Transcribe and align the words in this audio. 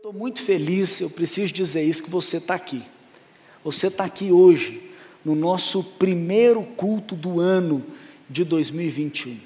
Estou 0.00 0.14
muito 0.14 0.40
feliz, 0.40 0.98
eu 1.02 1.10
preciso 1.10 1.52
dizer 1.52 1.82
isso, 1.82 2.02
que 2.02 2.08
você 2.08 2.38
está 2.38 2.54
aqui. 2.54 2.82
Você 3.62 3.88
está 3.88 4.02
aqui 4.02 4.32
hoje, 4.32 4.90
no 5.22 5.34
nosso 5.34 5.84
primeiro 5.84 6.62
culto 6.62 7.14
do 7.14 7.38
ano 7.38 7.84
de 8.26 8.42
2021. 8.42 9.36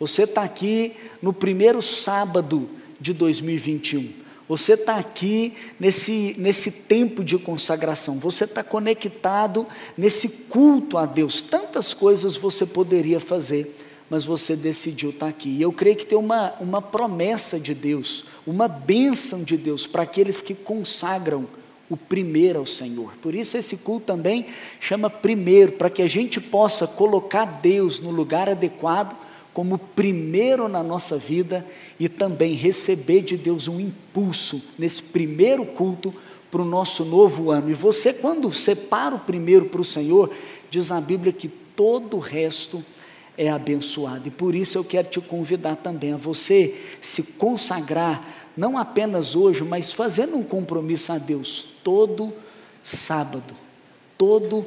Você 0.00 0.22
está 0.22 0.42
aqui 0.44 0.94
no 1.20 1.30
primeiro 1.34 1.82
sábado 1.82 2.70
de 2.98 3.12
2021. 3.12 4.14
Você 4.48 4.72
está 4.72 4.96
aqui 4.96 5.52
nesse, 5.78 6.34
nesse 6.38 6.70
tempo 6.70 7.22
de 7.22 7.36
consagração. 7.36 8.18
Você 8.18 8.44
está 8.44 8.64
conectado 8.64 9.66
nesse 9.94 10.26
culto 10.48 10.96
a 10.96 11.04
Deus. 11.04 11.42
Tantas 11.42 11.92
coisas 11.92 12.34
você 12.34 12.64
poderia 12.64 13.20
fazer 13.20 13.76
mas 14.10 14.24
você 14.24 14.56
decidiu 14.56 15.10
estar 15.10 15.28
aqui. 15.28 15.50
E 15.50 15.62
eu 15.62 15.72
creio 15.72 15.96
que 15.96 16.06
tem 16.06 16.18
uma, 16.18 16.54
uma 16.60 16.80
promessa 16.80 17.58
de 17.60 17.74
Deus, 17.74 18.24
uma 18.46 18.68
bênção 18.68 19.42
de 19.42 19.56
Deus 19.56 19.86
para 19.86 20.02
aqueles 20.02 20.40
que 20.40 20.54
consagram 20.54 21.46
o 21.90 21.96
primeiro 21.96 22.58
ao 22.58 22.66
Senhor. 22.66 23.14
Por 23.22 23.34
isso 23.34 23.56
esse 23.56 23.76
culto 23.76 24.06
também 24.06 24.46
chama 24.80 25.08
primeiro, 25.08 25.72
para 25.72 25.90
que 25.90 26.02
a 26.02 26.06
gente 26.06 26.40
possa 26.40 26.86
colocar 26.86 27.44
Deus 27.44 28.00
no 28.00 28.10
lugar 28.10 28.48
adequado 28.48 29.16
como 29.54 29.78
primeiro 29.78 30.68
na 30.68 30.82
nossa 30.82 31.16
vida 31.16 31.66
e 31.98 32.08
também 32.08 32.54
receber 32.54 33.22
de 33.22 33.36
Deus 33.36 33.66
um 33.66 33.80
impulso 33.80 34.62
nesse 34.78 35.02
primeiro 35.02 35.64
culto 35.64 36.14
para 36.50 36.62
o 36.62 36.64
nosso 36.64 37.04
novo 37.04 37.50
ano. 37.50 37.70
E 37.70 37.74
você, 37.74 38.12
quando 38.12 38.52
separa 38.52 39.14
o 39.16 39.20
primeiro 39.20 39.66
para 39.66 39.80
o 39.80 39.84
Senhor, 39.84 40.30
diz 40.70 40.90
na 40.90 41.00
Bíblia 41.00 41.32
que 41.32 41.48
todo 41.48 42.16
o 42.16 42.20
resto 42.20 42.84
é 43.38 43.48
abençoado. 43.48 44.26
E 44.26 44.30
por 44.32 44.56
isso 44.56 44.76
eu 44.76 44.84
quero 44.84 45.08
te 45.08 45.20
convidar 45.20 45.76
também 45.76 46.12
a 46.12 46.16
você 46.16 46.76
se 47.00 47.22
consagrar, 47.22 48.50
não 48.56 48.76
apenas 48.76 49.36
hoje, 49.36 49.62
mas 49.62 49.92
fazendo 49.92 50.36
um 50.36 50.42
compromisso 50.42 51.12
a 51.12 51.18
Deus 51.18 51.64
todo 51.84 52.34
sábado, 52.82 53.54
todo 54.18 54.66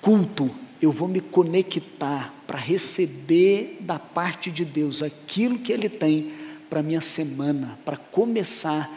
culto, 0.00 0.48
eu 0.80 0.92
vou 0.92 1.08
me 1.08 1.20
conectar 1.20 2.32
para 2.46 2.56
receber 2.56 3.78
da 3.80 3.98
parte 3.98 4.50
de 4.50 4.64
Deus 4.64 5.02
aquilo 5.02 5.58
que 5.58 5.72
Ele 5.72 5.88
tem 5.88 6.30
para 6.70 6.82
minha 6.82 7.00
semana, 7.00 7.76
para 7.84 7.96
começar 7.96 8.88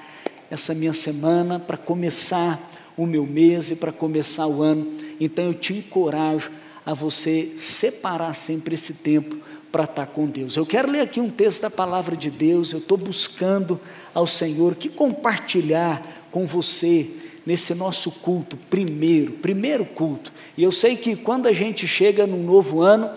essa 0.49 0.75
minha 0.75 0.93
semana, 0.93 1.59
para 1.59 1.75
começar 1.75 2.71
o 2.95 3.07
meu 3.07 3.25
mês 3.25 3.71
e 3.71 3.75
para 3.75 3.91
começar 3.91 4.45
o 4.45 4.61
ano. 4.61 4.93
Então 5.19 5.45
eu 5.45 5.53
te 5.55 5.73
encorajo 5.73 6.51
a 6.85 6.93
você 6.93 7.53
separar 7.57 8.33
sempre 8.33 8.75
esse 8.75 8.95
tempo 8.95 9.37
para 9.71 9.85
estar 9.85 10.05
com 10.07 10.27
Deus. 10.27 10.55
Eu 10.55 10.65
quero 10.65 10.91
ler 10.91 11.01
aqui 11.01 11.19
um 11.19 11.29
texto 11.29 11.61
da 11.63 11.69
palavra 11.69 12.15
de 12.15 12.29
Deus, 12.29 12.71
eu 12.71 12.79
estou 12.79 12.97
buscando 12.97 13.79
ao 14.13 14.27
Senhor 14.27 14.75
que 14.75 14.89
compartilhar 14.89 16.27
com 16.29 16.45
você 16.45 17.09
nesse 17.45 17.73
nosso 17.73 18.11
culto, 18.11 18.57
primeiro, 18.69 19.33
primeiro 19.33 19.85
culto. 19.85 20.31
E 20.57 20.63
eu 20.63 20.71
sei 20.71 20.95
que 20.95 21.15
quando 21.15 21.47
a 21.47 21.53
gente 21.53 21.87
chega 21.87 22.27
no 22.27 22.37
novo 22.37 22.81
ano, 22.81 23.09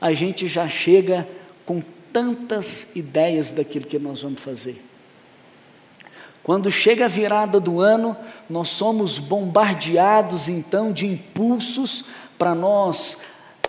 a 0.00 0.12
gente 0.12 0.46
já 0.46 0.68
chega 0.68 1.26
com 1.64 1.82
tantas 2.12 2.94
ideias 2.94 3.52
daquilo 3.52 3.86
que 3.86 3.98
nós 3.98 4.22
vamos 4.22 4.40
fazer. 4.40 4.82
Quando 6.42 6.72
chega 6.72 7.04
a 7.04 7.08
virada 7.08 7.60
do 7.60 7.80
ano, 7.80 8.16
nós 8.50 8.68
somos 8.68 9.18
bombardeados 9.18 10.48
então 10.48 10.92
de 10.92 11.06
impulsos 11.06 12.06
para 12.42 12.56
nós 12.56 13.18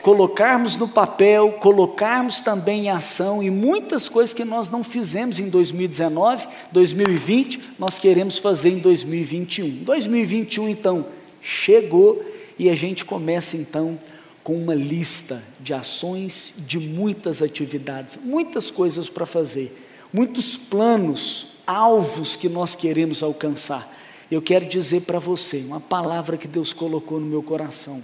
colocarmos 0.01 0.77
no 0.77 0.87
papel, 0.87 1.51
colocarmos 1.59 2.41
também 2.41 2.85
em 2.85 2.89
ação 2.89 3.43
e 3.43 3.51
muitas 3.51 4.09
coisas 4.09 4.33
que 4.33 4.43
nós 4.43 4.71
não 4.71 4.83
fizemos 4.83 5.37
em 5.37 5.47
2019, 5.47 6.47
2020, 6.71 7.75
nós 7.77 7.99
queremos 7.99 8.39
fazer 8.39 8.71
em 8.71 8.79
2021. 8.79 9.83
2021 9.83 10.69
então 10.69 11.05
chegou 11.39 12.25
e 12.57 12.67
a 12.67 12.73
gente 12.73 13.05
começa 13.05 13.55
então 13.55 13.99
com 14.43 14.55
uma 14.55 14.73
lista 14.73 15.43
de 15.59 15.71
ações, 15.71 16.55
de 16.57 16.79
muitas 16.79 17.43
atividades, 17.43 18.17
muitas 18.23 18.71
coisas 18.71 19.07
para 19.07 19.27
fazer, 19.27 19.71
muitos 20.11 20.57
planos, 20.57 21.57
alvos 21.67 22.35
que 22.35 22.49
nós 22.49 22.75
queremos 22.75 23.21
alcançar. 23.21 23.95
Eu 24.31 24.41
quero 24.41 24.65
dizer 24.65 25.01
para 25.01 25.19
você 25.19 25.57
uma 25.57 25.79
palavra 25.79 26.37
que 26.37 26.47
Deus 26.47 26.73
colocou 26.73 27.19
no 27.19 27.27
meu 27.27 27.43
coração 27.43 28.01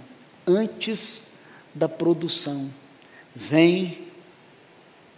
antes 0.50 1.28
da 1.74 1.88
produção, 1.88 2.68
vem 3.34 4.08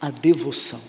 a 0.01 0.11
devoção. 0.11 0.81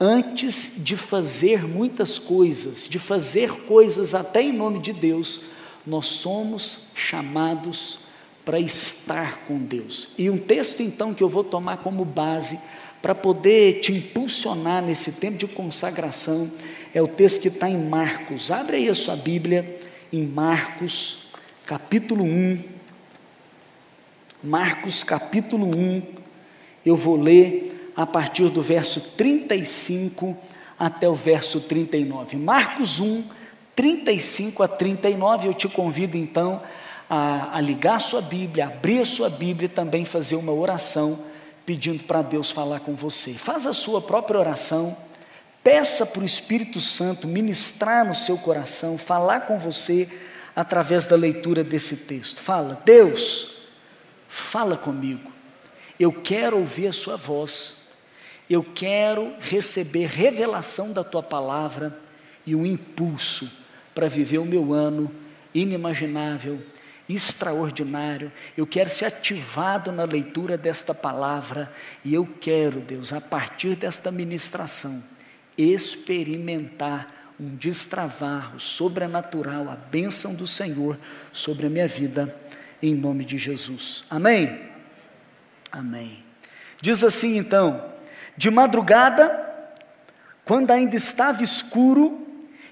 Antes 0.00 0.74
de 0.78 0.96
fazer 0.96 1.66
muitas 1.66 2.18
coisas, 2.18 2.88
de 2.88 2.98
fazer 2.98 3.50
coisas 3.64 4.14
até 4.14 4.42
em 4.42 4.52
nome 4.52 4.80
de 4.80 4.92
Deus, 4.92 5.40
nós 5.86 6.06
somos 6.06 6.86
chamados 6.94 8.00
para 8.44 8.58
estar 8.58 9.40
com 9.46 9.58
Deus. 9.58 10.10
E 10.16 10.30
um 10.30 10.38
texto 10.38 10.82
então 10.82 11.12
que 11.12 11.22
eu 11.22 11.28
vou 11.28 11.44
tomar 11.44 11.78
como 11.78 12.04
base 12.04 12.58
para 13.02 13.14
poder 13.14 13.80
te 13.80 13.92
impulsionar 13.92 14.82
nesse 14.82 15.12
tempo 15.12 15.36
de 15.36 15.46
consagração 15.46 16.50
é 16.94 17.02
o 17.02 17.08
texto 17.08 17.42
que 17.42 17.48
está 17.48 17.68
em 17.68 17.76
Marcos. 17.76 18.50
Abre 18.50 18.78
aí 18.78 18.88
a 18.88 18.94
sua 18.94 19.16
Bíblia 19.16 19.80
em 20.12 20.24
Marcos, 20.24 21.28
capítulo 21.66 22.24
1 22.24 22.77
Marcos 24.42 25.02
capítulo 25.02 25.66
1, 25.66 26.02
eu 26.86 26.94
vou 26.94 27.16
ler 27.16 27.92
a 27.96 28.06
partir 28.06 28.48
do 28.48 28.62
verso 28.62 29.00
35 29.16 30.36
até 30.78 31.08
o 31.08 31.14
verso 31.14 31.60
39. 31.60 32.36
Marcos 32.36 33.00
1, 33.00 33.24
35 33.74 34.62
a 34.62 34.68
39, 34.68 35.48
eu 35.48 35.54
te 35.54 35.68
convido 35.68 36.16
então 36.16 36.62
a, 37.10 37.56
a 37.56 37.60
ligar 37.60 38.00
sua 38.00 38.22
Bíblia, 38.22 38.68
abrir 38.68 39.00
a 39.00 39.04
sua 39.04 39.28
Bíblia 39.28 39.66
e 39.66 39.68
também 39.68 40.04
fazer 40.04 40.36
uma 40.36 40.52
oração 40.52 41.18
pedindo 41.66 42.04
para 42.04 42.22
Deus 42.22 42.52
falar 42.52 42.78
com 42.78 42.94
você. 42.94 43.32
Faz 43.32 43.66
a 43.66 43.72
sua 43.72 44.00
própria 44.00 44.38
oração, 44.38 44.96
peça 45.64 46.06
para 46.06 46.22
o 46.22 46.24
Espírito 46.24 46.80
Santo 46.80 47.26
ministrar 47.26 48.06
no 48.06 48.14
seu 48.14 48.38
coração, 48.38 48.96
falar 48.96 49.40
com 49.40 49.58
você 49.58 50.08
através 50.54 51.08
da 51.08 51.16
leitura 51.16 51.64
desse 51.64 51.96
texto. 51.96 52.40
Fala, 52.40 52.80
Deus 52.84 53.57
fala 54.28 54.76
comigo. 54.76 55.32
Eu 55.98 56.12
quero 56.12 56.58
ouvir 56.58 56.88
a 56.88 56.92
Sua 56.92 57.16
voz. 57.16 57.78
Eu 58.48 58.62
quero 58.62 59.34
receber 59.40 60.06
revelação 60.06 60.92
da 60.92 61.02
Tua 61.02 61.22
palavra 61.22 61.98
e 62.46 62.54
um 62.54 62.64
impulso 62.64 63.50
para 63.94 64.08
viver 64.08 64.38
o 64.38 64.44
meu 64.44 64.72
ano 64.72 65.12
inimaginável, 65.52 66.62
extraordinário. 67.08 68.30
Eu 68.56 68.66
quero 68.66 68.88
ser 68.88 69.06
ativado 69.06 69.90
na 69.90 70.04
leitura 70.04 70.56
desta 70.56 70.94
palavra 70.94 71.72
e 72.04 72.14
eu 72.14 72.26
quero, 72.40 72.80
Deus, 72.80 73.12
a 73.12 73.20
partir 73.20 73.74
desta 73.74 74.12
ministração, 74.12 75.02
experimentar 75.56 77.18
um 77.40 77.54
destravar, 77.54 78.54
o 78.56 78.60
sobrenatural, 78.60 79.68
a 79.68 79.76
bênção 79.76 80.34
do 80.34 80.46
Senhor 80.46 80.98
sobre 81.32 81.66
a 81.66 81.70
minha 81.70 81.86
vida 81.86 82.34
em 82.82 82.94
nome 82.94 83.24
de 83.24 83.38
Jesus. 83.38 84.04
Amém? 84.10 84.68
Amém. 85.70 86.24
Diz 86.80 87.02
assim 87.02 87.36
então: 87.36 87.92
de 88.36 88.50
madrugada, 88.50 89.46
quando 90.44 90.70
ainda 90.70 90.96
estava 90.96 91.42
escuro, 91.42 92.26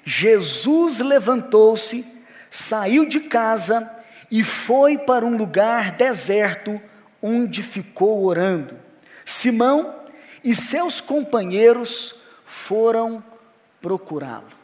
Jesus 0.05 1.01
levantou-se, 1.01 2.07
saiu 2.51 3.07
de 3.07 3.21
casa 3.21 3.93
e 4.31 4.43
foi 4.45 4.97
para 4.97 5.27
um 5.27 5.37
lugar 5.37 5.93
deserto, 5.93 6.81
onde 7.21 7.63
ficou 7.63 8.25
orando. 8.25 8.79
Simão 9.25 9.95
e 10.43 10.55
seus 10.55 11.01
companheiros 11.01 12.15
foram 12.45 13.23
procurá-lo. 13.83 14.57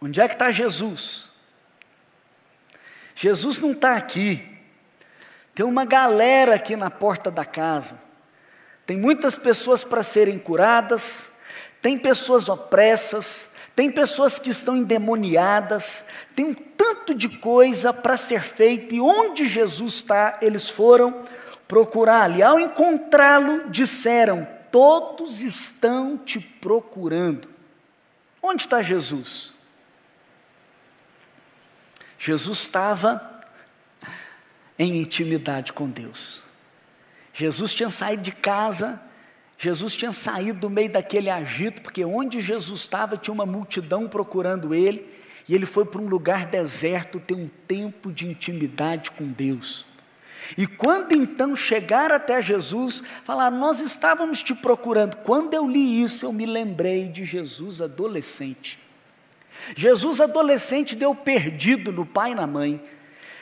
Onde 0.00 0.20
é 0.20 0.28
que 0.28 0.34
está 0.34 0.50
Jesus? 0.50 1.27
Jesus 3.20 3.58
não 3.58 3.72
está 3.72 3.96
aqui. 3.96 4.46
Tem 5.52 5.66
uma 5.66 5.84
galera 5.84 6.54
aqui 6.54 6.76
na 6.76 6.88
porta 6.88 7.32
da 7.32 7.44
casa. 7.44 8.00
Tem 8.86 8.96
muitas 8.96 9.36
pessoas 9.36 9.82
para 9.82 10.04
serem 10.04 10.38
curadas, 10.38 11.32
tem 11.82 11.98
pessoas 11.98 12.48
opressas, 12.48 13.54
tem 13.74 13.90
pessoas 13.90 14.38
que 14.38 14.50
estão 14.50 14.76
endemoniadas, 14.76 16.04
tem 16.36 16.44
um 16.44 16.54
tanto 16.54 17.12
de 17.12 17.28
coisa 17.28 17.92
para 17.92 18.16
ser 18.16 18.40
feita, 18.40 18.94
e 18.94 19.00
onde 19.00 19.48
Jesus 19.48 19.94
está, 19.94 20.38
eles 20.40 20.68
foram 20.68 21.24
procurá-lo. 21.66 22.36
E 22.36 22.42
ao 22.44 22.60
encontrá-lo, 22.60 23.68
disseram: 23.68 24.46
Todos 24.70 25.42
estão 25.42 26.16
te 26.16 26.38
procurando. 26.38 27.48
Onde 28.40 28.62
está 28.62 28.80
Jesus? 28.80 29.57
Jesus 32.18 32.58
estava 32.58 33.40
em 34.78 34.98
intimidade 34.98 35.72
com 35.72 35.88
Deus. 35.88 36.42
Jesus 37.32 37.74
tinha 37.74 37.90
saído 37.90 38.22
de 38.22 38.32
casa 38.32 39.08
Jesus 39.58 39.96
tinha 39.96 40.12
saído 40.12 40.60
do 40.60 40.70
meio 40.70 40.88
daquele 40.88 41.28
agito, 41.28 41.82
porque 41.82 42.04
onde 42.04 42.40
Jesus 42.40 42.80
estava 42.80 43.16
tinha 43.16 43.34
uma 43.34 43.44
multidão 43.44 44.06
procurando 44.06 44.72
ele, 44.72 45.04
e 45.48 45.54
ele 45.54 45.66
foi 45.66 45.84
para 45.84 46.00
um 46.00 46.06
lugar 46.06 46.46
deserto 46.46 47.18
ter 47.18 47.34
um 47.34 47.50
tempo 47.66 48.12
de 48.12 48.28
intimidade 48.28 49.10
com 49.10 49.26
Deus. 49.26 49.84
E 50.56 50.66
quando 50.66 51.12
então 51.12 51.56
chegar 51.56 52.12
até 52.12 52.40
Jesus, 52.40 53.02
falar, 53.24 53.50
nós 53.50 53.80
estávamos 53.80 54.42
te 54.42 54.54
procurando. 54.54 55.16
Quando 55.18 55.52
eu 55.54 55.66
li 55.66 56.02
isso, 56.02 56.24
eu 56.24 56.32
me 56.32 56.46
lembrei 56.46 57.08
de 57.08 57.24
Jesus 57.24 57.80
adolescente. 57.80 58.78
Jesus 59.76 60.20
adolescente 60.20 60.96
deu 60.96 61.14
perdido 61.14 61.92
no 61.92 62.06
pai 62.06 62.32
e 62.32 62.34
na 62.34 62.46
mãe. 62.46 62.82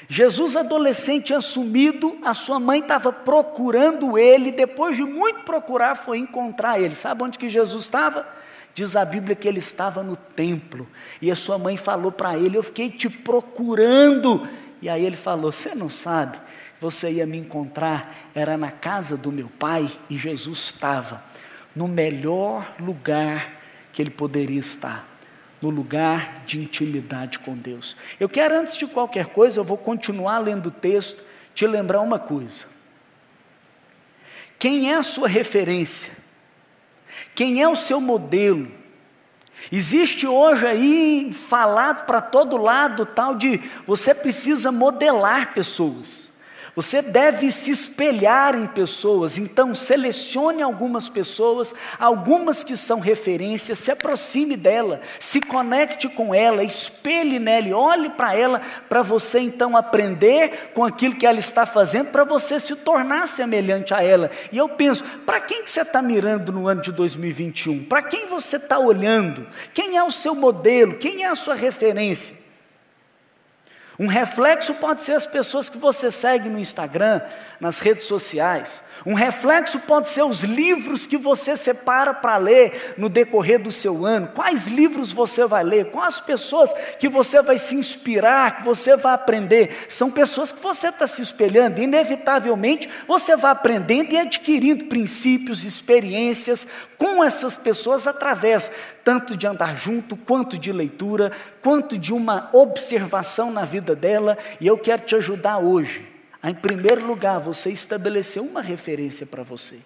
Jesus 0.09 0.55
adolescente 0.55 1.35
assumido, 1.35 2.17
a 2.23 2.33
sua 2.33 2.61
mãe 2.61 2.81
estava 2.81 3.13
procurando 3.13 4.17
ele, 4.17 4.53
depois 4.53 4.97
de 4.97 5.03
muito 5.03 5.41
procurar, 5.41 5.97
foi 5.97 6.19
encontrar 6.19 6.81
ele. 6.81 6.95
Sabe 6.95 7.25
onde 7.25 7.39
que 7.39 7.49
Jesus 7.49 7.85
estava? 7.85 8.27
Diz 8.75 8.95
a 8.95 9.05
Bíblia 9.05 9.35
que 9.35 9.49
ele 9.49 9.59
estava 9.59 10.03
no 10.03 10.15
templo, 10.15 10.87
e 11.21 11.31
a 11.31 11.37
sua 11.37 11.59
mãe 11.59 11.77
falou 11.77 12.13
para 12.13 12.37
ele: 12.37 12.57
Eu 12.57 12.63
fiquei 12.63 12.91
te 12.91 13.09
procurando. 13.09 14.47
E 14.81 14.89
aí 14.89 15.05
ele 15.05 15.17
falou: 15.17 15.51
Você 15.51 15.75
não 15.75 15.89
sabe, 15.89 16.39
você 16.81 17.11
ia 17.11 17.27
me 17.27 17.39
encontrar, 17.39 18.15
era 18.35 18.57
na 18.57 18.71
casa 18.71 19.17
do 19.17 19.33
meu 19.33 19.49
pai, 19.59 19.91
e 20.09 20.17
Jesus 20.19 20.59
estava 20.59 21.25
no 21.75 21.89
melhor 21.89 22.75
lugar 22.79 23.61
que 23.93 24.03
ele 24.03 24.11
poderia 24.11 24.61
estar 24.61 25.16
no 25.61 25.71
lugar 25.71 26.45
de 26.45 26.59
intimidade 26.59 27.39
com 27.39 27.57
Deus. 27.57 27.97
Eu 28.21 28.29
quero, 28.29 28.57
antes 28.57 28.77
de 28.77 28.87
qualquer 28.87 29.27
coisa, 29.27 29.61
eu 29.61 29.65
vou 29.65 29.79
continuar 29.79 30.39
lendo 30.39 30.67
o 30.67 30.71
texto, 30.71 31.25
te 31.55 31.67
lembrar 31.67 32.01
uma 32.01 32.19
coisa. 32.19 32.67
Quem 34.59 34.91
é 34.91 34.95
a 34.95 35.03
sua 35.03 35.29
referência? 35.29 36.13
Quem 37.35 37.63
é 37.63 37.69
o 37.69 37.77
seu 37.77 38.01
modelo? 38.01 38.71
Existe 39.73 40.27
hoje 40.27 40.67
aí 40.67 41.33
falado 41.33 42.05
para 42.05 42.21
todo 42.21 42.57
lado 42.57 43.07
tal 43.07 43.35
de 43.35 43.59
você 43.87 44.15
precisa 44.15 44.71
modelar 44.71 45.55
pessoas. 45.55 46.36
Você 46.77 47.01
deve 47.01 47.51
se 47.51 47.71
espelhar 47.71 48.55
em 48.55 48.67
pessoas, 48.67 49.39
então 49.39 49.75
selecione 49.75 50.61
algumas 50.61 51.09
pessoas, 51.09 51.73
algumas 51.99 52.63
que 52.63 52.77
são 52.77 53.01
referências, 53.01 53.79
se 53.79 53.91
aproxime 53.91 54.59
dela, 54.59 55.01
se 55.19 55.41
conecte 55.41 56.07
com 56.07 56.35
ela, 56.35 56.63
espelhe 56.63 57.39
nela, 57.39 57.75
olhe 57.75 58.11
para 58.11 58.35
ela, 58.35 58.61
para 58.91 59.01
você 59.01 59.41
então 59.41 59.75
aprender 59.75 60.73
com 60.75 60.85
aquilo 60.85 61.15
que 61.15 61.27
ela 61.27 61.39
está 61.39 61.65
fazendo, 61.65 62.11
para 62.11 62.25
você 62.25 62.61
se 62.61 62.77
tornar 62.77 63.27
semelhante 63.27 63.95
a 63.95 64.03
ela. 64.03 64.31
E 64.53 64.59
eu 64.59 64.69
penso, 64.69 65.03
para 65.25 65.41
quem 65.41 65.65
que 65.65 65.71
você 65.71 65.81
está 65.81 66.03
mirando 66.03 66.53
no 66.53 66.69
ano 66.69 66.83
de 66.83 66.93
2021? 66.93 67.85
Para 67.85 68.03
quem 68.03 68.27
você 68.27 68.57
está 68.57 68.79
olhando? 68.79 69.47
Quem 69.73 69.97
é 69.97 70.05
o 70.05 70.11
seu 70.11 70.35
modelo? 70.35 70.99
Quem 70.99 71.25
é 71.25 71.29
a 71.29 71.35
sua 71.35 71.55
referência? 71.55 72.46
Um 73.99 74.09
reflexo 74.09 74.75
pode 74.75 75.03
ser 75.03 75.13
as 75.13 75.27
pessoas 75.27 75.71
que 75.71 75.79
você 75.79 76.11
segue 76.11 76.51
no 76.51 76.59
Instagram, 76.59 77.23
nas 77.59 77.79
redes 77.79 78.07
sociais. 78.07 78.83
Um 79.07 79.15
reflexo 79.15 79.79
pode 79.81 80.09
ser 80.09 80.23
os 80.23 80.43
livros 80.43 81.07
que 81.07 81.17
você 81.17 81.57
separa 81.57 82.13
para 82.13 82.37
ler 82.37 82.95
no 82.99 83.09
decorrer 83.09 83.59
do 83.59 83.73
seu 83.73 84.05
ano. 84.05 84.29
Quais 84.35 84.67
livros 84.67 85.13
você 85.13 85.47
vai 85.47 85.65
ler? 85.65 85.87
Quais 85.87 86.21
pessoas 86.21 86.75
que 86.99 87.09
você 87.09 87.41
vai 87.41 87.59
se 87.59 87.75
inspirar, 87.75 88.59
que 88.59 88.65
você 88.65 88.97
vai 88.97 89.15
aprender? 89.15 89.87
São 89.89 90.11
pessoas 90.11 90.53
que 90.53 90.61
você 90.61 90.89
está 90.89 91.07
se 91.07 91.23
espelhando. 91.23 91.81
Inevitavelmente, 91.81 92.91
você 93.09 93.35
vai 93.35 93.53
aprendendo 93.53 94.13
e 94.13 94.19
adquirindo 94.19 94.87
princípios, 94.87 95.65
experiências 95.65 96.67
com 96.99 97.25
essas 97.25 97.57
pessoas 97.57 98.07
através 98.07 98.71
tanto 99.07 99.37
de 99.37 99.47
andar 99.47 99.75
junto, 99.75 100.19
quanto 100.19 100.59
de 100.59 100.71
leitura, 100.73 101.31
quanto 101.63 101.97
de 101.97 102.13
uma 102.13 102.51
observação 102.53 103.51
na 103.51 103.65
vida 103.65 103.97
dela. 103.97 104.37
E 104.61 104.67
eu 104.67 104.77
quero 104.77 105.03
te 105.03 105.15
ajudar 105.15 105.59
hoje 105.59 106.17
em 106.49 106.55
primeiro 106.55 107.05
lugar, 107.05 107.41
você 107.41 107.71
estabeleceu 107.71 108.45
uma 108.45 108.63
referência 108.63 109.27
para 109.27 109.43
você, 109.43 109.79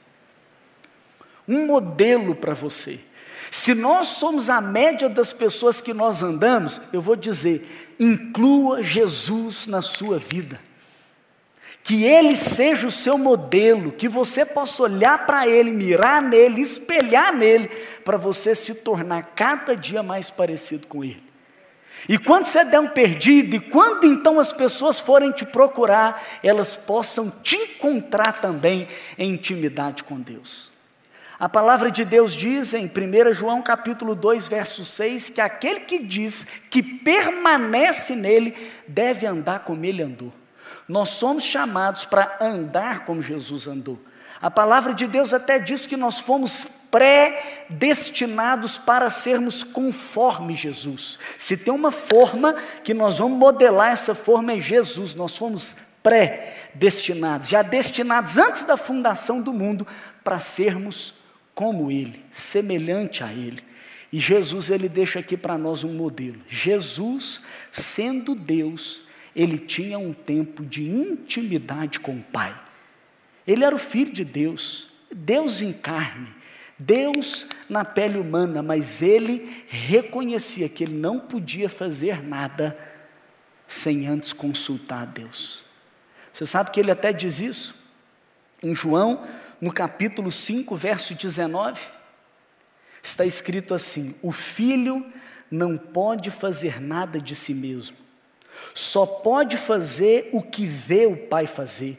um 1.48 1.66
modelo 1.66 2.34
para 2.34 2.52
você. 2.52 3.00
Se 3.50 3.74
nós 3.74 4.08
somos 4.08 4.50
a 4.50 4.60
média 4.60 5.08
das 5.08 5.32
pessoas 5.32 5.80
que 5.80 5.94
nós 5.94 6.22
andamos, 6.22 6.78
eu 6.92 7.00
vou 7.00 7.16
dizer, 7.16 7.94
inclua 7.98 8.82
Jesus 8.82 9.66
na 9.66 9.80
sua 9.80 10.18
vida. 10.18 10.60
Que 11.82 12.04
Ele 12.04 12.36
seja 12.36 12.86
o 12.86 12.90
seu 12.90 13.16
modelo, 13.16 13.92
que 13.92 14.08
você 14.08 14.44
possa 14.44 14.82
olhar 14.82 15.26
para 15.26 15.46
Ele, 15.46 15.70
mirar 15.70 16.22
nele, 16.22 16.60
espelhar 16.60 17.34
nele, 17.34 17.68
para 18.04 18.16
você 18.16 18.54
se 18.54 18.76
tornar 18.76 19.32
cada 19.34 19.76
dia 19.76 20.02
mais 20.02 20.30
parecido 20.30 20.86
com 20.86 21.02
Ele. 21.02 21.30
E 22.08 22.16
quando 22.18 22.46
você 22.46 22.64
der 22.64 22.80
um 22.80 22.88
perdido, 22.88 23.56
e 23.56 23.60
quando 23.60 24.06
então 24.06 24.40
as 24.40 24.52
pessoas 24.52 25.00
forem 25.00 25.32
te 25.32 25.44
procurar, 25.44 26.22
elas 26.42 26.76
possam 26.76 27.30
te 27.30 27.56
encontrar 27.56 28.40
também 28.40 28.88
em 29.18 29.32
intimidade 29.32 30.04
com 30.04 30.18
Deus. 30.18 30.70
A 31.38 31.48
palavra 31.48 31.90
de 31.90 32.04
Deus 32.04 32.36
diz 32.36 32.74
em 32.74 32.84
1 32.84 33.32
João 33.32 33.62
capítulo 33.62 34.14
2, 34.14 34.46
verso 34.48 34.84
6, 34.84 35.30
que 35.30 35.40
aquele 35.40 35.80
que 35.80 35.98
diz 35.98 36.44
que 36.70 36.82
permanece 36.82 38.14
nele, 38.14 38.54
deve 38.86 39.26
andar 39.26 39.60
como 39.60 39.84
ele 39.84 40.02
andou. 40.02 40.32
Nós 40.90 41.10
somos 41.10 41.44
chamados 41.44 42.04
para 42.04 42.36
andar 42.40 43.04
como 43.04 43.22
Jesus 43.22 43.68
andou. 43.68 43.96
A 44.42 44.50
palavra 44.50 44.92
de 44.92 45.06
Deus 45.06 45.32
até 45.32 45.56
diz 45.60 45.86
que 45.86 45.96
nós 45.96 46.18
fomos 46.18 46.64
predestinados 46.90 48.76
para 48.76 49.08
sermos 49.08 49.62
conforme 49.62 50.56
Jesus. 50.56 51.20
Se 51.38 51.56
tem 51.56 51.72
uma 51.72 51.92
forma 51.92 52.56
que 52.82 52.92
nós 52.92 53.18
vamos 53.18 53.38
modelar, 53.38 53.92
essa 53.92 54.16
forma 54.16 54.54
é 54.54 54.58
Jesus. 54.58 55.14
Nós 55.14 55.36
fomos 55.36 55.76
predestinados, 56.02 57.48
já 57.48 57.62
destinados 57.62 58.36
antes 58.36 58.64
da 58.64 58.76
fundação 58.76 59.40
do 59.40 59.52
mundo 59.52 59.86
para 60.24 60.40
sermos 60.40 61.20
como 61.54 61.88
Ele, 61.88 62.20
semelhante 62.32 63.22
a 63.22 63.32
Ele. 63.32 63.62
E 64.12 64.18
Jesus, 64.18 64.70
ele 64.70 64.88
deixa 64.88 65.20
aqui 65.20 65.36
para 65.36 65.56
nós 65.56 65.84
um 65.84 65.92
modelo. 65.92 66.40
Jesus, 66.48 67.42
sendo 67.70 68.34
Deus, 68.34 69.08
ele 69.34 69.58
tinha 69.58 69.98
um 69.98 70.12
tempo 70.12 70.64
de 70.64 70.88
intimidade 70.88 72.00
com 72.00 72.16
o 72.16 72.22
Pai. 72.22 72.58
Ele 73.46 73.64
era 73.64 73.74
o 73.74 73.78
filho 73.78 74.12
de 74.12 74.24
Deus, 74.24 74.88
Deus 75.10 75.62
em 75.62 75.72
carne, 75.72 76.28
Deus 76.78 77.46
na 77.68 77.84
pele 77.84 78.18
humana, 78.18 78.62
mas 78.62 79.02
ele 79.02 79.64
reconhecia 79.68 80.68
que 80.68 80.84
ele 80.84 80.94
não 80.94 81.20
podia 81.20 81.68
fazer 81.68 82.22
nada 82.22 82.76
sem 83.66 84.06
antes 84.06 84.32
consultar 84.32 85.02
a 85.02 85.04
Deus. 85.04 85.62
Você 86.32 86.46
sabe 86.46 86.70
que 86.70 86.80
ele 86.80 86.90
até 86.90 87.12
diz 87.12 87.40
isso? 87.40 87.74
Em 88.62 88.74
João, 88.74 89.26
no 89.60 89.72
capítulo 89.72 90.32
5, 90.32 90.74
verso 90.74 91.14
19, 91.14 91.80
está 93.02 93.24
escrito 93.24 93.74
assim: 93.74 94.14
O 94.22 94.32
filho 94.32 95.04
não 95.50 95.76
pode 95.76 96.30
fazer 96.30 96.80
nada 96.80 97.20
de 97.20 97.34
si 97.34 97.54
mesmo, 97.54 97.96
só 98.74 99.04
pode 99.06 99.56
fazer 99.56 100.30
o 100.32 100.42
que 100.42 100.66
vê 100.66 101.06
o 101.06 101.16
pai 101.16 101.46
fazer 101.46 101.98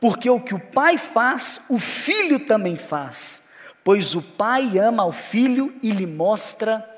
porque 0.00 0.30
o 0.30 0.40
que 0.40 0.54
o 0.54 0.60
pai 0.60 0.96
faz, 0.96 1.66
o 1.68 1.78
filho 1.78 2.40
também 2.40 2.76
faz, 2.76 3.48
pois 3.82 4.14
o 4.14 4.22
pai 4.22 4.78
ama 4.78 5.02
ao 5.02 5.12
filho 5.12 5.74
e 5.82 5.90
lhe 5.90 6.06
mostra 6.06 6.88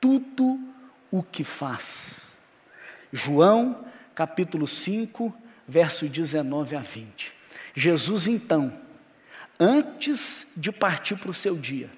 tudo 0.00 0.60
o 1.10 1.22
que 1.22 1.42
faz. 1.42 2.28
João, 3.12 3.84
capítulo 4.14 4.66
5, 4.66 5.34
verso 5.66 6.08
19 6.08 6.76
a 6.76 6.80
20. 6.80 7.32
Jesus, 7.74 8.26
então, 8.26 8.72
antes 9.58 10.52
de 10.56 10.70
partir 10.70 11.16
para 11.16 11.30
o 11.30 11.34
seu 11.34 11.56
dia, 11.56 11.90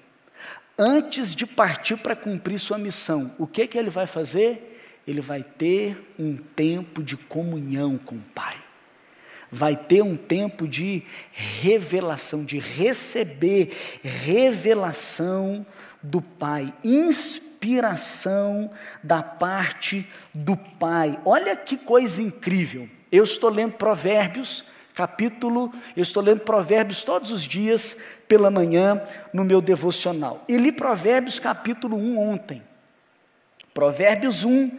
antes 0.79 1.35
de 1.35 1.45
partir 1.45 1.97
para 1.97 2.15
cumprir 2.15 2.59
sua 2.59 2.77
missão, 2.77 3.35
o 3.37 3.45
que, 3.45 3.67
que 3.67 3.77
ele 3.77 3.89
vai 3.89 4.07
fazer? 4.07 4.76
Ele 5.07 5.21
vai 5.21 5.41
ter 5.41 6.13
um 6.19 6.35
tempo 6.35 7.01
de 7.01 7.15
comunhão 7.15 7.97
com 7.97 8.15
o 8.15 8.23
Pai 8.35 8.67
vai 9.51 9.75
ter 9.75 10.01
um 10.01 10.15
tempo 10.15 10.67
de 10.67 11.03
revelação, 11.31 12.43
de 12.43 12.59
receber 12.59 13.71
revelação 14.03 15.65
do 16.01 16.21
Pai, 16.21 16.73
inspiração 16.83 18.69
da 19.03 19.23
parte 19.23 20.07
do 20.33 20.55
Pai. 20.55 21.19
Olha 21.25 21.55
que 21.55 21.77
coisa 21.77 22.21
incrível. 22.21 22.87
Eu 23.11 23.23
estou 23.23 23.49
lendo 23.49 23.73
Provérbios, 23.73 24.65
capítulo, 24.93 25.73
eu 25.95 26.03
estou 26.03 26.21
lendo 26.21 26.41
Provérbios 26.41 27.03
todos 27.03 27.31
os 27.31 27.43
dias 27.43 28.01
pela 28.27 28.51
manhã 28.51 29.01
no 29.33 29.43
meu 29.43 29.61
devocional. 29.61 30.43
E 30.47 30.57
li 30.57 30.71
Provérbios 30.71 31.39
capítulo 31.39 31.97
1 31.97 32.19
ontem. 32.19 32.66
Provérbios 33.77 34.43
1, 34.43 34.71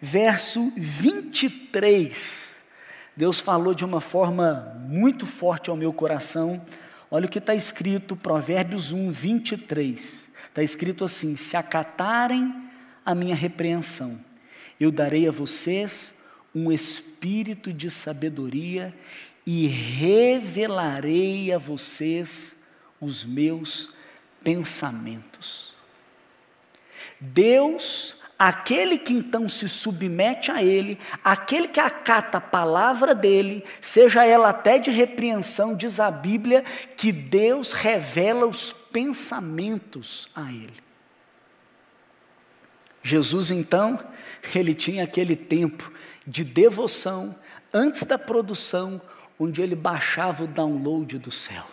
verso 0.00 0.72
23 0.76 2.56
Deus 3.16 3.40
falou 3.40 3.74
de 3.74 3.84
uma 3.84 4.00
forma 4.00 4.80
muito 4.88 5.26
forte 5.26 5.70
ao 5.70 5.76
meu 5.76 5.92
coração. 5.92 6.64
Olha 7.10 7.26
o 7.26 7.28
que 7.28 7.40
está 7.40 7.52
escrito, 7.52 8.14
Provérbios 8.14 8.92
1, 8.92 9.10
23. 9.10 10.28
Está 10.48 10.62
escrito 10.62 11.02
assim: 11.02 11.34
Se 11.34 11.56
acatarem 11.56 12.70
a 13.04 13.12
minha 13.12 13.34
repreensão, 13.34 14.20
eu 14.78 14.92
darei 14.92 15.26
a 15.26 15.32
vocês 15.32 16.20
um 16.54 16.70
espírito 16.70 17.72
de 17.72 17.90
sabedoria 17.90 18.94
e 19.44 19.66
revelarei 19.66 21.52
a 21.52 21.58
vocês 21.58 22.62
os 23.00 23.24
meus 23.24 23.96
pensamentos. 24.44 25.74
Deus, 27.20 28.22
aquele 28.48 28.98
que 28.98 29.12
então 29.12 29.48
se 29.48 29.68
submete 29.68 30.50
a 30.50 30.62
Ele, 30.62 30.98
aquele 31.22 31.68
que 31.68 31.80
acata 31.80 32.38
a 32.38 32.40
palavra 32.40 33.14
dele, 33.14 33.64
seja 33.80 34.24
ela 34.24 34.50
até 34.50 34.78
de 34.78 34.90
repreensão, 34.90 35.74
diz 35.74 35.98
a 35.98 36.10
Bíblia 36.10 36.62
que 36.96 37.10
Deus 37.10 37.72
revela 37.72 38.46
os 38.46 38.72
pensamentos 38.72 40.28
a 40.34 40.42
Ele. 40.50 40.84
Jesus 43.02 43.50
então, 43.50 43.98
ele 44.54 44.74
tinha 44.74 45.04
aquele 45.04 45.36
tempo 45.36 45.92
de 46.26 46.44
devoção 46.44 47.34
antes 47.72 48.04
da 48.04 48.18
produção, 48.18 49.00
onde 49.38 49.60
ele 49.60 49.74
baixava 49.74 50.44
o 50.44 50.46
download 50.46 51.18
do 51.18 51.30
céu. 51.30 51.66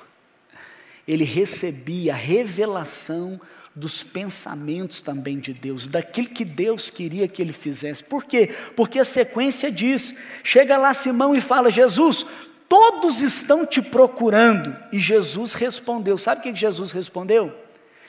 Ele 1.07 1.23
recebia 1.23 2.13
a 2.13 2.17
revelação 2.17 3.39
dos 3.73 4.03
pensamentos 4.03 5.01
também 5.01 5.39
de 5.39 5.53
Deus, 5.53 5.87
daquilo 5.87 6.29
que 6.29 6.43
Deus 6.43 6.89
queria 6.89 7.27
que 7.27 7.41
ele 7.41 7.53
fizesse. 7.53 8.03
Por 8.03 8.25
quê? 8.25 8.53
Porque 8.75 8.99
a 8.99 9.05
sequência 9.05 9.71
diz: 9.71 10.17
chega 10.43 10.77
lá 10.77 10.93
Simão 10.93 11.33
e 11.33 11.41
fala, 11.41 11.71
Jesus, 11.71 12.25
todos 12.67 13.21
estão 13.21 13.65
te 13.65 13.81
procurando. 13.81 14.75
E 14.91 14.99
Jesus 14.99 15.53
respondeu: 15.53 16.17
sabe 16.17 16.41
o 16.41 16.43
que 16.43 16.55
Jesus 16.55 16.91
respondeu? 16.91 17.53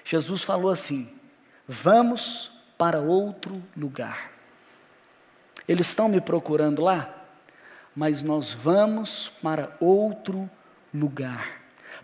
Jesus 0.05 0.43
falou 0.43 0.71
assim: 0.71 1.09
vamos 1.67 2.51
para 2.77 3.01
outro 3.01 3.63
lugar. 3.77 4.33
Eles 5.69 5.89
estão 5.89 6.09
me 6.09 6.21
procurando 6.21 6.83
lá, 6.83 7.15
mas 7.95 8.23
nós 8.23 8.53
vamos 8.53 9.31
para 9.41 9.77
outro 9.81 10.51
lugar, 10.93 11.62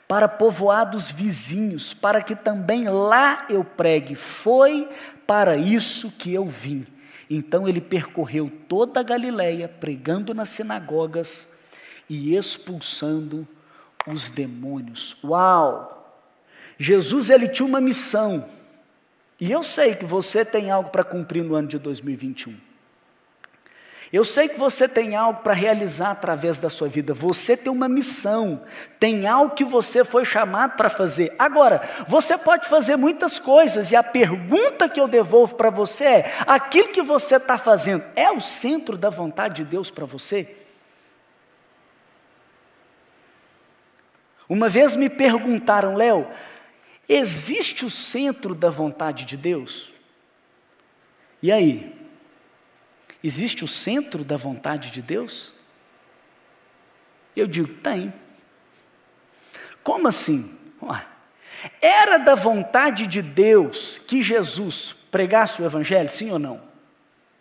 para 0.09 0.27
povoados 0.27 1.13
vizinhos, 1.13 1.93
para 1.93 2.23
que 2.23 2.35
também 2.35 2.89
lá 2.89 3.47
eu 3.51 3.63
pregue. 3.63 4.15
Foi 4.15 4.89
para 5.27 5.59
isso 5.59 6.11
que 6.13 6.33
eu 6.33 6.47
vim. 6.47 6.87
Então 7.29 7.69
ele 7.69 7.81
percorreu 7.81 8.51
toda 8.67 9.01
a 9.01 9.03
Galiléia, 9.03 9.69
pregando 9.69 10.33
nas 10.33 10.49
sinagogas 10.49 11.53
e 12.09 12.35
expulsando 12.35 13.47
os 14.07 14.31
demônios. 14.31 15.19
Uau! 15.23 15.95
Jesus 16.79 17.29
ele 17.29 17.49
tinha 17.49 17.67
uma 17.67 17.81
missão. 17.81 18.49
E 19.39 19.53
eu 19.53 19.63
sei 19.63 19.95
que 19.95 20.07
você 20.07 20.43
tem 20.43 20.71
algo 20.71 20.89
para 20.89 21.05
cumprir 21.05 21.45
no 21.45 21.55
ano 21.55 21.69
de 21.69 21.79
2021. 21.79 22.68
Eu 24.11 24.25
sei 24.25 24.49
que 24.49 24.59
você 24.59 24.89
tem 24.89 25.15
algo 25.15 25.43
para 25.43 25.53
realizar 25.53 26.13
através 26.13 26.59
da 26.59 26.71
sua 26.71 26.89
vida, 26.89 27.13
você 27.13 27.57
tem 27.57 27.71
uma 27.71 27.89
missão, 27.89 28.65
tem 28.99 29.27
algo 29.27 29.55
que 29.55 29.65
você 29.65 30.03
foi 30.03 30.25
chamado 30.25 30.77
para 30.77 30.89
fazer. 30.89 31.35
Agora, 31.39 31.83
você 32.07 32.39
pode 32.39 32.67
fazer 32.69 32.97
muitas 32.97 33.39
coisas, 33.39 33.91
e 33.93 33.97
a 33.97 34.03
pergunta 34.03 34.89
que 34.89 34.99
eu 34.99 35.07
devolvo 35.07 35.57
para 35.57 35.69
você 35.69 36.05
é: 36.05 36.33
aquilo 36.47 36.89
que 36.89 37.03
você 37.03 37.37
está 37.37 37.59
fazendo 37.59 38.03
é 38.17 38.31
o 38.31 38.41
centro 38.41 38.97
da 38.97 39.11
vontade 39.11 39.57
de 39.57 39.65
Deus 39.65 39.91
para 39.91 40.07
você? 40.07 40.57
Uma 44.49 44.71
vez 44.71 44.97
me 44.97 45.11
perguntaram, 45.11 45.95
Léo, 45.95 46.27
existe 47.07 47.85
o 47.85 47.91
centro 47.91 48.55
da 48.55 48.71
vontade 48.71 49.27
de 49.27 49.37
Deus? 49.37 49.93
E 51.43 51.53
aí? 51.53 51.98
Existe 53.23 53.65
o 53.65 53.69
centro 53.69 54.23
da 54.25 54.37
vontade 54.37 54.91
de 54.91 55.03
Deus? 55.03 55.53
Eu 57.35 57.47
digo, 57.47 57.73
tem. 57.75 58.13
Como 59.83 60.07
assim? 60.09 60.57
Era 61.81 62.19
da 62.19 62.35
vontade 62.35 63.07
de 63.07 63.21
Deus 63.21 63.99
que 63.99 64.23
Jesus 64.23 64.93
pregasse 65.11 65.61
o 65.61 65.65
Evangelho, 65.67 66.09
sim 66.09 66.31
ou 66.31 66.39
não? 66.39 66.63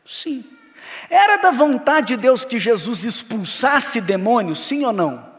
Sim. 0.06 0.44
Era 1.10 1.38
da 1.38 1.52
vontade 1.52 2.16
de 2.16 2.18
Deus 2.18 2.46
que 2.46 2.58
Jesus 2.58 3.04
expulsasse 3.04 4.02
demônios, 4.02 4.62
sim 4.62 4.86
ou 4.86 4.94
não? 4.94 5.37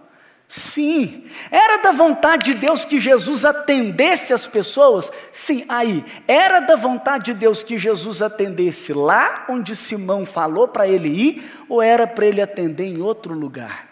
Sim. 0.49 1.25
Era 1.51 1.77
da 1.83 1.93
vontade 1.93 2.55
de 2.55 2.59
Deus 2.59 2.87
que 2.87 2.99
Jesus 2.99 3.45
atendesse 3.45 4.33
as 4.33 4.47
pessoas? 4.47 5.13
Sim. 5.31 5.67
Aí, 5.69 6.03
era 6.27 6.61
da 6.61 6.75
vontade 6.75 7.27
de 7.27 7.35
Deus 7.35 7.63
que 7.63 7.79
Jesus 7.79 8.23
atendesse 8.23 8.95
lá 8.95 9.45
onde 9.51 9.77
Simão 9.77 10.25
falou 10.25 10.67
para 10.67 10.89
ele 10.89 11.09
ir, 11.09 11.65
ou 11.69 11.83
era 11.83 12.07
para 12.07 12.25
ele 12.25 12.41
atender 12.41 12.87
em 12.87 13.03
outro 13.03 13.35
lugar? 13.35 13.87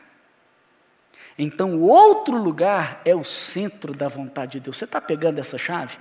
Então, 1.39 1.77
o 1.77 1.87
outro 1.87 2.39
lugar 2.39 3.03
é 3.05 3.15
o 3.15 3.23
centro 3.23 3.93
da 3.93 4.09
vontade 4.09 4.53
de 4.53 4.61
Deus. 4.61 4.79
Você 4.79 4.87
está 4.87 4.99
pegando 4.99 5.39
essa 5.39 5.59
chave? 5.59 5.99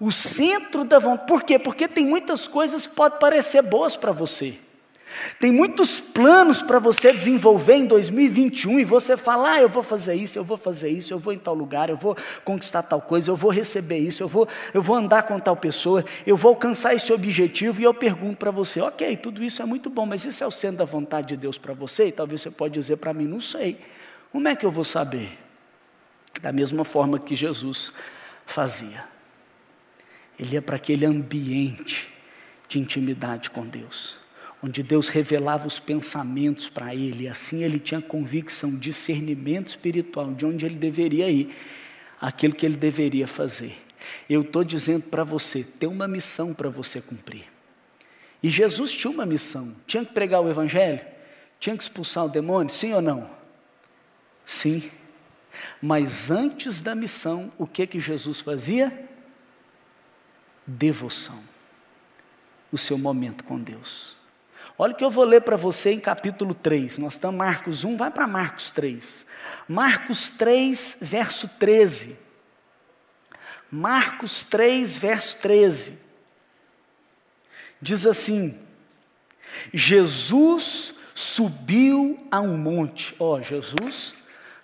O 0.00 0.10
centro 0.10 0.82
da 0.82 0.98
vontade. 0.98 1.28
Por 1.28 1.42
quê? 1.42 1.58
Porque 1.58 1.86
tem 1.86 2.06
muitas 2.06 2.48
coisas 2.48 2.86
que 2.86 2.94
podem 2.94 3.18
parecer 3.18 3.60
boas 3.60 3.96
para 3.96 4.12
você. 4.12 4.58
Tem 5.38 5.52
muitos 5.52 6.00
planos 6.00 6.62
para 6.62 6.78
você 6.78 7.12
desenvolver 7.12 7.74
em 7.74 7.86
2021 7.86 8.80
e 8.80 8.84
você 8.84 9.16
fala: 9.16 9.52
ah, 9.52 9.60
eu 9.60 9.68
vou 9.68 9.82
fazer 9.82 10.14
isso, 10.14 10.38
eu 10.38 10.44
vou 10.44 10.56
fazer 10.56 10.88
isso, 10.88 11.12
eu 11.12 11.18
vou 11.18 11.32
em 11.32 11.38
tal 11.38 11.54
lugar, 11.54 11.90
eu 11.90 11.96
vou 11.96 12.16
conquistar 12.44 12.82
tal 12.82 13.00
coisa, 13.00 13.30
eu 13.30 13.36
vou 13.36 13.50
receber 13.50 13.98
isso, 13.98 14.22
eu 14.22 14.28
vou, 14.28 14.48
eu 14.72 14.82
vou 14.82 14.96
andar 14.96 15.24
com 15.24 15.38
tal 15.38 15.56
pessoa, 15.56 16.04
eu 16.26 16.36
vou 16.36 16.50
alcançar 16.50 16.94
esse 16.94 17.12
objetivo. 17.12 17.80
E 17.80 17.84
eu 17.84 17.92
pergunto 17.92 18.36
para 18.36 18.50
você: 18.50 18.80
ok, 18.80 19.16
tudo 19.16 19.42
isso 19.42 19.60
é 19.60 19.64
muito 19.64 19.90
bom, 19.90 20.06
mas 20.06 20.24
isso 20.24 20.42
é 20.42 20.46
o 20.46 20.50
centro 20.50 20.78
da 20.78 20.84
vontade 20.84 21.28
de 21.28 21.36
Deus 21.36 21.58
para 21.58 21.74
você? 21.74 22.08
E 22.08 22.12
talvez 22.12 22.40
você 22.40 22.50
pode 22.50 22.74
dizer 22.74 22.96
para 22.96 23.12
mim: 23.12 23.26
não 23.26 23.40
sei. 23.40 23.78
Como 24.30 24.48
é 24.48 24.56
que 24.56 24.64
eu 24.64 24.70
vou 24.70 24.84
saber? 24.84 25.38
Da 26.40 26.52
mesma 26.52 26.84
forma 26.84 27.18
que 27.18 27.34
Jesus 27.34 27.92
fazia. 28.46 29.04
Ele 30.38 30.54
ia 30.54 30.62
para 30.62 30.76
aquele 30.76 31.04
ambiente 31.04 32.10
de 32.66 32.78
intimidade 32.78 33.50
com 33.50 33.66
Deus 33.66 34.21
onde 34.62 34.82
Deus 34.82 35.08
revelava 35.08 35.66
os 35.66 35.80
pensamentos 35.80 36.68
para 36.68 36.94
ele, 36.94 37.24
e 37.24 37.28
assim 37.28 37.64
ele 37.64 37.80
tinha 37.80 38.00
convicção, 38.00 38.76
discernimento 38.76 39.68
espiritual 39.68 40.32
de 40.32 40.46
onde 40.46 40.64
ele 40.64 40.76
deveria 40.76 41.28
ir, 41.28 41.54
aquilo 42.20 42.54
que 42.54 42.64
ele 42.64 42.76
deveria 42.76 43.26
fazer. 43.26 43.74
Eu 44.28 44.42
estou 44.42 44.62
dizendo 44.62 45.04
para 45.04 45.24
você, 45.24 45.64
tem 45.64 45.88
uma 45.88 46.06
missão 46.06 46.54
para 46.54 46.68
você 46.68 47.00
cumprir. 47.00 47.44
E 48.40 48.48
Jesus 48.48 48.92
tinha 48.92 49.10
uma 49.10 49.26
missão, 49.26 49.74
tinha 49.86 50.04
que 50.04 50.12
pregar 50.12 50.40
o 50.40 50.48
Evangelho, 50.48 51.04
tinha 51.58 51.76
que 51.76 51.82
expulsar 51.82 52.24
o 52.24 52.28
demônio, 52.28 52.72
sim 52.72 52.92
ou 52.92 53.02
não? 53.02 53.28
Sim. 54.46 54.90
Mas 55.80 56.30
antes 56.30 56.80
da 56.80 56.94
missão, 56.94 57.52
o 57.58 57.66
que 57.66 57.86
que 57.86 58.00
Jesus 58.00 58.40
fazia? 58.40 59.08
Devoção. 60.66 61.40
O 62.70 62.78
seu 62.78 62.96
momento 62.96 63.44
com 63.44 63.58
Deus. 63.58 64.21
Olha 64.82 64.94
o 64.94 64.96
que 64.96 65.04
eu 65.04 65.10
vou 65.12 65.24
ler 65.24 65.42
para 65.42 65.56
você 65.56 65.92
em 65.92 66.00
capítulo 66.00 66.54
3. 66.54 66.98
Nós 66.98 67.12
estamos 67.12 67.38
Marcos 67.38 67.84
1, 67.84 67.96
vai 67.96 68.10
para 68.10 68.26
Marcos 68.26 68.72
3. 68.72 69.24
Marcos 69.68 70.30
3, 70.30 70.98
verso 71.02 71.46
13. 71.50 72.18
Marcos 73.70 74.42
3, 74.42 74.98
verso 74.98 75.38
13. 75.38 76.00
Diz 77.80 78.04
assim: 78.04 78.58
Jesus 79.72 80.94
subiu 81.14 82.18
a 82.28 82.40
um 82.40 82.56
monte. 82.56 83.14
Ó, 83.20 83.36
oh, 83.36 83.40
Jesus 83.40 84.14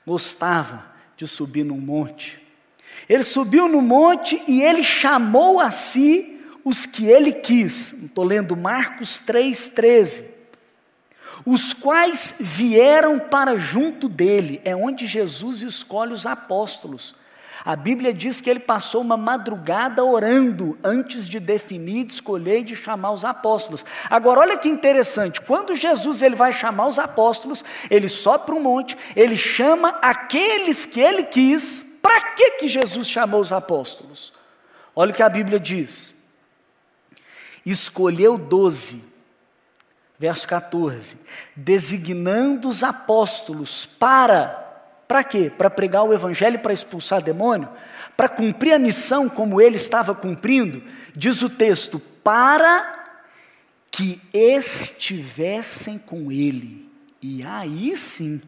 gostava 0.05 0.85
de 1.17 1.29
subir 1.29 1.63
num 1.63 1.79
monte. 1.79 2.45
Ele 3.09 3.23
subiu 3.23 3.69
no 3.69 3.81
monte 3.81 4.43
e 4.49 4.63
ele 4.63 4.83
chamou 4.83 5.61
a 5.61 5.71
si 5.71 6.38
os 6.65 6.87
que 6.87 7.07
ele 7.07 7.33
quis. 7.33 7.93
Estou 8.05 8.25
lendo 8.25 8.57
Marcos 8.57 9.21
3,13. 9.27 10.39
Os 11.47 11.73
quais 11.73 12.37
vieram 12.41 13.19
para 13.19 13.57
junto 13.57 14.09
dele, 14.09 14.61
é 14.65 14.75
onde 14.75 15.07
Jesus 15.07 15.63
escolhe 15.63 16.13
os 16.13 16.27
apóstolos. 16.27 17.15
A 17.65 17.75
Bíblia 17.75 18.13
diz 18.13 18.41
que 18.41 18.49
ele 18.49 18.61
passou 18.61 19.01
uma 19.01 19.17
madrugada 19.17 20.05
orando 20.05 20.79
antes 20.83 21.29
de 21.29 21.41
definir, 21.41 22.05
de 22.05 22.13
escolher 22.13 22.61
e 22.61 22.65
de 22.65 22.77
chamar 22.77 23.13
os 23.13 23.25
apóstolos. 23.25 23.85
Agora, 24.09 24.41
olha 24.41 24.59
que 24.59 24.69
interessante: 24.69 25.41
quando 25.41 25.75
Jesus 25.75 26.23
ele 26.23 26.37
vai 26.37 26.53
chamar 26.53 26.87
os 26.87 26.99
apóstolos, 26.99 27.65
ele 27.91 28.09
sobe 28.09 28.47
para 28.47 28.55
um 28.55 28.63
monte, 28.63 28.97
ele 29.15 29.37
chama 29.37 29.99
aqueles 30.01 30.87
que 30.87 31.01
ele 31.01 31.25
quis. 31.25 31.99
Para 32.01 32.21
que, 32.33 32.53
que 32.53 32.69
Jesus 32.69 33.09
chamou 33.09 33.41
os 33.41 33.53
apóstolos? 33.53 34.33
Olha 34.95 35.13
o 35.13 35.15
que 35.15 35.23
a 35.23 35.29
Bíblia 35.29 35.59
diz 35.59 36.18
escolheu 37.71 38.39
doze, 38.39 39.05
verso 40.19 40.47
14, 40.49 41.17
designando 41.55 42.69
os 42.69 42.83
apóstolos 42.83 43.87
para 43.87 44.67
Para 45.09 45.25
quê? 45.25 45.51
Para 45.51 45.71
pregar 45.71 46.05
o 46.05 46.13
evangelho 46.13 46.59
para 46.59 46.73
expulsar 46.73 47.23
demônio? 47.23 47.69
Para 48.15 48.29
cumprir 48.29 48.75
a 48.75 48.79
missão 48.79 49.27
como 49.27 49.59
ele 49.59 49.77
estava 49.77 50.15
cumprindo? 50.15 50.83
Diz 51.17 51.41
o 51.41 51.49
texto: 51.49 51.99
para 52.23 52.95
que 53.91 54.21
estivessem 54.35 55.99
com 55.99 56.31
ele, 56.31 56.87
e 57.23 57.43
aí 57.43 57.97
sim 57.97 58.41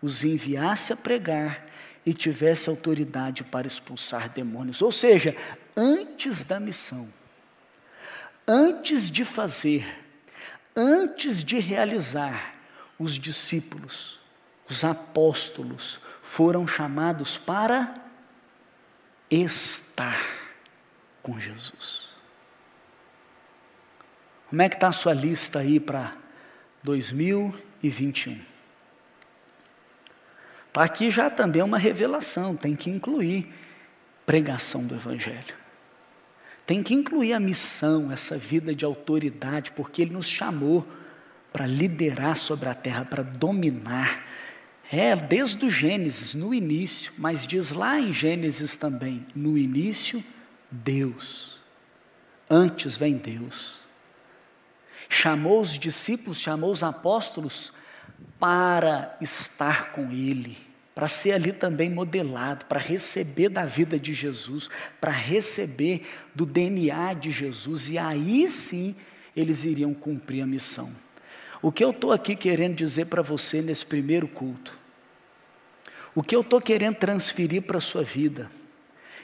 os 0.00 0.24
enviasse 0.24 0.92
a 0.92 0.96
pregar 0.96 1.66
e 2.04 2.14
tivesse 2.14 2.70
autoridade 2.70 3.44
para 3.44 3.66
expulsar 3.66 4.30
demônios. 4.30 4.80
Ou 4.80 4.90
seja, 4.90 5.36
antes 5.76 6.44
da 6.44 6.58
missão, 6.58 7.08
antes 8.46 9.10
de 9.10 9.24
fazer, 9.24 9.86
antes 10.76 11.42
de 11.42 11.58
realizar, 11.58 12.54
os 12.98 13.14
discípulos, 13.18 14.18
os 14.68 14.84
apóstolos, 14.84 16.00
foram 16.22 16.66
chamados 16.66 17.36
para 17.36 17.94
estar 19.30 20.18
com 21.22 21.38
Jesus. 21.38 22.08
Como 24.48 24.62
é 24.62 24.68
que 24.68 24.76
está 24.76 24.88
a 24.88 24.92
sua 24.92 25.12
lista 25.12 25.58
aí 25.58 25.78
para 25.78 26.16
2021? 26.82 28.40
Está 30.68 30.84
aqui 30.84 31.10
já 31.10 31.28
também 31.28 31.62
uma 31.62 31.78
revelação, 31.78 32.56
tem 32.56 32.76
que 32.76 32.90
incluir 32.90 33.52
pregação 34.24 34.86
do 34.86 34.94
Evangelho. 34.94 35.65
Tem 36.66 36.82
que 36.82 36.94
incluir 36.94 37.32
a 37.32 37.40
missão, 37.40 38.10
essa 38.10 38.36
vida 38.36 38.74
de 38.74 38.84
autoridade, 38.84 39.70
porque 39.70 40.02
Ele 40.02 40.12
nos 40.12 40.28
chamou 40.28 40.86
para 41.52 41.66
liderar 41.66 42.36
sobre 42.36 42.68
a 42.68 42.74
terra, 42.74 43.04
para 43.04 43.22
dominar. 43.22 44.26
É, 44.90 45.14
desde 45.14 45.64
o 45.64 45.70
Gênesis, 45.70 46.34
no 46.34 46.52
início, 46.52 47.12
mas 47.18 47.46
diz 47.46 47.70
lá 47.70 48.00
em 48.00 48.12
Gênesis 48.12 48.76
também: 48.76 49.24
no 49.34 49.56
início, 49.56 50.22
Deus. 50.70 51.58
Antes 52.50 52.96
vem 52.96 53.16
Deus. 53.16 53.78
Chamou 55.08 55.60
os 55.60 55.78
discípulos, 55.78 56.40
chamou 56.40 56.72
os 56.72 56.82
apóstolos 56.82 57.72
para 58.38 59.16
estar 59.20 59.92
com 59.92 60.10
Ele, 60.10 60.56
para 60.96 61.08
ser 61.08 61.32
ali 61.32 61.52
também 61.52 61.90
modelado, 61.90 62.64
para 62.64 62.80
receber 62.80 63.50
da 63.50 63.66
vida 63.66 64.00
de 64.00 64.14
Jesus, 64.14 64.70
para 64.98 65.10
receber 65.10 66.00
do 66.34 66.46
DNA 66.46 67.12
de 67.12 67.30
Jesus, 67.30 67.90
e 67.90 67.98
aí 67.98 68.48
sim 68.48 68.96
eles 69.36 69.62
iriam 69.64 69.92
cumprir 69.92 70.40
a 70.40 70.46
missão. 70.46 70.90
O 71.60 71.70
que 71.70 71.84
eu 71.84 71.90
estou 71.90 72.12
aqui 72.12 72.34
querendo 72.34 72.74
dizer 72.74 73.08
para 73.08 73.20
você 73.20 73.60
nesse 73.60 73.84
primeiro 73.84 74.26
culto, 74.26 74.78
o 76.14 76.22
que 76.22 76.34
eu 76.34 76.40
estou 76.40 76.62
querendo 76.62 76.94
transferir 76.94 77.60
para 77.60 77.76
a 77.76 77.82
sua 77.82 78.02
vida, 78.02 78.50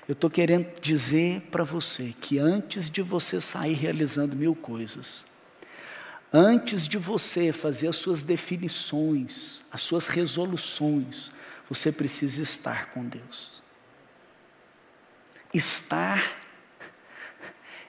eu 0.07 0.13
estou 0.13 0.29
querendo 0.29 0.79
dizer 0.79 1.41
para 1.51 1.65
você 1.65 2.15
que 2.21 2.39
antes 2.39 2.91
de 2.91 3.01
você 3.01 3.41
sair 3.41 3.73
realizando 3.73 4.37
mil 4.37 4.55
coisas, 4.55 5.25
Antes 6.35 6.89
de 6.89 6.97
você 6.97 7.53
fazer 7.53 7.89
as 7.89 7.97
suas 7.97 8.23
definições, 8.23 9.61
as 9.71 9.83
suas 9.83 10.07
resoluções, 10.07 11.31
você 11.69 11.93
precisa 11.93 12.43
estar 12.43 12.91
com 12.91 13.05
Deus. 13.05 13.63
Estar 15.53 16.41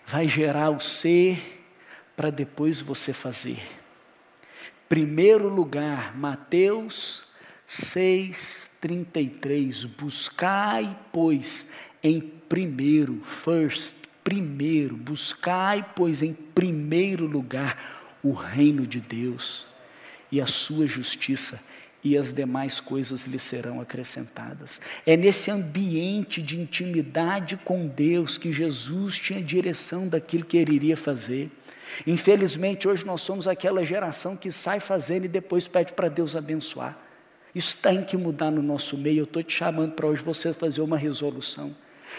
vai 0.06 0.28
gerar 0.28 0.70
o 0.70 0.80
ser 0.80 1.62
para 2.16 2.30
depois 2.30 2.80
você 2.82 3.12
fazer. 3.14 3.60
Primeiro 4.88 5.48
lugar, 5.48 6.16
Mateus 6.16 7.24
6:33, 7.66 9.86
buscai, 9.86 10.96
pois, 11.12 11.72
em 12.04 12.22
primeiro, 12.22 13.24
first, 13.24 13.96
primeiro, 14.24 14.96
buscai, 14.96 15.84
pois, 15.96 16.22
em 16.22 16.34
primeiro 16.34 17.26
lugar 17.26 18.20
o 18.22 18.34
reino 18.34 18.86
de 18.86 19.02
Deus 19.02 19.66
e 20.32 20.40
a 20.40 20.46
sua 20.46 20.86
justiça, 20.88 21.66
e 22.04 22.18
as 22.18 22.34
demais 22.34 22.80
coisas 22.80 23.24
lhe 23.24 23.40
serão 23.40 23.80
acrescentadas. 23.80 24.82
É 25.06 25.16
nesse 25.16 25.50
ambiente 25.50 26.42
de 26.42 26.60
intimidade 26.60 27.58
com 27.58 27.88
Deus 27.88 28.38
que 28.38 28.52
Jesus 28.52 29.16
tinha 29.16 29.42
direção 29.42 30.08
daquilo 30.08 30.44
que 30.44 30.58
ele 30.58 30.74
iria 30.74 30.98
fazer. 30.98 31.50
Infelizmente, 32.06 32.88
hoje 32.88 33.06
nós 33.06 33.22
somos 33.22 33.48
aquela 33.48 33.86
geração 33.86 34.36
que 34.36 34.52
sai 34.52 34.80
fazendo 34.80 35.26
e 35.26 35.30
depois 35.30 35.68
pede 35.68 35.94
para 35.94 36.10
Deus 36.10 36.36
abençoar. 36.36 36.98
Isso 37.56 37.78
tem 37.78 38.04
que 38.04 38.18
mudar 38.18 38.52
no 38.52 38.64
nosso 38.64 38.98
meio. 38.98 39.20
Eu 39.20 39.24
estou 39.26 39.44
te 39.44 39.54
chamando 39.54 39.94
para 39.94 40.08
hoje 40.08 40.24
você 40.24 40.54
fazer 40.54 40.82
uma 40.82 40.98
resolução. 40.98 41.74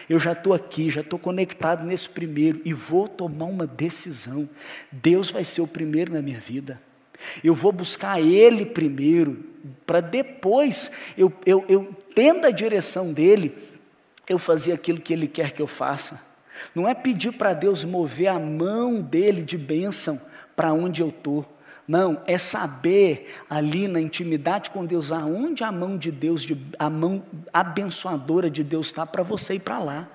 Eu 0.08 0.18
já 0.18 0.32
estou 0.32 0.54
aqui, 0.54 0.90
já 0.90 1.00
estou 1.00 1.18
conectado 1.18 1.84
nesse 1.84 2.08
primeiro 2.08 2.60
e 2.64 2.72
vou 2.72 3.08
tomar 3.08 3.46
uma 3.46 3.66
decisão. 3.66 4.48
Deus 4.90 5.30
vai 5.30 5.44
ser 5.44 5.60
o 5.60 5.66
primeiro 5.66 6.12
na 6.12 6.22
minha 6.22 6.40
vida. 6.40 6.80
Eu 7.42 7.54
vou 7.54 7.72
buscar 7.72 8.20
Ele 8.20 8.66
primeiro, 8.66 9.44
para 9.86 10.00
depois, 10.00 10.90
eu, 11.16 11.32
eu, 11.44 11.64
eu 11.68 11.94
tendo 12.14 12.46
a 12.46 12.50
direção 12.50 13.12
dEle, 13.12 13.56
eu 14.28 14.38
fazer 14.38 14.72
aquilo 14.72 15.00
que 15.00 15.12
Ele 15.12 15.28
quer 15.28 15.52
que 15.52 15.62
eu 15.62 15.66
faça. 15.66 16.34
Não 16.74 16.88
é 16.88 16.94
pedir 16.94 17.32
para 17.32 17.52
Deus 17.52 17.84
mover 17.84 18.28
a 18.28 18.38
mão 18.38 19.00
dEle 19.00 19.42
de 19.42 19.58
bênção 19.58 20.20
para 20.54 20.72
onde 20.72 21.02
eu 21.02 21.08
estou. 21.08 21.46
Não, 21.86 22.22
é 22.26 22.38
saber 22.38 23.34
ali 23.48 23.86
na 23.88 24.00
intimidade 24.00 24.70
com 24.70 24.86
Deus 24.86 25.12
aonde 25.12 25.62
a 25.62 25.70
mão 25.70 25.98
de 25.98 26.10
Deus, 26.10 26.42
de, 26.42 26.56
a 26.78 26.88
mão 26.88 27.22
abençoadora 27.52 28.48
de 28.48 28.64
Deus 28.64 28.86
está 28.86 29.04
para 29.04 29.22
você 29.22 29.54
ir 29.54 29.60
para 29.60 29.78
lá. 29.78 30.08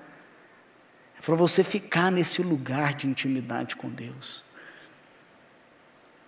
É 1.16 1.22
para 1.22 1.36
você 1.36 1.62
ficar 1.62 2.10
nesse 2.10 2.42
lugar 2.42 2.94
de 2.94 3.06
intimidade 3.06 3.76
com 3.76 3.88
Deus. 3.88 4.42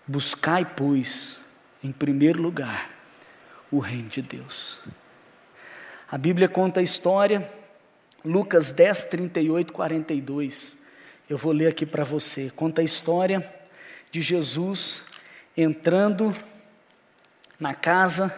Buscai, 0.07 0.65
pois, 0.65 1.41
em 1.83 1.93
primeiro 1.93 2.43
lugar, 2.43 2.91
o 3.71 3.79
reino 3.79 4.09
de 4.09 4.21
Deus. 4.21 4.81
A 6.11 6.19
Bíblia 6.19 6.49
conta 6.49 6.81
a 6.81 6.83
história, 6.83 7.51
Lucas 8.25 8.73
10, 8.73 9.07
38, 9.07 9.73
42. 9.73 10.79
Eu 11.29 11.39
vou 11.39 11.53
ler 11.53 11.69
aqui 11.69 11.87
para 11.87 12.05
você. 12.05 12.51
Conta 12.55 12.83
a 12.83 12.85
história 12.85 13.43
de 14.11 14.21
Jesus 14.21 15.05
entrando 15.57 16.35
na 17.59 17.75
casa 17.75 18.35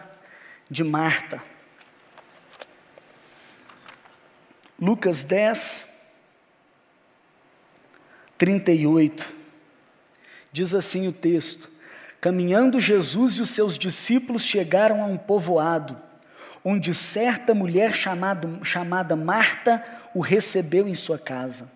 de 0.69 0.83
Marta. 0.83 1.43
Lucas 4.79 5.23
10, 5.23 5.89
38. 8.37 9.44
Diz 10.55 10.73
assim 10.73 11.05
o 11.05 11.11
texto: 11.11 11.69
Caminhando 12.21 12.79
Jesus 12.79 13.33
e 13.33 13.41
os 13.41 13.49
seus 13.49 13.77
discípulos 13.77 14.41
chegaram 14.45 15.03
a 15.03 15.05
um 15.05 15.17
povoado, 15.17 16.01
onde 16.63 16.95
certa 16.95 17.53
mulher 17.53 17.93
chamado, 17.93 18.63
chamada 18.63 19.17
Marta 19.17 19.83
o 20.13 20.21
recebeu 20.21 20.87
em 20.87 20.95
sua 20.95 21.19
casa. 21.19 21.69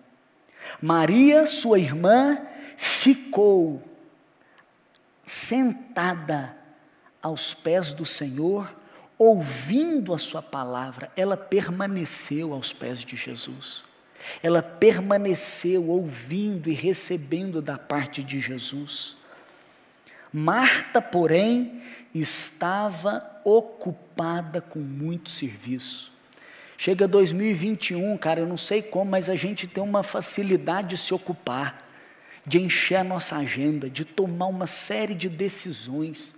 Maria, 0.80 1.46
sua 1.46 1.78
irmã, 1.78 2.40
ficou 2.78 3.82
sentada 5.26 6.56
aos 7.20 7.52
pés 7.52 7.92
do 7.92 8.06
Senhor, 8.06 8.74
ouvindo 9.18 10.14
a 10.14 10.18
Sua 10.18 10.40
palavra, 10.40 11.12
ela 11.14 11.36
permaneceu 11.36 12.54
aos 12.54 12.72
pés 12.72 13.00
de 13.00 13.14
Jesus. 13.14 13.84
Ela 14.42 14.62
permaneceu 14.62 15.88
ouvindo 15.88 16.68
e 16.68 16.74
recebendo 16.74 17.60
da 17.60 17.78
parte 17.78 18.22
de 18.22 18.40
Jesus. 18.40 19.16
Marta, 20.32 21.02
porém, 21.02 21.82
estava 22.14 23.40
ocupada 23.44 24.60
com 24.60 24.78
muito 24.78 25.30
serviço. 25.30 26.12
Chega 26.76 27.06
2021, 27.06 28.16
cara, 28.16 28.40
eu 28.40 28.46
não 28.46 28.56
sei 28.56 28.80
como, 28.80 29.10
mas 29.10 29.28
a 29.28 29.36
gente 29.36 29.66
tem 29.66 29.82
uma 29.82 30.02
facilidade 30.02 30.88
de 30.88 30.96
se 30.96 31.12
ocupar 31.12 31.90
de 32.46 32.60
encher 32.60 32.96
a 32.96 33.04
nossa 33.04 33.36
agenda, 33.36 33.90
de 33.90 34.04
tomar 34.04 34.46
uma 34.46 34.66
série 34.66 35.14
de 35.14 35.28
decisões. 35.28 36.36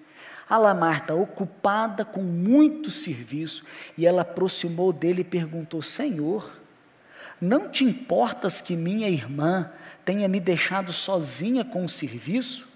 A 0.49 0.59
lá 0.59 0.75
Marta, 0.75 1.14
ocupada 1.14 2.05
com 2.05 2.23
muito 2.23 2.90
serviço, 2.90 3.64
e 3.97 4.07
ela 4.07 4.23
aproximou 4.23 4.92
dele 4.92 5.21
e 5.21 5.25
perguntou: 5.25 5.81
Senhor, 5.81 6.51
não 7.43 7.69
te 7.69 7.83
importas 7.83 8.61
que 8.61 8.77
minha 8.77 9.09
irmã 9.09 9.69
tenha 10.05 10.29
me 10.29 10.39
deixado 10.39 10.93
sozinha 10.93 11.65
com 11.65 11.85
o 11.85 11.89
serviço? 11.89 12.69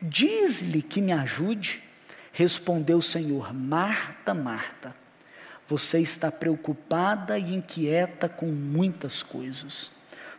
Diz-lhe 0.00 0.80
que 0.80 1.02
me 1.02 1.12
ajude. 1.12 1.82
Respondeu 2.32 2.96
o 2.96 3.02
Senhor: 3.02 3.52
Marta, 3.52 4.32
Marta, 4.32 4.96
você 5.68 6.00
está 6.00 6.32
preocupada 6.32 7.38
e 7.38 7.54
inquieta 7.54 8.26
com 8.26 8.46
muitas 8.46 9.22
coisas. 9.22 9.92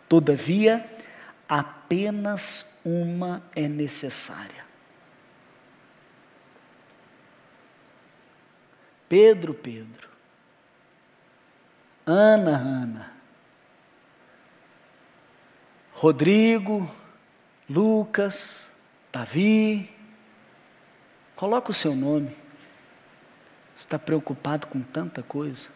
Todavia, 0.10 0.84
apenas 1.48 2.80
uma 2.84 3.44
é 3.56 3.68
necessária. 3.68 4.66
Pedro, 9.08 9.54
Pedro, 9.54 10.10
Ana, 12.08 12.58
Ana. 12.58 13.17
Rodrigo, 16.00 16.88
Lucas, 17.68 18.68
Davi. 19.12 19.90
Coloca 21.36 21.72
o 21.72 21.74
seu 21.74 21.96
nome. 21.96 22.38
Você 23.76 23.80
está 23.88 23.98
preocupado 23.98 24.68
com 24.68 24.80
tanta 24.80 25.24
coisa? 25.24 25.70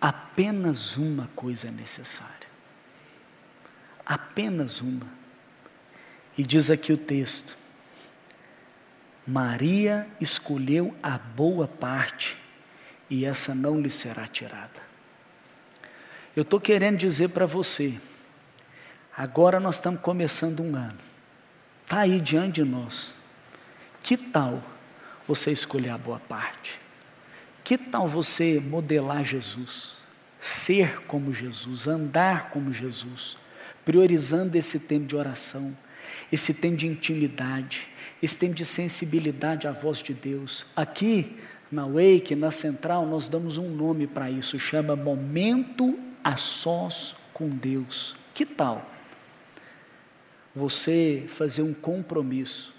Apenas 0.00 0.96
uma 0.96 1.30
coisa 1.36 1.68
é 1.68 1.70
necessária. 1.70 2.48
Apenas 4.04 4.80
uma. 4.80 5.06
E 6.36 6.42
diz 6.42 6.72
aqui 6.72 6.92
o 6.92 6.98
texto: 6.98 7.56
Maria 9.24 10.08
escolheu 10.20 10.96
a 11.00 11.16
boa 11.16 11.68
parte, 11.68 12.36
e 13.08 13.24
essa 13.24 13.54
não 13.54 13.80
lhe 13.80 13.88
será 13.88 14.26
tirada. 14.26 14.93
Eu 16.36 16.42
estou 16.42 16.60
querendo 16.60 16.96
dizer 16.96 17.28
para 17.28 17.46
você, 17.46 17.94
agora 19.16 19.60
nós 19.60 19.76
estamos 19.76 20.00
começando 20.00 20.60
um 20.64 20.74
ano, 20.74 20.98
está 21.84 22.00
aí 22.00 22.20
diante 22.20 22.54
de 22.54 22.64
nós. 22.64 23.14
Que 24.00 24.16
tal 24.16 24.60
você 25.28 25.52
escolher 25.52 25.90
a 25.90 25.98
boa 25.98 26.18
parte? 26.18 26.80
Que 27.62 27.78
tal 27.78 28.08
você 28.08 28.58
modelar 28.58 29.22
Jesus, 29.22 29.98
ser 30.40 31.02
como 31.02 31.32
Jesus, 31.32 31.86
andar 31.86 32.50
como 32.50 32.72
Jesus, 32.72 33.36
priorizando 33.84 34.58
esse 34.58 34.80
tempo 34.80 35.06
de 35.06 35.14
oração, 35.14 35.76
esse 36.32 36.52
tempo 36.52 36.78
de 36.78 36.88
intimidade, 36.88 37.86
esse 38.20 38.36
tempo 38.36 38.54
de 38.54 38.66
sensibilidade 38.66 39.68
à 39.68 39.70
voz 39.70 40.02
de 40.02 40.12
Deus. 40.12 40.66
Aqui 40.74 41.38
na 41.70 41.86
Wake, 41.86 42.34
na 42.34 42.50
Central, 42.50 43.06
nós 43.06 43.28
damos 43.28 43.56
um 43.56 43.70
nome 43.70 44.08
para 44.08 44.28
isso, 44.28 44.58
chama 44.58 44.96
Momento 44.96 45.96
a 46.24 46.36
Sós 46.36 47.14
com 47.32 47.48
Deus. 47.48 48.16
Que 48.32 48.44
tal 48.44 48.90
você 50.56 51.26
fazer 51.28 51.62
um 51.62 51.74
compromisso 51.74 52.72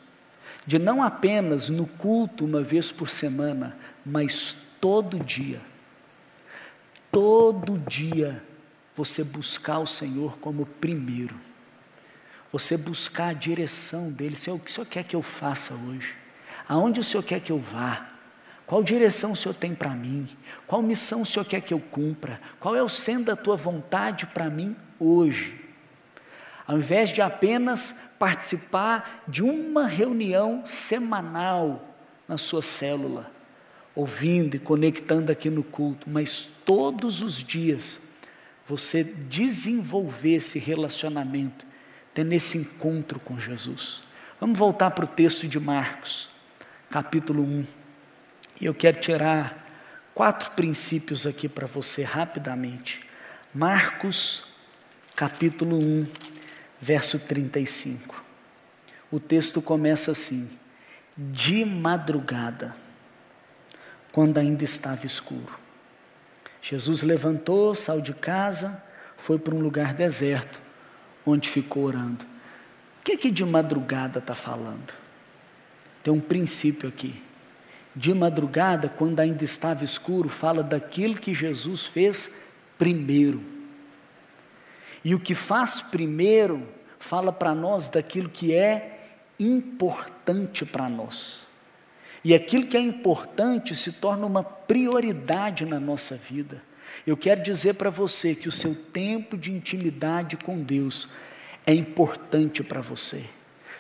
de 0.66 0.80
não 0.80 1.04
apenas 1.04 1.70
no 1.70 1.86
culto 1.86 2.46
uma 2.46 2.64
vez 2.64 2.92
por 2.92 3.10
semana, 3.10 3.78
mas 4.06 4.56
todo 4.80 5.20
dia, 5.20 5.62
todo 7.12 7.78
dia 7.78 8.42
você 8.96 9.24
buscar 9.24 9.80
o 9.80 9.86
Senhor 9.86 10.38
como 10.40 10.66
primeiro 10.66 11.36
você 12.56 12.78
buscar 12.78 13.28
a 13.28 13.34
direção 13.34 14.10
dele. 14.10 14.38
Senhor, 14.38 14.56
o 14.56 14.60
que 14.62 14.72
o 14.72 14.74
Senhor 14.74 14.86
quer 14.88 15.04
que 15.04 15.14
eu 15.14 15.22
faça 15.22 15.74
hoje? 15.74 16.16
Aonde 16.66 17.02
o 17.02 17.04
Senhor 17.04 17.22
quer 17.22 17.42
que 17.42 17.52
eu 17.52 17.60
vá? 17.60 18.08
Qual 18.66 18.84
direção 18.84 19.32
o 19.32 19.36
Senhor 19.36 19.54
tem 19.54 19.76
para 19.76 19.92
mim? 19.92 20.28
Qual 20.66 20.82
missão 20.82 21.22
o 21.22 21.26
Senhor 21.26 21.46
quer 21.46 21.62
que 21.62 21.74
eu 21.74 21.80
cumpra? 21.80 22.42
Qual 22.60 22.76
é 22.76 22.82
o 22.82 22.90
sendo 22.90 23.26
da 23.26 23.36
tua 23.36 23.56
vontade 23.56 24.26
para 24.28 24.50
mim 24.50 24.76
hoje? 25.00 25.62
Ao 26.66 26.78
invés 26.78 27.12
de 27.12 27.22
apenas 27.22 28.12
participar 28.18 29.24
de 29.28 29.44
uma 29.44 29.86
reunião 29.86 30.64
semanal 30.66 31.96
na 32.28 32.38
sua 32.38 32.64
célula, 32.64 33.32
ouvindo 33.94 34.56
e 34.56 34.60
conectando 34.60 35.32
aqui 35.32 35.50
no 35.50 35.64
culto, 35.64 36.10
mas 36.10 36.44
todos 36.66 37.22
os 37.22 37.36
dias 37.36 38.00
você 38.66 39.04
desenvolver 39.04 40.36
esse 40.36 40.58
relacionamento 40.58 41.66
tendo 42.16 42.32
esse 42.32 42.58
encontro 42.58 43.20
com 43.20 43.38
Jesus. 43.38 44.02
Vamos 44.40 44.58
voltar 44.58 44.92
para 44.92 45.04
o 45.04 45.08
texto 45.08 45.50
de 45.50 45.60
Marcos, 45.60 46.30
capítulo 46.90 47.44
1. 47.44 47.85
E 48.60 48.66
eu 48.66 48.74
quero 48.74 49.00
tirar 49.00 49.66
quatro 50.14 50.52
princípios 50.52 51.28
aqui 51.28 51.50
para 51.50 51.68
você 51.68 52.04
rapidamente. 52.04 53.02
Marcos, 53.54 54.54
capítulo 55.16 55.78
1, 55.78 56.08
verso 56.80 57.20
35. 57.20 58.24
O 59.12 59.20
texto 59.20 59.62
começa 59.62 60.12
assim: 60.12 60.50
De 61.18 61.66
madrugada, 61.66 62.76
quando 64.12 64.38
ainda 64.38 64.64
estava 64.64 65.06
escuro, 65.06 65.60
Jesus 66.62 67.02
levantou, 67.02 67.76
saiu 67.76 68.02
de 68.02 68.14
casa, 68.14 68.84
foi 69.18 69.38
para 69.38 69.54
um 69.54 69.60
lugar 69.60 69.94
deserto 69.94 70.62
onde 71.26 71.50
ficou 71.50 71.84
orando. 71.84 72.26
O 73.02 73.04
que, 73.04 73.18
que 73.18 73.32
de 73.32 73.44
madrugada 73.44 74.20
está 74.20 74.36
falando? 74.36 74.94
Tem 76.04 76.14
um 76.14 76.20
princípio 76.20 76.88
aqui. 76.88 77.25
De 77.96 78.14
madrugada, 78.14 78.90
quando 78.90 79.20
ainda 79.20 79.44
estava 79.44 79.84
escuro, 79.84 80.28
fala 80.28 80.62
daquilo 80.62 81.16
que 81.16 81.34
Jesus 81.34 81.86
fez 81.86 82.44
primeiro. 82.78 83.42
E 85.04 85.16
o 85.16 85.20
que 85.20 85.36
faz 85.36 85.82
primeiro, 85.82 86.68
fala 87.00 87.32
para 87.32 87.56
nós 87.56 87.88
daquilo 87.88 88.28
que 88.28 88.54
é 88.54 89.10
importante 89.40 90.66
para 90.66 90.90
nós. 90.90 91.46
E 92.24 92.34
aquilo 92.34 92.66
que 92.66 92.76
é 92.76 92.82
importante 92.82 93.76
se 93.76 93.94
torna 93.94 94.26
uma 94.26 94.44
prioridade 94.44 95.64
na 95.64 95.80
nossa 95.80 96.16
vida. 96.16 96.62
Eu 97.06 97.16
quero 97.16 97.44
dizer 97.44 97.76
para 97.76 97.92
você 97.92 98.34
que 98.34 98.50
o 98.50 98.52
seu 98.52 98.74
tempo 98.74 99.38
de 99.38 99.52
intimidade 99.52 100.36
com 100.38 100.60
Deus 100.60 101.08
é 101.66 101.74
importante 101.74 102.64
para 102.64 102.82
você. 102.82 103.24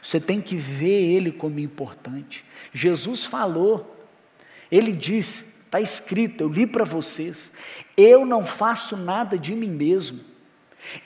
Você 0.01 0.19
tem 0.19 0.39
que 0.39 0.55
ver 0.55 1.15
ele 1.15 1.31
como 1.31 1.59
importante. 1.59 2.45
Jesus 2.71 3.25
falou, 3.25 3.94
ele 4.77 4.91
disse, 4.91 5.55
está 5.65 5.79
escrito, 5.79 6.43
eu 6.43 6.49
li 6.49 6.65
para 6.65 6.83
vocês: 6.83 7.51
eu 7.97 8.25
não 8.25 8.45
faço 8.45 8.97
nada 8.97 9.37
de 9.37 9.55
mim 9.55 9.69
mesmo, 9.69 10.19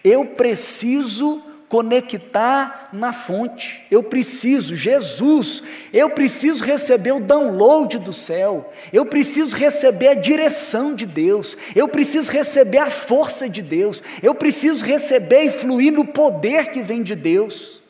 eu 0.04 0.26
preciso 0.26 1.44
conectar 1.70 2.90
na 2.92 3.14
fonte. 3.14 3.86
Eu 3.92 4.02
preciso, 4.02 4.76
Jesus, 4.76 5.62
eu 5.94 6.10
preciso 6.10 6.64
receber 6.64 7.12
o 7.12 7.20
download 7.20 8.00
do 8.00 8.12
céu, 8.12 8.74
eu 8.92 9.06
preciso 9.06 9.56
receber 9.56 10.08
a 10.08 10.14
direção 10.16 10.96
de 10.96 11.06
Deus, 11.06 11.56
eu 11.76 11.88
preciso 11.88 12.32
receber 12.32 12.80
a 12.80 12.90
força 12.90 13.48
de 13.48 13.62
Deus, 13.62 14.02
eu 14.24 14.34
preciso 14.34 14.84
receber 14.84 15.44
e 15.44 15.52
fluir 15.52 15.94
no 15.94 16.06
poder 16.06 16.72
que 16.72 16.82
vem 16.82 17.04
de 17.04 17.16
Deus. 17.16 17.82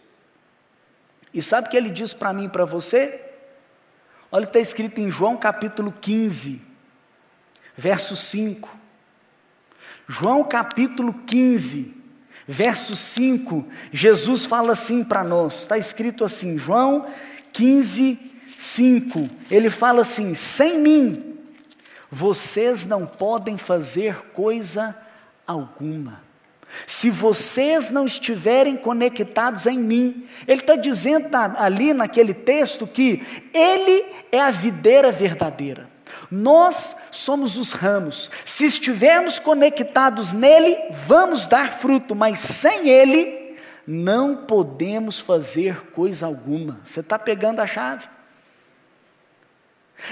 E 1.33 1.41
sabe 1.41 1.67
o 1.67 1.71
que 1.71 1.77
ele 1.77 1.89
diz 1.89 2.13
para 2.13 2.33
mim 2.33 2.45
e 2.45 2.49
para 2.49 2.65
você? 2.65 3.28
Olha, 4.31 4.45
está 4.45 4.59
escrito 4.59 4.99
em 4.99 5.09
João 5.09 5.35
capítulo 5.35 5.91
15, 5.91 6.61
verso 7.75 8.15
5. 8.15 8.77
João 10.07 10.43
capítulo 10.43 11.13
15, 11.13 11.99
Verso 12.51 12.95
5, 12.95 13.67
Jesus 13.91 14.47
fala 14.47 14.73
assim 14.73 15.03
para 15.03 15.23
nós, 15.23 15.59
está 15.61 15.77
escrito 15.77 16.25
assim, 16.25 16.57
João 16.57 17.05
15, 17.53 18.17
5, 18.57 19.29
ele 19.51 19.69
fala 19.69 20.01
assim: 20.01 20.33
sem 20.33 20.79
mim, 20.79 21.37
vocês 22.09 22.87
não 22.87 23.05
podem 23.05 23.55
fazer 23.55 24.31
coisa 24.33 24.97
alguma. 25.45 26.23
Se 26.85 27.09
vocês 27.09 27.91
não 27.91 28.05
estiverem 28.05 28.75
conectados 28.75 29.65
em 29.65 29.77
mim, 29.77 30.27
ele 30.47 30.61
está 30.61 30.75
dizendo 30.75 31.27
ali 31.57 31.93
naquele 31.93 32.33
texto 32.33 32.85
que 32.87 33.25
ele 33.53 34.05
é 34.31 34.39
a 34.39 34.51
videira 34.51 35.11
verdadeira. 35.11 35.89
Nós 36.31 36.95
somos 37.11 37.57
os 37.57 37.71
ramos. 37.71 38.29
Se 38.45 38.65
estivermos 38.65 39.39
conectados 39.39 40.31
nele, 40.31 40.77
vamos 41.07 41.47
dar 41.47 41.73
fruto, 41.73 42.15
mas 42.15 42.39
sem 42.39 42.87
ele, 42.87 43.57
não 43.85 44.35
podemos 44.35 45.19
fazer 45.19 45.91
coisa 45.91 46.25
alguma. 46.25 46.79
Você 46.83 46.99
está 46.99 47.17
pegando 47.17 47.59
a 47.59 47.67
chave? 47.67 48.07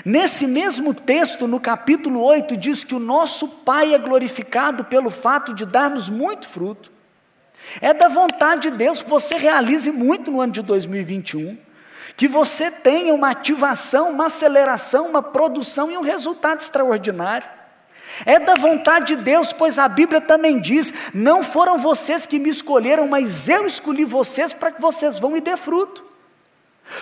Nesse 0.03 0.45
mesmo 0.45 0.93
texto, 0.93 1.47
no 1.47 1.59
capítulo 1.59 2.21
8, 2.21 2.57
diz 2.57 2.83
que 2.83 2.95
o 2.95 2.99
nosso 2.99 3.47
Pai 3.63 3.93
é 3.93 3.97
glorificado 3.97 4.83
pelo 4.85 5.09
fato 5.09 5.53
de 5.53 5.65
darmos 5.65 6.09
muito 6.09 6.47
fruto. 6.47 6.91
É 7.81 7.93
da 7.93 8.07
vontade 8.07 8.69
de 8.69 8.77
Deus 8.77 9.01
que 9.01 9.09
você 9.09 9.35
realize 9.35 9.91
muito 9.91 10.31
no 10.31 10.41
ano 10.41 10.53
de 10.53 10.61
2021 10.61 11.67
que 12.17 12.27
você 12.27 12.71
tenha 12.71 13.13
uma 13.13 13.29
ativação, 13.29 14.09
uma 14.09 14.25
aceleração, 14.25 15.07
uma 15.07 15.21
produção 15.21 15.91
e 15.91 15.97
um 15.97 16.01
resultado 16.01 16.59
extraordinário. 16.59 17.47
É 18.25 18.39
da 18.39 18.55
vontade 18.55 19.15
de 19.15 19.21
Deus, 19.21 19.53
pois 19.53 19.77
a 19.77 19.87
Bíblia 19.87 20.19
também 20.19 20.59
diz: 20.59 20.91
não 21.13 21.43
foram 21.43 21.77
vocês 21.77 22.25
que 22.25 22.39
me 22.39 22.49
escolheram, 22.49 23.07
mas 23.07 23.47
eu 23.47 23.67
escolhi 23.67 24.03
vocês 24.03 24.51
para 24.51 24.71
que 24.71 24.81
vocês 24.81 25.19
vão 25.19 25.37
e 25.37 25.41
dê 25.41 25.55
fruto. 25.55 26.03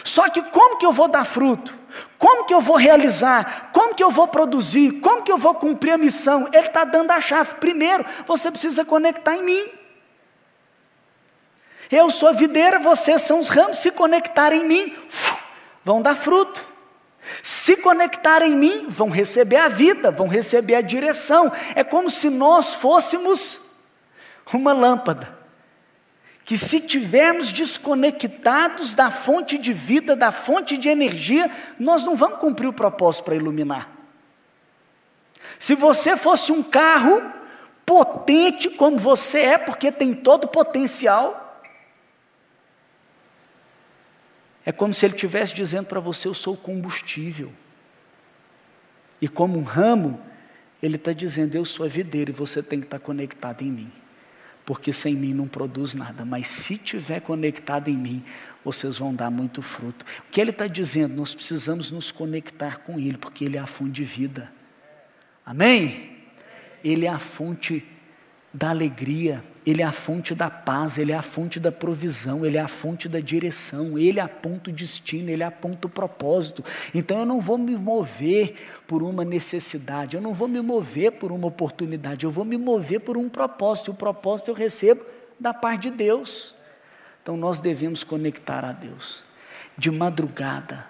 Só 0.04 0.30
que 0.30 0.42
como 0.44 0.78
que 0.78 0.86
eu 0.86 0.92
vou 0.92 1.08
dar 1.08 1.26
fruto? 1.26 1.78
Como 2.18 2.46
que 2.46 2.54
eu 2.54 2.62
vou 2.62 2.76
realizar? 2.76 3.70
Como 3.72 3.94
que 3.94 4.04
eu 4.04 4.12
vou 4.12 4.28
produzir? 4.28 5.00
Como 5.00 5.22
que 5.22 5.32
eu 5.32 5.38
vou 5.38 5.56
cumprir 5.56 5.92
a 5.92 5.98
missão? 5.98 6.48
Ele 6.52 6.68
está 6.68 6.84
dando 6.84 7.12
a 7.12 7.22
chave. 7.22 7.56
Primeiro, 7.56 8.06
você 8.26 8.50
precisa 8.52 8.84
conectar 8.84 9.36
em 9.36 9.44
mim. 9.44 9.72
Eu 11.92 12.10
sou 12.10 12.30
a 12.30 12.34
videira, 12.34 12.80
vocês 12.80 13.22
são 13.22 13.40
os 13.40 13.48
ramos, 13.48 13.78
se 13.78 13.92
conectarem 13.92 14.62
em 14.62 14.68
mim, 14.68 14.98
vão 15.84 16.02
dar 16.02 16.16
fruto. 16.16 16.66
Se 17.44 17.78
conectarem 17.78 18.54
em 18.54 18.56
mim, 18.56 18.86
vão 18.90 19.10
receber 19.10 19.58
a 19.58 19.68
vida, 19.68 20.12
vão 20.12 20.28
receber 20.28 20.76
a 20.76 20.82
direção. 20.82 21.52
É 21.76 21.84
como 21.84 22.10
se 22.10 22.30
nós 22.30 22.76
fôssemos 22.76 23.62
uma 24.54 24.74
lâmpada. 24.74 25.35
Que 26.46 26.58
se 26.58 26.80
tivermos 26.80 27.52
desconectados 27.52 28.94
da 28.94 29.12
fonte 29.12 29.58
de 29.58 29.74
vida, 29.74 30.16
da 30.16 30.32
fonte 30.32 30.78
de 30.78 30.88
energia, 30.88 31.52
nós 31.78 32.04
não 32.04 32.16
vamos 32.16 32.40
cumprir 32.40 32.68
o 32.68 32.74
propósito 32.74 33.26
para 33.26 33.36
iluminar. 33.36 33.90
Se 35.60 35.76
você 35.76 36.16
fosse 36.16 36.52
um 36.52 36.64
carro 36.64 37.22
potente 37.86 38.70
como 38.70 38.98
você 38.98 39.40
é, 39.40 39.58
porque 39.58 39.92
tem 39.92 40.14
todo 40.14 40.46
o 40.46 40.50
potencial, 40.50 41.46
É 44.66 44.72
como 44.72 44.94
se 44.94 45.06
ele 45.06 45.14
estivesse 45.14 45.54
dizendo 45.54 45.86
para 45.86 46.00
você: 46.00 46.28
Eu 46.28 46.34
sou 46.34 46.56
o 46.56 46.58
combustível. 46.58 47.54
E 49.22 49.28
como 49.28 49.60
um 49.60 49.64
ramo, 49.64 50.20
ele 50.82 50.96
está 50.96 51.14
dizendo: 51.14 51.56
Eu 51.56 51.64
sou 51.64 51.86
a 51.86 51.90
videira 51.90 52.32
e 52.32 52.34
você 52.34 52.64
tem 52.64 52.80
que 52.80 52.88
estar 52.88 53.00
conectado 53.00 53.62
em 53.62 53.72
mim. 53.72 53.92
Porque 54.66 54.92
sem 54.92 55.16
mim 55.16 55.34
não 55.34 55.48
produz 55.48 55.94
nada, 55.94 56.26
mas 56.26 56.48
se 56.48 56.74
estiver 56.74 57.22
conectado 57.22 57.88
em 57.88 57.96
mim, 57.96 58.24
vocês 58.64 58.98
vão 58.98 59.14
dar 59.14 59.30
muito 59.30 59.62
fruto. 59.62 60.04
O 60.28 60.32
que 60.32 60.42
ele 60.42 60.50
está 60.50 60.66
dizendo? 60.66 61.16
Nós 61.16 61.36
precisamos 61.36 61.92
nos 61.92 62.12
conectar 62.12 62.80
com 62.80 63.00
ele, 63.00 63.18
porque 63.18 63.46
ele 63.46 63.58
é 63.58 63.60
a 63.60 63.68
fonte 63.68 63.92
de 63.92 64.04
vida. 64.04 64.52
Amém? 65.46 66.18
Ele 66.84 67.06
é 67.06 67.10
a 67.10 67.20
fonte 67.20 67.86
da 68.52 68.72
alegria, 68.72 69.44
ele 69.66 69.82
é 69.82 69.86
a 69.86 69.92
fonte 69.92 70.36
da 70.36 70.48
paz, 70.48 71.00
Ele 71.00 71.12
é 71.12 71.16
a 71.16 71.24
fonte 71.24 71.60
da 71.60 71.72
provisão, 71.72 72.46
Ele 72.46 72.56
é 72.56 72.62
a 72.62 72.68
fonte 72.68 73.10
da 73.10 73.20
direção, 73.20 73.98
Ele 73.98 74.20
aponta 74.20 74.70
o 74.70 74.74
destino, 74.74 75.32
Ele 75.32 75.44
aponta 75.44 75.88
o 75.88 75.90
propósito. 75.90 76.64
Então 76.94 77.20
eu 77.20 77.26
não 77.26 77.42
vou 77.42 77.58
me 77.58 77.76
mover 77.76 78.54
por 78.86 79.02
uma 79.02 79.26
necessidade, 79.26 80.16
eu 80.16 80.22
não 80.22 80.36
vou 80.36 80.48
me 80.48 80.62
mover 80.62 81.14
por 81.14 81.32
uma 81.32 81.48
oportunidade, 81.48 82.26
eu 82.26 82.32
vou 82.32 82.46
me 82.46 82.58
mover 82.58 83.00
por 83.00 83.18
um 83.18 83.28
propósito, 83.28 83.90
e 83.90 83.92
o 83.92 83.96
propósito 83.96 84.52
eu 84.52 84.56
recebo 84.56 85.04
da 85.40 85.52
parte 85.52 85.90
de 85.90 85.98
Deus. 85.98 86.54
Então 87.24 87.36
nós 87.36 87.60
devemos 87.60 88.04
conectar 88.04 88.64
a 88.64 88.72
Deus. 88.72 89.24
De 89.76 89.90
madrugada, 89.90 90.86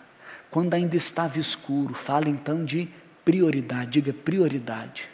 quando 0.51 0.73
ainda 0.73 0.97
estava 0.97 1.39
escuro, 1.39 1.93
fala 1.93 2.27
então 2.27 2.65
de 2.65 2.89
prioridade, 3.23 3.91
diga 3.91 4.13
prioridade. 4.13 5.09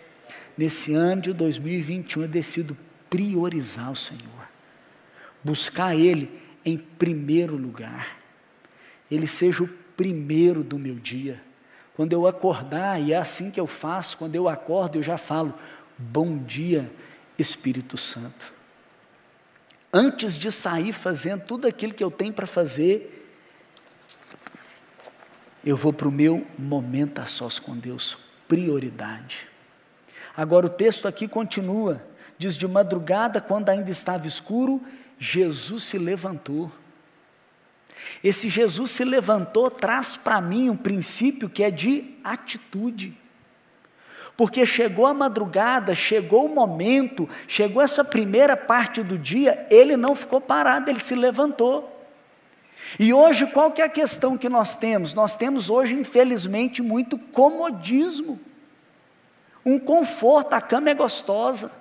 Nesse 0.57 0.95
ano 0.95 1.21
de 1.21 1.33
2021 1.33 2.23
eu 2.23 2.27
decido 2.27 2.75
priorizar 3.11 3.91
o 3.91 3.95
Senhor, 3.95 4.47
buscar 5.43 5.93
Ele 5.93 6.41
em 6.63 6.77
primeiro 6.77 7.57
lugar, 7.57 8.17
Ele 9.11 9.27
seja 9.27 9.63
o 9.63 9.67
primeiro 9.67 10.63
do 10.63 10.79
meu 10.79 10.95
dia. 10.95 11.43
Quando 11.93 12.13
eu 12.13 12.25
acordar, 12.25 12.99
e 12.99 13.11
é 13.11 13.17
assim 13.17 13.51
que 13.51 13.59
eu 13.59 13.67
faço, 13.67 14.17
quando 14.17 14.33
eu 14.33 14.47
acordo, 14.47 14.97
eu 14.97 15.03
já 15.03 15.17
falo: 15.17 15.53
Bom 15.97 16.37
dia, 16.37 16.89
Espírito 17.37 17.97
Santo. 17.97 18.53
Antes 19.93 20.37
de 20.37 20.49
sair 20.49 20.93
fazendo 20.93 21.43
tudo 21.43 21.67
aquilo 21.67 21.93
que 21.93 22.03
eu 22.03 22.09
tenho 22.09 22.31
para 22.31 22.47
fazer, 22.47 23.27
eu 25.65 25.75
vou 25.75 25.91
para 25.91 26.07
o 26.07 26.11
meu 26.11 26.47
momento 26.57 27.19
a 27.19 27.25
sós 27.25 27.59
com 27.59 27.77
Deus, 27.77 28.17
prioridade. 28.47 29.47
Agora 30.35 30.65
o 30.65 30.69
texto 30.69 31.09
aqui 31.09 31.27
continua. 31.27 32.09
Diz: 32.41 32.57
de 32.57 32.67
madrugada, 32.67 33.39
quando 33.39 33.69
ainda 33.69 33.91
estava 33.91 34.25
escuro, 34.25 34.81
Jesus 35.19 35.83
se 35.83 35.99
levantou. 35.99 36.71
Esse 38.23 38.49
Jesus 38.49 38.89
se 38.89 39.05
levantou 39.05 39.69
traz 39.69 40.15
para 40.15 40.41
mim 40.41 40.67
um 40.67 40.75
princípio 40.75 41.47
que 41.47 41.63
é 41.63 41.69
de 41.69 42.17
atitude. 42.23 43.15
Porque 44.35 44.65
chegou 44.65 45.05
a 45.05 45.13
madrugada, 45.13 45.93
chegou 45.93 46.47
o 46.47 46.55
momento, 46.55 47.29
chegou 47.47 47.79
essa 47.79 48.03
primeira 48.03 48.57
parte 48.57 49.03
do 49.03 49.19
dia, 49.19 49.67
ele 49.69 49.95
não 49.95 50.15
ficou 50.15 50.41
parado, 50.41 50.89
ele 50.89 50.99
se 50.99 51.13
levantou. 51.13 51.95
E 52.97 53.13
hoje 53.13 53.45
qual 53.45 53.69
que 53.69 53.83
é 53.83 53.85
a 53.85 53.89
questão 53.89 54.35
que 54.35 54.49
nós 54.49 54.73
temos? 54.73 55.13
Nós 55.13 55.35
temos 55.35 55.69
hoje, 55.69 55.93
infelizmente, 55.93 56.81
muito 56.81 57.19
comodismo. 57.19 58.39
Um 59.63 59.77
conforto, 59.77 60.55
a 60.55 60.59
cama 60.59 60.89
é 60.89 60.95
gostosa. 60.95 61.80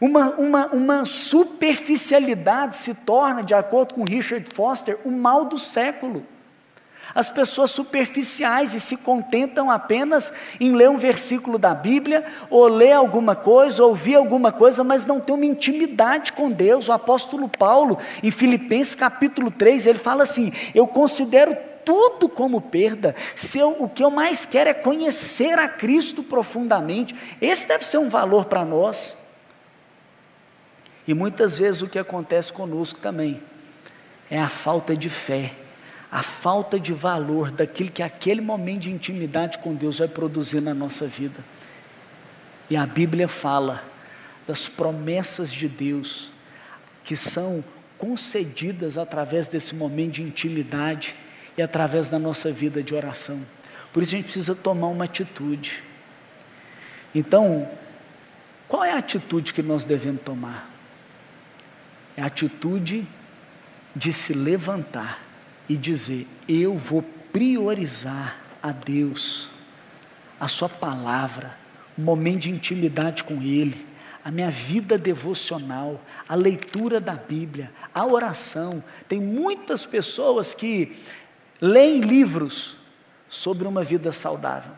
Uma, 0.00 0.30
uma, 0.30 0.66
uma 0.66 1.04
superficialidade 1.04 2.76
se 2.76 2.94
torna, 2.94 3.42
de 3.42 3.54
acordo 3.54 3.94
com 3.94 4.04
Richard 4.04 4.46
Foster, 4.54 4.98
o 5.04 5.10
mal 5.10 5.44
do 5.44 5.58
século. 5.58 6.24
As 7.14 7.30
pessoas 7.30 7.70
superficiais 7.70 8.74
e 8.74 8.80
se 8.80 8.98
contentam 8.98 9.70
apenas 9.70 10.32
em 10.60 10.72
ler 10.72 10.90
um 10.90 10.98
versículo 10.98 11.58
da 11.58 11.74
Bíblia, 11.74 12.26
ou 12.50 12.68
ler 12.68 12.92
alguma 12.92 13.34
coisa, 13.34 13.82
ou 13.82 13.90
ouvir 13.90 14.16
alguma 14.16 14.52
coisa, 14.52 14.84
mas 14.84 15.06
não 15.06 15.18
tem 15.18 15.34
uma 15.34 15.46
intimidade 15.46 16.32
com 16.32 16.50
Deus. 16.50 16.88
O 16.88 16.92
apóstolo 16.92 17.48
Paulo, 17.48 17.98
em 18.22 18.30
Filipenses 18.30 18.94
capítulo 18.94 19.50
3, 19.50 19.86
ele 19.86 19.98
fala 19.98 20.24
assim: 20.24 20.52
Eu 20.74 20.86
considero 20.86 21.56
tudo 21.86 22.28
como 22.28 22.60
perda, 22.60 23.14
se 23.34 23.58
eu, 23.58 23.76
o 23.78 23.88
que 23.88 24.02
eu 24.02 24.10
mais 24.10 24.44
quero 24.44 24.68
é 24.68 24.74
conhecer 24.74 25.58
a 25.58 25.68
Cristo 25.68 26.22
profundamente. 26.22 27.14
Esse 27.40 27.68
deve 27.68 27.84
ser 27.86 27.98
um 27.98 28.10
valor 28.10 28.46
para 28.46 28.64
nós. 28.64 29.25
E 31.06 31.14
muitas 31.14 31.58
vezes 31.58 31.82
o 31.82 31.88
que 31.88 31.98
acontece 31.98 32.52
conosco 32.52 32.98
também 32.98 33.40
é 34.30 34.40
a 34.40 34.48
falta 34.48 34.96
de 34.96 35.08
fé, 35.08 35.54
a 36.10 36.22
falta 36.22 36.80
de 36.80 36.92
valor 36.92 37.50
daquilo 37.50 37.90
que 37.90 38.02
aquele 38.02 38.40
momento 38.40 38.82
de 38.82 38.90
intimidade 38.90 39.58
com 39.58 39.74
Deus 39.74 39.98
vai 39.98 40.08
produzir 40.08 40.60
na 40.60 40.74
nossa 40.74 41.06
vida. 41.06 41.44
E 42.68 42.76
a 42.76 42.84
Bíblia 42.86 43.28
fala 43.28 43.84
das 44.46 44.66
promessas 44.66 45.52
de 45.52 45.68
Deus 45.68 46.30
que 47.04 47.14
são 47.14 47.62
concedidas 47.96 48.98
através 48.98 49.46
desse 49.46 49.74
momento 49.74 50.14
de 50.14 50.22
intimidade 50.22 51.14
e 51.56 51.62
através 51.62 52.08
da 52.08 52.18
nossa 52.18 52.50
vida 52.50 52.82
de 52.82 52.94
oração. 52.94 53.40
Por 53.92 54.02
isso 54.02 54.14
a 54.14 54.18
gente 54.18 54.24
precisa 54.24 54.54
tomar 54.54 54.88
uma 54.88 55.04
atitude. 55.04 55.82
Então, 57.14 57.68
qual 58.68 58.84
é 58.84 58.92
a 58.92 58.98
atitude 58.98 59.54
que 59.54 59.62
nós 59.62 59.84
devemos 59.84 60.20
tomar? 60.22 60.75
É 62.16 62.22
a 62.22 62.26
atitude 62.26 63.06
de 63.94 64.12
se 64.12 64.32
levantar 64.32 65.22
e 65.68 65.76
dizer: 65.76 66.26
Eu 66.48 66.76
vou 66.76 67.02
priorizar 67.32 68.40
a 68.62 68.72
Deus, 68.72 69.50
a 70.40 70.48
Sua 70.48 70.68
palavra, 70.68 71.56
o 71.96 72.00
momento 72.00 72.40
de 72.40 72.50
intimidade 72.50 73.24
com 73.24 73.42
Ele, 73.42 73.86
a 74.24 74.30
minha 74.30 74.50
vida 74.50 74.98
devocional, 74.98 76.00
a 76.28 76.34
leitura 76.34 77.00
da 77.00 77.14
Bíblia, 77.14 77.70
a 77.94 78.04
oração. 78.06 78.82
Tem 79.08 79.20
muitas 79.20 79.86
pessoas 79.86 80.54
que 80.54 80.96
leem 81.60 82.00
livros 82.00 82.76
sobre 83.28 83.66
uma 83.66 83.84
vida 83.84 84.12
saudável, 84.12 84.72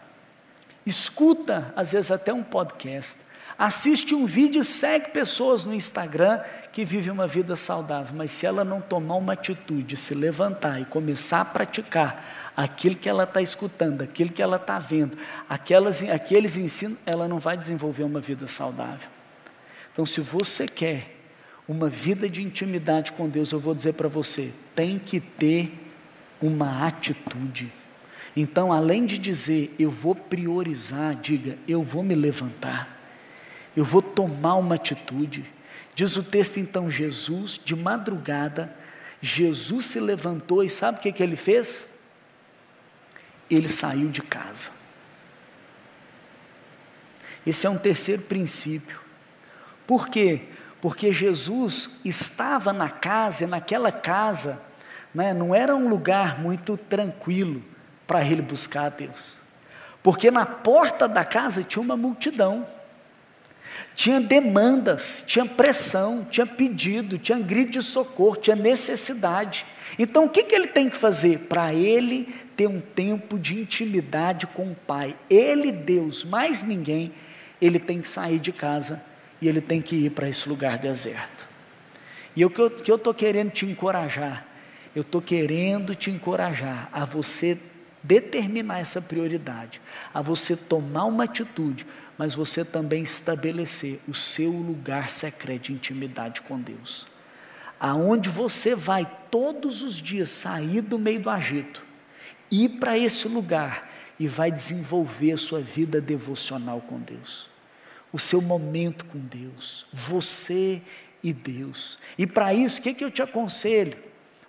escuta, 0.85 1.73
às 1.77 1.93
vezes, 1.93 2.11
até 2.11 2.33
um 2.33 2.43
podcast, 2.43 3.21
assiste 3.59 4.15
um 4.15 4.25
vídeo 4.25 4.63
e 4.63 4.65
segue 4.65 5.11
pessoas 5.11 5.65
no 5.65 5.75
Instagram 5.75 6.41
que 6.73 6.85
vivem 6.85 7.11
uma 7.11 7.27
vida 7.27 7.57
saudável, 7.57 8.15
mas 8.17 8.31
se 8.31 8.47
ela 8.47 8.63
não 8.63 8.81
tomar 8.81 9.17
uma 9.17 9.33
atitude, 9.33 9.97
se 9.97 10.15
levantar 10.15 10.81
e 10.81 10.85
começar 10.85 11.41
a 11.41 11.45
praticar 11.45 12.53
aquilo 12.57 12.95
que 12.95 13.09
ela 13.09 13.25
está 13.25 13.43
escutando, 13.43 14.03
aquilo 14.03 14.31
que 14.31 14.41
ela 14.41 14.57
está 14.57 14.79
vendo, 14.79 15.19
aquelas, 15.49 16.05
aqueles 16.05 16.57
ensinos, 16.57 16.99
ela 17.05 17.27
não 17.27 17.41
vai 17.41 17.57
desenvolver 17.57 18.05
uma 18.05 18.21
vida 18.21 18.47
saudável. 18.47 19.09
Então, 19.93 20.07
se 20.07 20.21
você 20.21 20.67
quer 20.67 21.17
uma 21.67 21.89
vida 21.89 22.31
de 22.31 22.43
intimidade 22.43 23.11
com 23.11 23.29
Deus, 23.29 23.51
eu 23.51 23.59
vou 23.59 23.75
dizer 23.75 23.95
para 23.95 24.09
você: 24.09 24.53
tem 24.77 25.01
que 25.01 25.19
ter 25.19 25.73
uma 26.41 26.87
atitude. 26.87 27.73
Então, 28.37 28.73
além 28.73 29.05
de 29.05 29.19
dizer 29.19 29.75
eu 29.81 29.91
vou 29.91 30.15
priorizar, 30.15 31.17
diga 31.17 31.59
eu 31.67 31.83
vou 31.83 32.05
me 32.05 32.15
levantar 32.15 32.98
eu 33.79 33.85
vou 33.85 34.03
tomar 34.03 34.57
uma 34.57 34.75
atitude. 34.75 35.49
Diz 35.95 36.17
o 36.17 36.23
texto 36.23 36.59
então: 36.59 36.91
Jesus, 36.91 37.61
de 37.65 37.77
madrugada, 37.77 38.75
Jesus 39.23 39.87
se 39.87 40.01
levantou 40.01 40.65
e 40.65 40.69
sabe 40.69 40.99
o 40.99 41.01
que, 41.01 41.13
que 41.13 41.23
ele 41.23 41.37
fez? 41.37 41.89
Ele 43.49 43.69
saiu 43.69 44.09
de 44.09 44.21
casa. 44.21 44.73
Esse 47.47 47.67
é 47.69 47.71
um 47.71 47.79
terceiro 47.79 48.23
princípio. 48.23 49.01
Por 49.87 50.09
quê? 50.09 50.43
Porque 50.81 51.13
Jesus 51.13 52.01
estava 52.05 52.73
na 52.73 52.91
casa, 52.91 53.45
e 53.45 53.47
naquela 53.47 53.93
casa 53.93 54.61
né, 55.15 55.33
não 55.33 55.55
era 55.55 55.75
um 55.75 55.89
lugar 55.89 56.41
muito 56.41 56.77
tranquilo 56.77 57.65
para 58.09 58.25
ele 58.25 58.43
buscar 58.43 58.87
a 58.87 58.89
Deus. 58.89 59.37
Porque 60.03 60.31
na 60.31 60.45
porta 60.45 61.09
da 61.09 61.25
casa 61.25 61.63
tinha 61.63 61.83
uma 61.83 61.97
multidão. 61.97 62.67
Tinha 63.99 64.21
demandas, 64.21 65.25
tinha 65.27 65.45
pressão, 65.45 66.25
tinha 66.31 66.47
pedido, 66.47 67.19
tinha 67.19 67.37
grito 67.37 67.73
de 67.73 67.83
socorro, 67.83 68.37
tinha 68.37 68.55
necessidade. 68.55 69.67
Então 69.99 70.27
o 70.27 70.29
que, 70.29 70.45
que 70.45 70.55
ele 70.55 70.69
tem 70.69 70.89
que 70.89 70.97
fazer? 70.97 71.49
Para 71.49 71.75
ele 71.75 72.33
ter 72.57 72.69
um 72.69 72.79
tempo 72.79 73.37
de 73.37 73.61
intimidade 73.61 74.47
com 74.47 74.71
o 74.71 74.77
Pai, 74.87 75.17
ele, 75.29 75.73
Deus, 75.73 76.23
mais 76.23 76.63
ninguém, 76.63 77.13
ele 77.61 77.81
tem 77.81 78.01
que 78.01 78.09
sair 78.09 78.39
de 78.39 78.53
casa 78.53 79.05
e 79.43 79.49
ele 79.49 79.61
tem 79.61 79.83
que 79.83 79.97
ir 79.97 80.11
para 80.11 80.29
esse 80.29 80.49
lugar 80.49 80.79
deserto. 80.79 81.49
E 82.37 82.45
o 82.45 82.51
que 82.51 82.61
eu 82.61 82.95
estou 82.95 83.13
querendo 83.13 83.51
te 83.51 83.67
encorajar, 83.67 84.47
eu 84.95 85.03
estou 85.03 85.21
querendo 85.21 85.93
te 85.97 86.09
encorajar 86.09 86.89
a 86.93 87.05
você 87.05 87.59
determinar 88.01 88.79
essa 88.79 89.03
prioridade, 89.03 89.81
a 90.15 90.23
você 90.23 90.57
tomar 90.57 91.07
uma 91.07 91.25
atitude, 91.25 91.85
mas 92.19 92.35
você 92.35 92.65
também 92.65 93.03
estabelecer 93.03 94.01
o 94.09 94.13
seu 94.13 94.51
lugar 94.51 95.09
secreto 95.09 95.67
de 95.67 95.73
intimidade 95.73 96.43
com 96.43 96.61
Deus. 96.61 97.07
Aonde 97.79 98.29
você 98.29 98.75
vai 98.75 99.09
todos 99.31 99.83
os 99.83 99.95
dias 99.95 100.29
sair 100.29 100.81
do 100.81 100.99
meio 100.99 101.21
do 101.21 101.31
agito, 101.31 101.87
ir 102.51 102.81
para 102.81 102.99
esse 102.99 103.29
lugar 103.29 103.89
e 104.19 104.27
vai 104.27 104.51
desenvolver 104.51 105.33
a 105.33 105.39
sua 105.39 105.61
vida 105.61 106.01
devocional 106.01 106.81
com 106.81 106.99
Deus. 106.99 107.49
O 108.13 108.19
seu 108.19 108.43
momento 108.43 109.05
com 109.05 109.19
Deus, 109.19 109.87
você 109.93 110.83
e 111.23 111.33
Deus. 111.33 112.01
E 112.17 112.27
para 112.27 112.53
isso, 112.53 112.81
o 112.81 112.83
que, 112.83 112.95
que 112.95 113.05
eu 113.05 113.13
te 113.13 113.23
aconselho? 113.23 113.97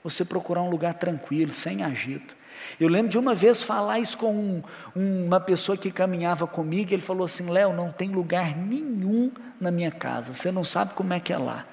Você 0.04 0.26
procurar 0.26 0.64
um 0.64 0.70
lugar 0.70 0.96
tranquilo, 0.96 1.54
sem 1.54 1.84
agito. 1.84 2.36
Eu 2.80 2.88
lembro 2.90 3.10
de 3.10 3.18
uma 3.18 3.36
vez 3.36 3.64
falar 3.64 4.00
isso 4.00 4.18
com 4.18 4.62
um, 4.96 5.26
uma 5.26 5.40
pessoa 5.40 5.78
que 5.78 5.92
caminhava 5.92 6.48
comigo, 6.48 6.94
ele 6.94 7.02
falou 7.02 7.26
assim: 7.26 7.50
Léo, 7.50 7.74
não 7.74 7.92
tem 7.92 8.10
lugar 8.10 8.56
nenhum 8.56 9.32
na 9.60 9.72
minha 9.72 9.92
casa, 9.92 10.34
você 10.34 10.52
não 10.52 10.64
sabe 10.64 10.94
como 10.94 11.14
é 11.14 11.20
que 11.20 11.34
é 11.34 11.38
lá. 11.38 11.66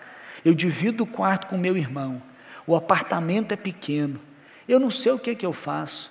Eu 0.45 0.55
divido 0.55 1.05
o 1.05 1.07
quarto 1.07 1.47
com 1.47 1.57
meu 1.57 1.77
irmão, 1.77 2.23
o 2.67 2.77
apartamento 2.77 3.53
é 3.53 3.57
pequeno, 3.57 4.21
eu 4.69 4.81
não 4.81 4.91
sei 4.91 5.13
o 5.13 5.19
que, 5.19 5.35
que 5.35 5.47
eu 5.47 5.53
faço. 5.53 6.11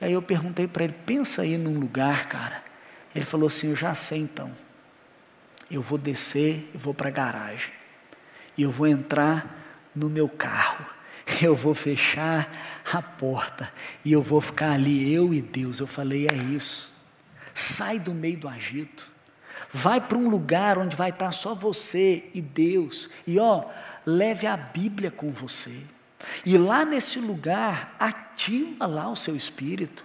Aí 0.00 0.12
eu 0.12 0.22
perguntei 0.22 0.66
para 0.66 0.84
ele: 0.84 0.94
pensa 1.04 1.42
aí 1.42 1.56
num 1.56 1.78
lugar, 1.78 2.28
cara. 2.28 2.62
Ele 3.14 3.24
falou 3.24 3.46
assim: 3.46 3.70
eu 3.70 3.76
já 3.76 3.94
sei 3.94 4.20
então. 4.20 4.50
Eu 5.70 5.82
vou 5.82 5.98
descer 5.98 6.70
e 6.74 6.78
vou 6.78 6.94
para 6.94 7.08
a 7.08 7.12
garagem. 7.12 7.72
E 8.56 8.62
eu 8.62 8.70
vou 8.70 8.86
entrar 8.86 9.90
no 9.94 10.08
meu 10.08 10.28
carro 10.28 10.95
eu 11.42 11.54
vou 11.54 11.74
fechar 11.74 12.50
a 12.92 13.02
porta 13.02 13.72
e 14.04 14.12
eu 14.12 14.22
vou 14.22 14.40
ficar 14.40 14.72
ali, 14.72 15.12
eu 15.12 15.34
e 15.34 15.42
Deus. 15.42 15.80
Eu 15.80 15.86
falei: 15.86 16.26
é 16.26 16.34
isso. 16.34 16.94
Sai 17.52 17.98
do 17.98 18.14
meio 18.14 18.38
do 18.38 18.48
agito. 18.48 19.10
Vai 19.72 20.00
para 20.00 20.16
um 20.16 20.28
lugar 20.28 20.78
onde 20.78 20.96
vai 20.96 21.10
estar 21.10 21.32
só 21.32 21.54
você 21.54 22.30
e 22.32 22.40
Deus. 22.40 23.10
E 23.26 23.38
ó, 23.38 23.64
leve 24.04 24.46
a 24.46 24.56
Bíblia 24.56 25.10
com 25.10 25.30
você. 25.32 25.82
E 26.44 26.56
lá 26.56 26.84
nesse 26.84 27.18
lugar, 27.18 27.94
ativa 27.98 28.86
lá 28.86 29.08
o 29.08 29.16
seu 29.16 29.34
espírito. 29.36 30.04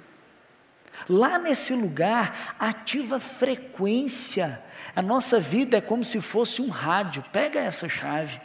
Lá 1.08 1.38
nesse 1.38 1.74
lugar, 1.74 2.56
ativa 2.60 3.20
frequência. 3.20 4.62
A 4.96 5.02
nossa 5.02 5.40
vida 5.40 5.78
é 5.78 5.82
como 5.82 6.04
se 6.04 6.20
fosse 6.22 6.62
um 6.62 6.70
rádio. 6.70 7.24
Pega 7.32 7.60
essa 7.60 7.88
chave 7.88 8.40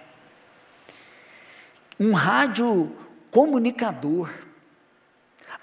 um 1.98 2.12
rádio 2.12 2.94
comunicador. 3.30 4.30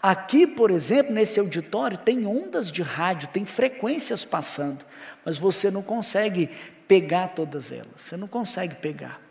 Aqui, 0.02 0.46
por 0.46 0.70
exemplo, 0.70 1.14
nesse 1.14 1.40
auditório, 1.40 1.98
tem 1.98 2.26
ondas 2.26 2.72
de 2.72 2.82
rádio, 2.82 3.30
tem 3.30 3.46
frequências 3.46 4.26
passando, 4.26 4.84
mas 5.24 5.38
você 5.38 5.72
não 5.72 5.82
consegue 5.82 6.50
pegar 6.88 7.30
todas 7.30 7.72
elas, 7.72 7.88
você 7.96 8.18
não 8.18 8.28
consegue 8.28 8.76
pegar. 8.76 9.22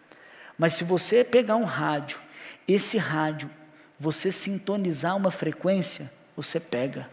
Mas 0.56 0.74
se 0.74 0.84
você 0.84 1.24
pegar 1.24 1.56
um 1.56 1.64
rádio, 1.64 2.20
esse 2.66 2.96
rádio, 2.96 3.50
você 3.98 4.32
sintonizar 4.32 5.16
uma 5.16 5.30
frequência, 5.30 6.10
você 6.34 6.58
pega, 6.58 7.08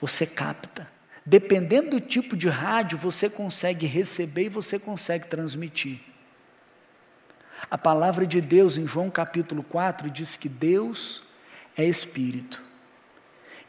você 0.00 0.26
capta. 0.26 0.88
Dependendo 1.24 1.90
do 1.90 2.00
tipo 2.00 2.36
de 2.36 2.48
rádio, 2.48 2.96
você 2.96 3.28
consegue 3.28 3.86
receber 3.86 4.44
e 4.44 4.48
você 4.48 4.78
consegue 4.78 5.26
transmitir. 5.26 6.00
A 7.70 7.78
palavra 7.78 8.26
de 8.26 8.40
Deus 8.40 8.76
em 8.76 8.86
João 8.86 9.08
capítulo 9.08 9.62
4 9.62 10.10
diz 10.10 10.36
que 10.36 10.48
Deus 10.48 11.22
é 11.76 11.84
espírito 11.84 12.60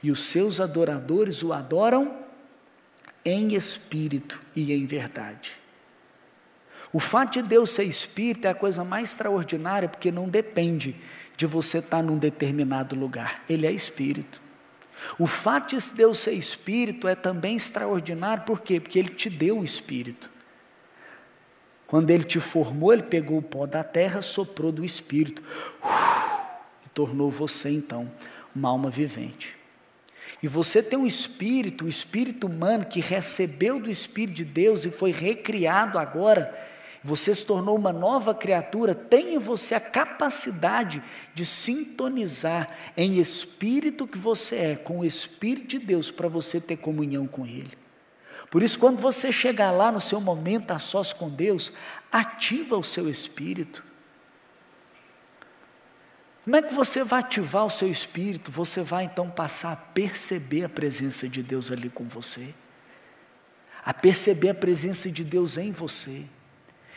e 0.01 0.09
os 0.09 0.21
seus 0.21 0.59
adoradores 0.59 1.43
o 1.43 1.53
adoram 1.53 2.17
em 3.23 3.53
espírito 3.53 4.41
e 4.55 4.73
em 4.73 4.87
verdade. 4.87 5.55
O 6.91 6.99
fato 6.99 7.33
de 7.33 7.43
Deus 7.43 7.69
ser 7.69 7.83
espírito 7.83 8.47
é 8.47 8.49
a 8.49 8.55
coisa 8.55 8.83
mais 8.83 9.11
extraordinária 9.11 9.87
porque 9.87 10.11
não 10.11 10.27
depende 10.27 10.95
de 11.37 11.45
você 11.45 11.77
estar 11.77 12.01
num 12.01 12.17
determinado 12.17 12.95
lugar, 12.95 13.43
ele 13.47 13.67
é 13.67 13.71
espírito. 13.71 14.41
O 15.19 15.27
fato 15.27 15.77
de 15.77 15.93
Deus 15.93 16.17
ser 16.17 16.33
espírito 16.33 17.07
é 17.07 17.13
também 17.13 17.55
extraordinário, 17.55 18.43
por 18.45 18.61
quê? 18.61 18.79
Porque 18.79 18.97
ele 18.97 19.09
te 19.09 19.29
deu 19.29 19.59
o 19.59 19.63
espírito. 19.63 20.30
Quando 21.91 22.09
ele 22.09 22.23
te 22.23 22.39
formou, 22.39 22.93
ele 22.93 23.03
pegou 23.03 23.39
o 23.39 23.41
pó 23.41 23.65
da 23.65 23.83
terra, 23.83 24.21
soprou 24.21 24.71
do 24.71 24.85
espírito 24.85 25.43
e 26.85 26.89
tornou 26.93 27.29
você 27.29 27.69
então 27.69 28.09
uma 28.55 28.69
alma 28.69 28.89
vivente. 28.89 29.57
E 30.41 30.47
você 30.47 30.81
tem 30.81 30.97
um 30.97 31.05
espírito, 31.05 31.83
o 31.83 31.87
um 31.87 31.89
espírito 31.89 32.47
humano 32.47 32.85
que 32.85 33.01
recebeu 33.01 33.77
do 33.77 33.89
Espírito 33.89 34.37
de 34.37 34.45
Deus 34.45 34.85
e 34.85 34.89
foi 34.89 35.11
recriado 35.11 35.99
agora. 35.99 36.57
Você 37.03 37.35
se 37.35 37.45
tornou 37.45 37.75
uma 37.75 37.91
nova 37.91 38.33
criatura, 38.33 38.95
tem 38.95 39.35
em 39.35 39.37
você 39.37 39.75
a 39.75 39.81
capacidade 39.81 41.03
de 41.35 41.45
sintonizar 41.45 42.69
em 42.95 43.19
espírito 43.19 44.07
que 44.07 44.17
você 44.17 44.55
é, 44.55 44.75
com 44.77 44.99
o 44.99 45.05
Espírito 45.05 45.67
de 45.67 45.79
Deus, 45.79 46.09
para 46.09 46.29
você 46.29 46.61
ter 46.61 46.77
comunhão 46.77 47.27
com 47.27 47.45
Ele. 47.45 47.80
Por 48.51 48.61
isso, 48.61 48.77
quando 48.77 48.99
você 48.99 49.31
chegar 49.31 49.71
lá 49.71 49.93
no 49.93 50.01
seu 50.01 50.19
momento 50.19 50.71
a 50.71 50.77
sós 50.77 51.13
com 51.13 51.29
Deus, 51.29 51.71
ativa 52.11 52.77
o 52.77 52.83
seu 52.83 53.09
espírito. 53.09 53.81
Como 56.43 56.57
é 56.57 56.61
que 56.61 56.73
você 56.73 57.01
vai 57.01 57.21
ativar 57.21 57.65
o 57.65 57.69
seu 57.69 57.89
espírito? 57.89 58.51
Você 58.51 58.81
vai 58.81 59.05
então 59.05 59.29
passar 59.29 59.71
a 59.71 59.75
perceber 59.77 60.65
a 60.65 60.69
presença 60.69 61.29
de 61.29 61.41
Deus 61.41 61.71
ali 61.71 61.89
com 61.89 62.03
você, 62.03 62.53
a 63.85 63.93
perceber 63.93 64.49
a 64.49 64.55
presença 64.55 65.09
de 65.09 65.23
Deus 65.23 65.57
em 65.57 65.71
você, 65.71 66.25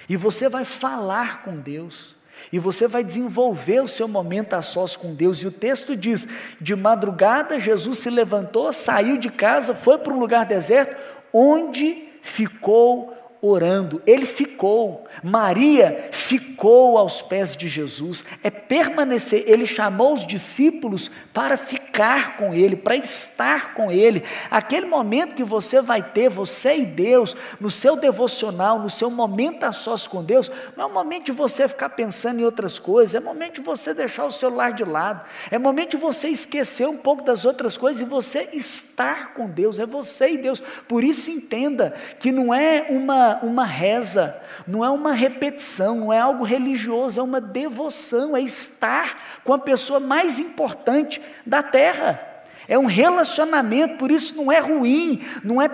e 0.09 0.17
você 0.17 0.49
vai 0.49 0.65
falar 0.65 1.45
com 1.45 1.57
Deus. 1.57 2.17
E 2.53 2.59
você 2.59 2.87
vai 2.87 3.03
desenvolver 3.03 3.81
o 3.81 3.89
seu 3.89 4.07
momento 4.07 4.55
a 4.55 4.61
sós 4.61 4.97
com 4.97 5.15
Deus. 5.15 5.39
E 5.39 5.47
o 5.47 5.53
texto 5.53 5.97
diz: 5.97 6.27
de 6.61 6.75
madrugada, 6.75 7.59
Jesus 7.59 7.99
se 7.99 8.11
levantou, 8.11 8.73
saiu 8.73 9.17
de 9.17 9.31
casa, 9.31 9.75
foi 9.75 9.99
para 9.99 10.13
um 10.13 10.19
lugar 10.19 10.45
deserto, 10.45 10.97
onde 11.35 12.09
ficou 12.23 13.13
orando. 13.47 14.03
Ele 14.07 14.27
ficou, 14.27 15.05
Maria 15.23 16.09
ficou 16.11 16.97
aos 16.97 17.21
pés 17.21 17.57
de 17.57 17.69
Jesus, 17.69 18.25
é 18.43 18.51
permanecer. 18.51 19.45
Ele 19.47 19.67
chamou 19.67 20.15
os 20.15 20.27
discípulos 20.27 21.11
para 21.33 21.57
ficar 21.57 22.37
com 22.37 22.55
Ele, 22.55 22.77
para 22.77 22.97
estar 22.97 23.75
com 23.75 23.91
Ele. 23.91 24.23
Aquele 24.51 24.87
momento 24.87 25.35
que 25.35 25.45
você 25.45 25.83
vai 25.83 26.03
ter, 26.03 26.29
você 26.29 26.79
e 26.79 26.87
Deus, 26.87 27.37
no 27.61 27.71
seu 27.71 27.97
devocional, 27.97 28.79
no 28.79 28.91
seu 28.91 29.11
momento 29.11 29.65
a 29.65 29.73
sós 29.73 30.07
com 30.07 30.23
Deus, 30.23 30.51
não 30.77 30.85
é 30.85 30.87
um 30.87 30.95
momento 30.95 31.27
de 31.27 31.33
você 31.33 31.69
ficar 31.69 31.91
pensando 31.91 32.41
em 32.41 32.45
outras 32.45 32.79
coisas, 32.79 33.15
é 33.15 33.21
momento 33.21 33.57
de 33.57 33.63
você 33.63 33.93
deixar 33.93 34.25
o 34.25 34.33
celular 34.33 34.73
de 34.73 34.85
lado, 34.85 35.25
é 35.51 35.59
momento 35.59 35.93
de 35.93 35.97
você 35.97 36.29
esquecer 36.29 36.87
um 36.87 36.97
pouco 36.97 37.23
das 37.23 37.45
outras 37.45 37.77
coisas 37.77 38.01
e 38.03 38.05
você 38.05 38.49
estar 38.53 39.35
com 39.35 39.49
Deus, 39.49 39.79
é 39.79 39.87
você 39.87 40.31
e 40.31 40.39
Deus. 40.39 40.63
Por 40.89 41.05
isso 41.05 41.31
entenda 41.31 41.95
que 42.19 42.33
não 42.33 42.53
é 42.53 42.87
uma 42.89 43.34
uma, 43.43 43.65
reza, 43.65 44.41
não 44.67 44.85
é 44.85 44.91
uma 44.91 45.13
repetição, 45.13 45.97
não 45.97 46.13
é 46.13 46.21
algo 46.21 46.45
religioso, 46.45 47.21
é 47.21 47.23
uma 47.23 47.41
devoção, 47.41 48.37
é 48.37 48.41
estar 48.41 49.41
com 49.43 49.53
a 49.53 49.59
pessoa 49.59 50.01
mais 50.01 50.39
importante 50.39 51.21
da 51.45 51.63
terra. 51.63 52.21
É 52.67 52.79
um 52.79 52.87
relacionamento, 52.87 53.97
por 53.97 54.11
isso 54.11 54.37
não 54.37 54.51
é 54.51 54.59
ruim, 54.59 55.23
não 55.43 55.61
é 55.61 55.69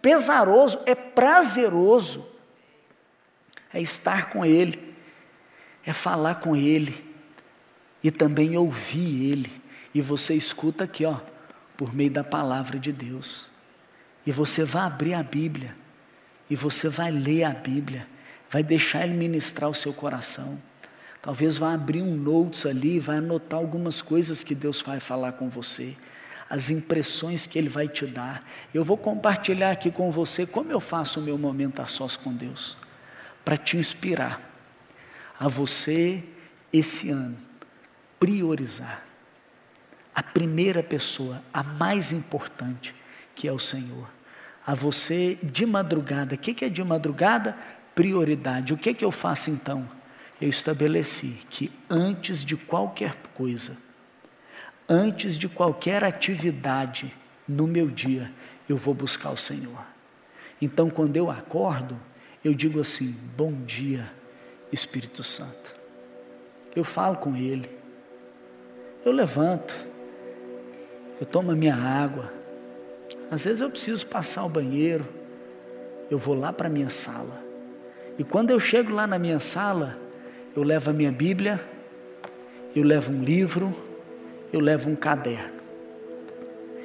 pesaroso, 0.00 0.80
é 0.86 0.94
prazeroso. 0.94 2.26
É 3.72 3.80
estar 3.80 4.30
com 4.30 4.44
Ele, 4.44 4.94
é 5.84 5.92
falar 5.92 6.36
com 6.36 6.56
Ele 6.56 7.04
e 8.02 8.10
também 8.10 8.56
ouvir 8.56 9.30
Ele. 9.30 9.62
E 9.94 10.00
você 10.00 10.34
escuta 10.34 10.84
aqui, 10.84 11.04
ó, 11.04 11.16
por 11.76 11.94
meio 11.94 12.10
da 12.10 12.24
palavra 12.24 12.78
de 12.78 12.92
Deus. 12.92 13.48
E 14.26 14.32
você 14.32 14.64
vai 14.64 14.82
abrir 14.82 15.14
a 15.14 15.22
Bíblia 15.22 15.74
e 16.48 16.56
você 16.56 16.88
vai 16.88 17.10
ler 17.10 17.44
a 17.44 17.50
Bíblia, 17.50 18.06
vai 18.50 18.62
deixar 18.62 19.04
Ele 19.04 19.14
ministrar 19.14 19.68
o 19.70 19.74
seu 19.74 19.92
coração. 19.92 20.60
Talvez 21.20 21.58
vá 21.58 21.74
abrir 21.74 22.02
um 22.02 22.14
notes 22.16 22.66
ali, 22.66 23.00
vai 23.00 23.16
anotar 23.16 23.58
algumas 23.58 24.00
coisas 24.00 24.44
que 24.44 24.54
Deus 24.54 24.80
vai 24.80 25.00
falar 25.00 25.32
com 25.32 25.48
você. 25.48 25.96
as 26.48 26.70
impressões 26.70 27.46
que 27.46 27.58
Ele 27.58 27.68
vai 27.68 27.88
te 27.88 28.06
dar. 28.06 28.44
Eu 28.72 28.84
vou 28.84 28.96
compartilhar 28.96 29.70
aqui 29.70 29.90
com 29.90 30.10
você 30.10 30.46
como 30.46 30.70
eu 30.70 30.80
faço 30.80 31.20
o 31.20 31.22
meu 31.22 31.36
momento 31.36 31.82
a 31.82 31.86
sós 31.86 32.16
com 32.16 32.32
Deus, 32.32 32.76
para 33.44 33.56
te 33.56 33.76
inspirar 33.76 34.40
a 35.38 35.48
você, 35.48 36.22
esse 36.72 37.10
ano, 37.10 37.36
priorizar 38.18 39.04
a 40.14 40.22
primeira 40.22 40.82
pessoa, 40.82 41.42
a 41.52 41.62
mais 41.62 42.10
importante, 42.10 42.94
que 43.34 43.46
é 43.46 43.52
o 43.52 43.58
Senhor. 43.58 44.08
A 44.66 44.74
você 44.74 45.38
de 45.42 45.64
madrugada. 45.64 46.34
O 46.34 46.38
que 46.38 46.64
é 46.64 46.68
de 46.68 46.82
madrugada? 46.82 47.56
Prioridade. 47.94 48.74
O 48.74 48.76
que, 48.76 48.92
que 48.92 49.04
eu 49.04 49.12
faço 49.12 49.50
então? 49.50 49.88
Eu 50.40 50.48
estabeleci 50.48 51.38
que 51.48 51.72
antes 51.88 52.44
de 52.44 52.56
qualquer 52.56 53.14
coisa, 53.32 53.76
antes 54.88 55.38
de 55.38 55.48
qualquer 55.48 56.04
atividade 56.04 57.14
no 57.46 57.66
meu 57.66 57.88
dia, 57.88 58.30
eu 58.68 58.76
vou 58.76 58.92
buscar 58.92 59.30
o 59.30 59.36
Senhor. 59.36 59.86
Então, 60.60 60.90
quando 60.90 61.16
eu 61.16 61.30
acordo, 61.30 61.98
eu 62.44 62.52
digo 62.52 62.80
assim: 62.80 63.14
Bom 63.36 63.52
dia, 63.52 64.10
Espírito 64.72 65.22
Santo. 65.22 65.74
Eu 66.74 66.84
falo 66.84 67.16
com 67.16 67.34
Ele, 67.36 67.70
eu 69.04 69.12
levanto, 69.12 69.74
eu 71.20 71.26
tomo 71.26 71.50
a 71.52 71.56
minha 71.56 71.74
água. 71.74 72.35
Às 73.30 73.44
vezes 73.44 73.60
eu 73.60 73.70
preciso 73.70 74.06
passar 74.06 74.42
ao 74.42 74.48
banheiro, 74.48 75.06
eu 76.10 76.18
vou 76.18 76.34
lá 76.34 76.52
para 76.52 76.68
a 76.68 76.70
minha 76.70 76.90
sala. 76.90 77.44
E 78.18 78.24
quando 78.24 78.50
eu 78.50 78.60
chego 78.60 78.92
lá 78.92 79.06
na 79.06 79.18
minha 79.18 79.40
sala, 79.40 79.98
eu 80.54 80.62
levo 80.62 80.90
a 80.90 80.92
minha 80.92 81.12
Bíblia, 81.12 81.60
eu 82.74 82.84
levo 82.84 83.12
um 83.12 83.22
livro, 83.22 83.74
eu 84.52 84.60
levo 84.60 84.88
um 84.88 84.96
caderno. 84.96 85.56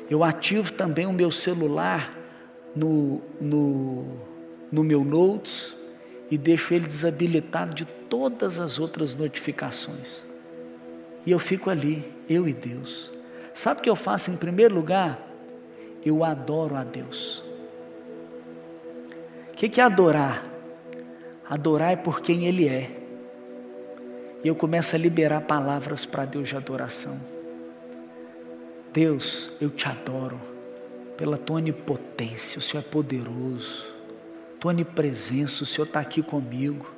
Eu 0.09 0.23
ativo 0.23 0.73
também 0.73 1.05
o 1.05 1.13
meu 1.13 1.31
celular 1.31 2.13
no, 2.75 3.21
no, 3.39 4.05
no 4.71 4.83
meu 4.83 5.05
Notes 5.05 5.73
e 6.29 6.37
deixo 6.37 6.73
ele 6.73 6.85
desabilitado 6.85 7.73
de 7.73 7.85
todas 7.85 8.59
as 8.59 8.79
outras 8.79 9.15
notificações. 9.15 10.21
E 11.25 11.31
eu 11.31 11.39
fico 11.39 11.69
ali, 11.69 12.03
eu 12.27 12.47
e 12.47 12.53
Deus. 12.53 13.11
Sabe 13.53 13.79
o 13.79 13.83
que 13.83 13.89
eu 13.89 13.95
faço 13.95 14.31
em 14.31 14.37
primeiro 14.37 14.73
lugar? 14.73 15.30
Eu 16.03 16.23
adoro 16.23 16.75
a 16.75 16.83
Deus. 16.83 17.43
O 19.51 19.55
que 19.55 19.79
é 19.79 19.83
adorar? 19.83 20.43
Adorar 21.47 21.93
é 21.93 21.95
por 21.95 22.21
quem 22.21 22.45
Ele 22.45 22.67
é. 22.67 22.97
E 24.43 24.47
eu 24.47 24.55
começo 24.55 24.95
a 24.95 24.99
liberar 24.99 25.41
palavras 25.41 26.05
para 26.05 26.25
Deus 26.25 26.49
de 26.49 26.57
adoração. 26.57 27.19
Deus, 28.91 29.51
eu 29.61 29.69
te 29.69 29.87
adoro 29.87 30.41
pela 31.15 31.37
tua 31.37 31.57
onipotência, 31.57 32.57
o 32.57 32.61
Senhor 32.61 32.83
é 32.83 32.89
poderoso, 32.89 33.93
tua 34.59 34.71
onipresença, 34.71 35.63
o 35.63 35.67
Senhor 35.67 35.85
está 35.85 35.99
aqui 35.99 36.23
comigo. 36.23 36.91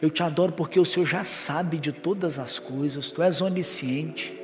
Eu 0.00 0.10
te 0.10 0.22
adoro 0.22 0.52
porque 0.52 0.80
o 0.80 0.84
Senhor 0.84 1.06
já 1.06 1.22
sabe 1.22 1.78
de 1.78 1.92
todas 1.92 2.38
as 2.40 2.58
coisas, 2.58 3.12
tu 3.12 3.22
és 3.22 3.40
onisciente. 3.40 4.41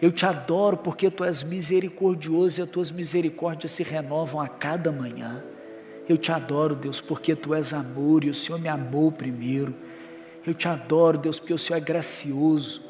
Eu 0.00 0.12
te 0.12 0.24
adoro 0.24 0.76
porque 0.76 1.10
tu 1.10 1.24
és 1.24 1.42
misericordioso 1.42 2.60
e 2.60 2.62
as 2.62 2.68
tuas 2.68 2.90
misericórdias 2.90 3.72
se 3.72 3.82
renovam 3.82 4.40
a 4.40 4.46
cada 4.46 4.92
manhã. 4.92 5.42
Eu 6.08 6.16
te 6.16 6.30
adoro, 6.30 6.74
Deus, 6.74 7.00
porque 7.00 7.34
tu 7.34 7.52
és 7.54 7.74
amor 7.74 8.24
e 8.24 8.30
o 8.30 8.34
Senhor 8.34 8.60
me 8.60 8.68
amou 8.68 9.10
primeiro. 9.10 9.74
Eu 10.46 10.54
te 10.54 10.68
adoro, 10.68 11.18
Deus, 11.18 11.38
porque 11.38 11.52
o 11.52 11.58
Senhor 11.58 11.78
é 11.78 11.80
gracioso. 11.80 12.82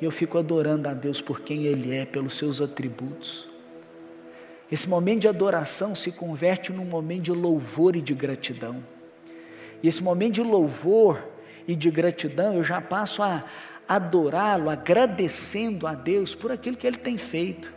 E 0.00 0.04
eu 0.04 0.10
fico 0.10 0.38
adorando 0.38 0.88
a 0.88 0.94
Deus 0.94 1.20
por 1.20 1.40
quem 1.40 1.64
Ele 1.64 1.94
é, 1.94 2.06
pelos 2.06 2.34
seus 2.34 2.60
atributos. 2.60 3.48
Esse 4.72 4.88
momento 4.88 5.20
de 5.20 5.28
adoração 5.28 5.94
se 5.94 6.10
converte 6.12 6.72
num 6.72 6.84
momento 6.84 7.24
de 7.24 7.32
louvor 7.32 7.96
e 7.96 8.00
de 8.00 8.14
gratidão. 8.14 8.82
E 9.82 9.88
esse 9.88 10.02
momento 10.02 10.34
de 10.34 10.42
louvor 10.42 11.22
e 11.68 11.76
de 11.76 11.90
gratidão, 11.90 12.54
eu 12.54 12.64
já 12.64 12.80
passo 12.80 13.22
a 13.22 13.44
adorá-lo, 13.90 14.70
agradecendo 14.70 15.84
a 15.84 15.94
Deus 15.96 16.32
por 16.32 16.52
aquilo 16.52 16.76
que 16.76 16.86
Ele 16.86 16.96
tem 16.96 17.18
feito. 17.18 17.72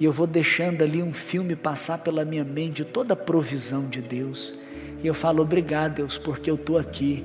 E 0.00 0.04
eu 0.06 0.10
vou 0.10 0.26
deixando 0.26 0.80
ali 0.80 1.02
um 1.02 1.12
filme 1.12 1.54
passar 1.54 1.98
pela 1.98 2.24
minha 2.24 2.42
mente 2.42 2.76
de 2.76 2.84
toda 2.86 3.12
a 3.12 3.16
provisão 3.16 3.86
de 3.86 4.00
Deus. 4.00 4.54
E 5.02 5.06
eu 5.06 5.12
falo, 5.12 5.42
obrigado, 5.42 5.96
Deus, 5.96 6.16
porque 6.16 6.50
eu 6.50 6.54
estou 6.54 6.78
aqui, 6.78 7.22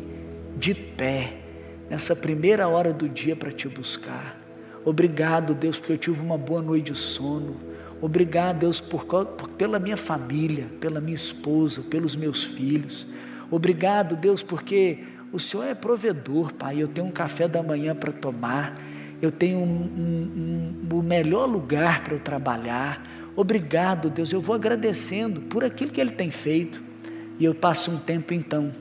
de 0.57 0.75
pé, 0.75 1.37
nessa 1.89 2.13
primeira 2.13 2.67
hora 2.67 2.91
do 2.91 3.07
dia 3.07 3.33
para 3.33 3.49
te 3.49 3.69
buscar. 3.69 4.37
Obrigado, 4.83 5.55
Deus, 5.55 5.79
porque 5.79 5.93
eu 5.93 5.97
tive 5.97 6.19
uma 6.19 6.37
boa 6.37 6.61
noite 6.61 6.91
de 6.91 6.99
sono. 6.99 7.55
Obrigado, 8.01 8.59
Deus, 8.59 8.81
por, 8.81 9.05
por, 9.05 9.47
pela 9.57 9.79
minha 9.79 9.95
família, 9.95 10.67
pela 10.81 10.99
minha 10.99 11.15
esposa, 11.15 11.81
pelos 11.81 12.17
meus 12.17 12.43
filhos. 12.43 13.07
Obrigado, 13.49 14.17
Deus, 14.17 14.43
porque 14.43 14.99
o 15.31 15.39
Senhor 15.39 15.63
é 15.63 15.73
provedor, 15.73 16.53
Pai. 16.53 16.81
Eu 16.81 16.87
tenho 16.87 17.07
um 17.07 17.11
café 17.11 17.47
da 17.47 17.63
manhã 17.63 17.95
para 17.95 18.11
tomar, 18.11 18.77
eu 19.21 19.31
tenho 19.31 19.59
um, 19.59 19.63
um, 19.63 20.87
um, 20.91 20.97
o 20.97 21.03
melhor 21.03 21.47
lugar 21.47 22.03
para 22.03 22.15
eu 22.15 22.19
trabalhar. 22.19 23.01
Obrigado, 23.35 24.09
Deus. 24.09 24.31
Eu 24.31 24.41
vou 24.41 24.55
agradecendo 24.55 25.41
por 25.41 25.63
aquilo 25.63 25.91
que 25.91 26.01
Ele 26.01 26.11
tem 26.11 26.31
feito. 26.31 26.81
E 27.39 27.45
eu 27.45 27.55
passo 27.55 27.91
um 27.91 27.97
tempo, 27.97 28.33
então, 28.33 28.71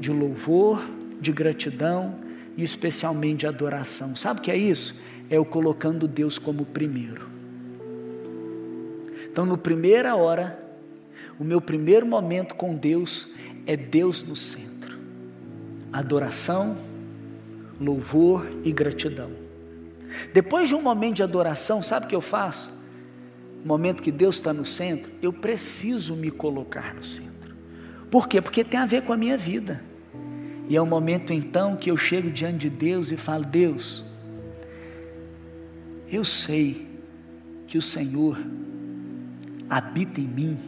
de 0.00 0.10
louvor, 0.10 0.82
de 1.20 1.30
gratidão 1.30 2.16
e 2.56 2.64
especialmente 2.64 3.40
de 3.40 3.46
adoração. 3.46 4.16
Sabe 4.16 4.40
o 4.40 4.42
que 4.42 4.50
é 4.50 4.56
isso? 4.56 5.00
É 5.30 5.36
eu 5.36 5.44
colocando 5.44 6.08
Deus 6.08 6.38
como 6.38 6.64
primeiro. 6.64 7.28
Então, 9.30 9.46
no 9.46 9.56
primeira 9.56 10.16
hora, 10.16 10.58
o 11.38 11.44
meu 11.44 11.60
primeiro 11.60 12.04
momento 12.04 12.54
com 12.54 12.74
Deus 12.74 13.28
é 13.66 13.76
Deus 13.76 14.22
no 14.22 14.36
centro. 14.36 14.71
Adoração, 15.92 16.76
louvor 17.80 18.46
e 18.64 18.72
gratidão. 18.72 19.30
Depois 20.32 20.68
de 20.68 20.74
um 20.74 20.82
momento 20.82 21.16
de 21.16 21.22
adoração, 21.22 21.82
sabe 21.82 22.06
o 22.06 22.08
que 22.08 22.14
eu 22.14 22.20
faço? 22.20 22.70
No 23.60 23.66
momento 23.66 24.02
que 24.02 24.10
Deus 24.12 24.36
está 24.36 24.52
no 24.52 24.64
centro, 24.64 25.12
eu 25.22 25.32
preciso 25.32 26.16
me 26.16 26.30
colocar 26.30 26.94
no 26.94 27.02
centro. 27.02 27.54
Por 28.10 28.28
quê? 28.28 28.40
Porque 28.40 28.64
tem 28.64 28.78
a 28.78 28.86
ver 28.86 29.02
com 29.02 29.12
a 29.12 29.16
minha 29.16 29.38
vida. 29.38 29.82
E 30.68 30.76
é 30.76 30.80
o 30.80 30.86
momento 30.86 31.32
então 31.32 31.76
que 31.76 31.90
eu 31.90 31.96
chego 31.96 32.30
diante 32.30 32.58
de 32.58 32.70
Deus 32.70 33.10
e 33.10 33.16
falo: 33.16 33.44
Deus, 33.44 34.04
eu 36.10 36.24
sei 36.24 36.88
que 37.66 37.78
o 37.78 37.82
Senhor 37.82 38.38
habita 39.68 40.20
em 40.20 40.26
mim 40.26 40.58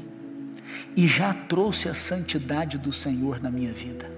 e 0.97 1.07
já 1.07 1.35
trouxe 1.35 1.89
a 1.89 1.95
santidade 1.95 2.79
do 2.79 2.93
Senhor 2.93 3.43
na 3.43 3.51
minha 3.51 3.73
vida. 3.73 4.11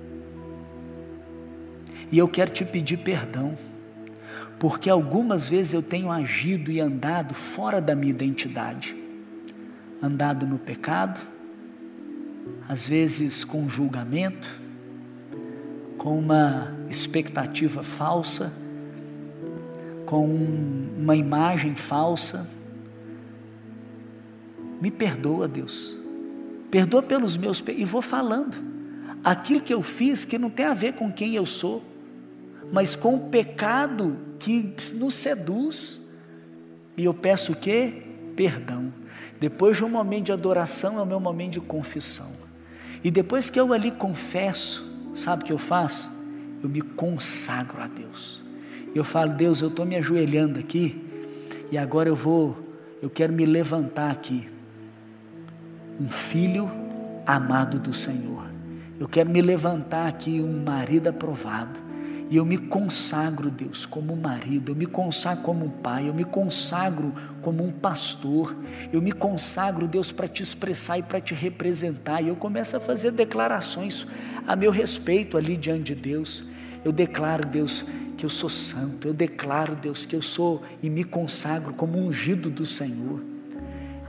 E 2.11 2.19
eu 2.19 2.29
quero 2.29 2.51
te 2.51 2.65
pedir 2.65 2.99
perdão, 2.99 3.57
porque 4.59 4.89
algumas 4.89 5.49
vezes 5.49 5.73
eu 5.73 5.83
tenho 5.83 6.11
agido 6.11 6.71
e 6.71 6.81
andado 6.81 7.35
fora 7.35 7.81
da 7.81 7.95
minha 7.95 8.11
identidade, 8.11 8.97
andado 10.01 10.47
no 10.47 10.59
pecado, 10.59 11.21
às 12.69 12.87
vezes 12.89 13.45
com 13.45 13.69
julgamento, 13.69 14.49
com 15.99 16.19
uma 16.19 16.75
expectativa 16.89 17.83
falsa, 17.83 18.53
com 20.05 20.25
uma 20.97 21.17
imagem 21.17 21.75
falsa. 21.75 22.49
Me 24.81 24.91
perdoa, 24.91 25.49
Deus. 25.49 25.97
Perdoa 26.71 27.03
pelos 27.03 27.37
meus 27.37 27.61
pecados. 27.61 27.83
E 27.83 27.91
vou 27.91 28.03
falando. 28.03 28.57
Aquilo 29.25 29.61
que 29.61 29.75
eu 29.75 29.83
fiz 29.83 30.25
que 30.25 30.39
não 30.39 30.49
tem 30.49 30.67
a 30.67 30.75
ver 30.75 30.93
com 30.93 31.11
quem 31.11 31.35
eu 31.35 31.45
sou, 31.45 31.83
mas 32.73 32.97
com 32.97 33.15
o 33.15 33.29
pecado 33.29 34.19
que 34.39 34.75
nos 34.95 35.15
seduz. 35.15 36.01
E 36.97 37.05
eu 37.05 37.15
peço 37.15 37.53
o 37.53 37.57
quê? 37.57 38.03
Perdão. 38.35 38.93
Depois 39.39 39.77
de 39.77 39.85
um 39.85 39.89
momento 39.89 40.27
de 40.27 40.33
adoração, 40.33 40.99
é 40.99 41.03
o 41.03 41.07
meu 41.07 41.21
momento 41.21 41.53
de 41.53 41.61
confissão. 41.61 42.33
E 43.05 43.11
depois 43.11 43.51
que 43.51 43.61
eu 43.61 43.73
ali 43.73 43.91
confesso, 43.91 44.85
sabe 45.15 45.43
o 45.43 45.47
que 45.47 45.53
eu 45.53 45.59
faço? 45.59 46.11
Eu 46.63 46.69
me 46.69 46.81
consagro 46.81 47.81
a 47.81 47.87
Deus. 47.87 48.43
Eu 48.95 49.05
falo, 49.05 49.35
Deus, 49.35 49.61
eu 49.61 49.69
estou 49.69 49.85
me 49.85 49.97
ajoelhando 49.97 50.59
aqui 50.59 51.05
e 51.71 51.77
agora 51.77 52.09
eu 52.09 52.17
vou, 52.17 52.57
eu 53.03 53.11
quero 53.11 53.33
me 53.33 53.45
levantar 53.45 54.11
aqui. 54.11 54.49
Um 56.01 56.09
filho 56.09 56.71
amado 57.27 57.79
do 57.79 57.93
Senhor. 57.93 58.47
Eu 58.99 59.07
quero 59.07 59.29
me 59.29 59.43
levantar 59.43 60.07
aqui, 60.07 60.41
um 60.41 60.65
marido 60.65 61.09
aprovado. 61.09 61.86
E 62.29 62.37
eu 62.37 62.45
me 62.45 62.57
consagro, 62.57 63.51
Deus, 63.51 63.87
como 63.87 64.17
marido, 64.17 64.73
eu 64.73 64.77
me 64.77 64.87
consagro 64.87 65.45
como 65.45 65.67
um 65.67 65.69
pai, 65.69 66.09
eu 66.09 66.15
me 66.15 66.25
consagro 66.25 67.15
como 67.41 67.65
um 67.65 67.71
pastor, 67.71 68.57
eu 68.93 69.01
me 69.01 69.13
consagro, 69.13 69.87
Deus, 69.87 70.11
para 70.11 70.27
te 70.27 70.43
expressar 70.43 70.99
e 70.99 71.05
para 71.05 71.21
te 71.21 71.35
representar. 71.35 72.21
E 72.21 72.29
eu 72.29 72.35
começo 72.35 72.77
a 72.77 72.81
fazer 72.81 73.13
declarações 73.13 74.07
a 74.45 74.57
meu 74.57 74.73
respeito 74.73 75.37
ali 75.37 75.57
diante 75.57 75.95
de 75.95 75.95
Deus. 75.95 76.45
Eu 76.85 76.91
declaro, 76.91 77.47
Deus, 77.47 77.85
que 78.17 78.27
eu 78.27 78.31
sou 78.31 78.51
santo, 78.51 79.07
eu 79.07 79.15
declaro, 79.15 79.77
Deus, 79.77 80.05
que 80.05 80.17
eu 80.17 80.23
sou 80.23 80.65
e 80.83 80.91
me 80.91 81.05
consagro 81.05 81.75
como 81.75 81.97
ungido 81.97 82.51
do 82.51 82.67
Senhor. 82.67 83.23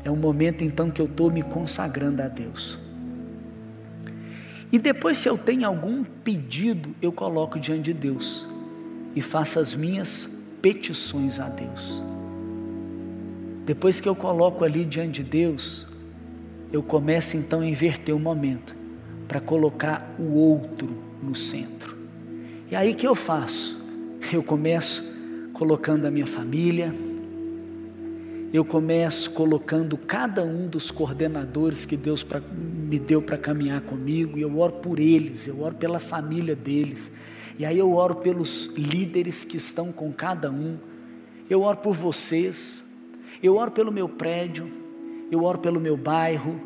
É 0.03 0.09
um 0.09 0.15
momento 0.15 0.63
então 0.63 0.89
que 0.89 1.01
eu 1.01 1.05
estou 1.05 1.29
me 1.29 1.43
consagrando 1.43 2.21
a 2.23 2.27
Deus. 2.27 2.86
E 4.71 4.77
depois, 4.77 5.17
se 5.17 5.29
eu 5.29 5.37
tenho 5.37 5.65
algum 5.65 6.03
pedido, 6.03 6.93
eu 7.01 7.11
coloco 7.11 7.59
diante 7.59 7.83
de 7.83 7.93
Deus 7.93 8.45
e 9.15 9.21
faço 9.21 9.59
as 9.59 9.73
minhas 9.73 10.37
petições 10.61 11.39
a 11.39 11.47
Deus. 11.47 12.01
Depois 13.65 14.01
que 14.01 14.09
eu 14.09 14.15
coloco 14.15 14.63
ali 14.63 14.85
diante 14.85 15.23
de 15.23 15.29
Deus, 15.29 15.87
eu 16.71 16.83
começo 16.83 17.37
então 17.37 17.61
a 17.61 17.65
inverter 17.65 18.15
o 18.15 18.19
momento 18.19 18.75
para 19.27 19.39
colocar 19.39 20.15
o 20.19 20.33
outro 20.35 21.01
no 21.21 21.35
centro. 21.35 21.97
E 22.69 22.75
aí 22.75 22.93
que 22.93 23.07
eu 23.07 23.15
faço? 23.15 23.77
Eu 24.31 24.43
começo 24.43 25.15
colocando 25.53 26.05
a 26.05 26.11
minha 26.11 26.27
família, 26.27 26.93
eu 28.53 28.63
começo 28.63 29.31
colocando 29.31 29.97
cada 29.97 30.43
um 30.43 30.67
dos 30.67 30.89
coordenadores 30.89 31.85
que 31.85 31.97
Deus 31.97 32.23
pra, 32.23 32.39
me 32.39 32.97
deu 32.97 33.21
para 33.21 33.37
caminhar 33.37 33.81
comigo, 33.81 34.37
e 34.37 34.41
eu 34.41 34.57
oro 34.57 34.73
por 34.73 34.99
eles, 34.99 35.47
eu 35.47 35.61
oro 35.61 35.75
pela 35.75 35.99
família 35.99 36.55
deles, 36.55 37.11
e 37.59 37.65
aí 37.65 37.77
eu 37.77 37.91
oro 37.93 38.15
pelos 38.15 38.67
líderes 38.77 39.43
que 39.43 39.57
estão 39.57 39.91
com 39.91 40.13
cada 40.13 40.49
um, 40.49 40.77
eu 41.49 41.61
oro 41.61 41.77
por 41.77 41.93
vocês, 41.93 42.83
eu 43.43 43.57
oro 43.57 43.71
pelo 43.71 43.91
meu 43.91 44.07
prédio, 44.07 44.71
eu 45.29 45.43
oro 45.43 45.59
pelo 45.59 45.79
meu 45.79 45.97
bairro, 45.97 46.61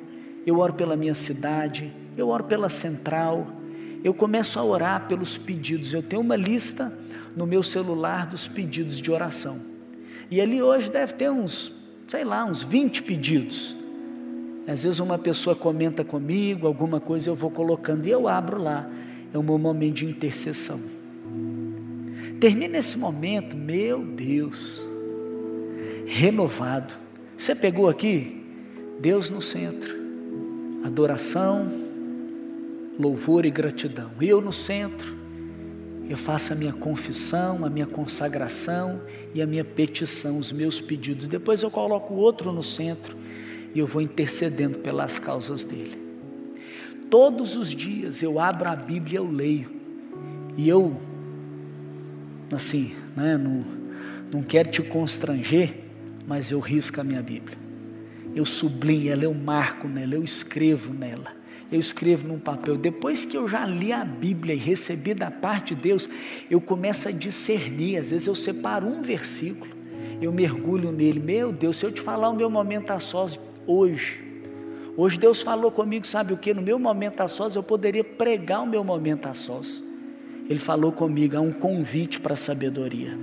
eu 0.46 0.60
oro 0.60 0.74
pela 0.74 0.96
minha 0.96 1.16
cidade, 1.16 1.92
eu 2.16 2.30
oro 2.30 2.44
pela 2.44 2.70
central, 2.70 3.48
eu 4.04 4.14
começo 4.14 4.60
a 4.60 4.64
orar 4.64 5.08
pelos 5.08 5.38
pedidos, 5.38 5.94
eu 5.94 6.04
tenho 6.04 6.22
uma 6.22 6.36
lista 6.36 6.96
no 7.36 7.48
meu 7.48 7.64
celular 7.64 8.28
dos 8.28 8.48
pedidos 8.48 9.00
de 9.00 9.12
oração. 9.12 9.71
E 10.32 10.40
ali 10.40 10.62
hoje 10.62 10.90
deve 10.90 11.14
ter 11.14 11.30
uns, 11.30 11.74
sei 12.08 12.24
lá, 12.24 12.46
uns 12.46 12.64
20 12.64 13.04
pedidos. 13.04 13.76
Às 14.66 14.84
vezes 14.84 15.00
uma 15.00 15.18
pessoa 15.18 15.54
comenta 15.54 16.06
comigo, 16.06 16.66
alguma 16.66 17.02
coisa 17.02 17.30
eu 17.30 17.36
vou 17.36 17.52
colocando 17.52 18.08
e 18.08 18.12
eu 18.12 18.30
abro 18.30 18.58
lá. 18.58 18.90
É 19.34 19.38
meu 19.38 19.60
momento 19.60 19.96
de 19.96 20.06
intercessão. 20.06 20.80
Termina 22.40 22.78
esse 22.78 22.98
momento, 22.98 23.58
meu 23.58 24.04
Deus, 24.04 24.82
renovado. 26.08 26.94
Você 27.38 27.54
pegou 27.54 27.90
aqui? 27.90 28.42
Deus 29.02 29.30
no 29.30 29.42
centro, 29.42 29.94
adoração, 30.84 31.70
louvor 32.98 33.46
e 33.46 33.52
gratidão. 33.52 34.12
Eu 34.22 34.40
no 34.40 34.54
centro, 34.54 35.21
eu 36.12 36.18
faço 36.18 36.52
a 36.52 36.56
minha 36.58 36.74
confissão, 36.74 37.64
a 37.64 37.70
minha 37.70 37.86
consagração 37.86 39.02
e 39.34 39.42
a 39.42 39.48
minha 39.48 39.64
petição, 39.64 40.38
os 40.38 40.52
meus 40.52 40.82
pedidos. 40.82 41.26
Depois 41.26 41.64
eu 41.64 41.72
coloco 41.72 42.14
o 42.14 42.18
outro 42.18 42.52
no 42.52 42.62
centro 42.62 43.16
e 43.74 43.80
eu 43.80 43.88
vou 43.88 44.02
intercedendo 44.02 44.80
pelas 44.80 45.20
causas 45.20 45.64
dele. 45.64 45.98
Todos 47.10 47.56
os 47.56 47.70
dias 47.70 48.22
eu 48.22 48.42
abro 48.42 48.70
a 48.70 48.76
Bíblia, 48.76 49.20
eu 49.20 49.32
leio 49.32 49.72
e 50.58 50.68
eu, 50.68 51.00
assim, 52.52 52.94
né, 53.16 53.38
não, 53.38 53.64
não 54.34 54.44
quero 54.44 54.70
te 54.70 54.82
constranger, 54.82 55.78
mas 56.28 56.52
eu 56.52 56.60
risco 56.60 57.00
a 57.00 57.06
minha 57.06 57.22
Bíblia. 57.22 57.58
Eu 58.36 58.46
sublinho 58.46 59.14
ela, 59.14 59.24
eu 59.24 59.34
marco 59.34 59.88
nela, 59.88 60.16
eu 60.16 60.26
escrevo 60.26 60.94
nela 60.94 61.41
eu 61.72 61.80
escrevo 61.80 62.28
num 62.28 62.38
papel. 62.38 62.76
Depois 62.76 63.24
que 63.24 63.38
eu 63.38 63.48
já 63.48 63.66
li 63.66 63.94
a 63.94 64.04
Bíblia 64.04 64.54
e 64.54 64.58
recebi 64.58 65.14
da 65.14 65.32
parte 65.32 65.74
de 65.74 65.82
Deus, 65.82 66.10
eu 66.50 66.60
começo 66.60 67.08
a 67.08 67.12
discernir. 67.12 67.98
Às 67.98 68.12
vezes 68.12 68.28
eu 68.28 68.36
separo 68.36 68.86
um 68.86 69.02
versículo, 69.02 69.72
eu 70.22 70.34
mergulho 70.34 70.92
nele. 70.92 71.20
Meu 71.20 71.52
Deus, 71.52 71.78
se 71.78 71.86
eu 71.86 71.92
te 71.92 72.02
falar 72.02 72.30
o 72.30 72.36
meu 72.36 72.50
momento 72.50 72.92
a 72.92 73.00
sós 73.00 73.40
hoje, 73.66 74.22
hoje 74.98 75.18
Deus 75.18 75.42
falou 75.42 75.72
comigo, 75.72 76.06
sabe 76.06 76.34
o 76.34 76.38
que? 76.38 76.54
No 76.54 76.62
meu 76.62 76.78
momento 76.78 77.22
a 77.22 77.28
sós 77.28 77.56
eu 77.56 77.64
poderia 77.64 78.04
pregar 78.04 78.62
o 78.62 78.68
meu 78.68 78.84
momento 78.84 79.28
a 79.28 79.34
sós. 79.34 79.82
Ele 80.50 80.60
falou 80.60 80.92
comigo, 80.92 81.38
há 81.38 81.40
um 81.40 81.54
convite 81.54 82.20
para 82.20 82.34
a 82.34 82.38
sabedoria, 82.38 83.18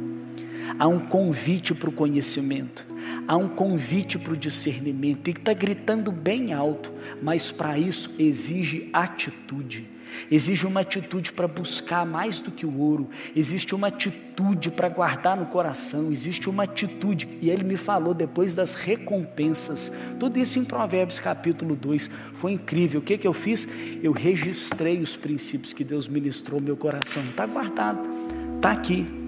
há 0.79 0.89
um 0.89 0.99
convite 0.99 1.75
para 1.75 1.89
o 1.89 1.93
conhecimento 1.93 2.89
há 3.27 3.37
um 3.37 3.49
convite 3.49 4.19
para 4.19 4.33
o 4.33 4.37
discernimento, 4.37 5.29
e 5.29 5.31
está 5.31 5.53
gritando 5.53 6.11
bem 6.11 6.53
alto, 6.53 6.93
mas 7.23 7.51
para 7.51 7.79
isso 7.79 8.15
exige 8.19 8.89
atitude. 8.93 9.87
Exige 10.31 10.67
uma 10.67 10.81
atitude 10.81 11.33
para 11.33 11.47
buscar 11.47 12.07
mais 12.07 12.41
do 12.41 12.51
que 12.51 12.65
o 12.65 12.79
ouro, 12.79 13.11
existe 13.37 13.75
uma 13.75 13.89
atitude 13.89 14.71
para 14.71 14.89
guardar 14.89 15.37
no 15.37 15.47
coração, 15.47 16.11
existe 16.11 16.49
uma 16.49 16.65
atitude, 16.65 17.29
e 17.43 17.51
ele 17.51 17.63
me 17.63 17.77
falou 17.77 18.15
depois 18.15 18.55
das 18.55 18.73
recompensas, 18.73 19.93
tudo 20.19 20.39
isso 20.39 20.59
em 20.59 20.65
Provérbios 20.65 21.21
capítulo 21.21 21.77
2, 21.77 22.09
foi 22.35 22.53
incrível. 22.53 23.01
O 23.01 23.05
que, 23.05 23.19
que 23.19 23.29
eu 23.29 23.35
fiz? 23.35 23.69
Eu 24.03 24.13
registrei 24.13 25.01
os 25.01 25.15
princípios 25.15 25.75
que 25.75 25.85
Deus 25.85 26.09
ministrou 26.09 26.59
no 26.59 26.67
meu 26.67 26.77
coração, 26.77 27.23
está 27.25 27.45
guardado, 27.45 28.09
está 28.57 28.73
aqui. 28.73 29.28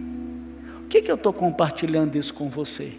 Que, 0.90 1.00
que 1.00 1.10
eu 1.10 1.14
estou 1.14 1.32
compartilhando 1.32 2.18
isso 2.18 2.34
com 2.34 2.50
você? 2.50 2.92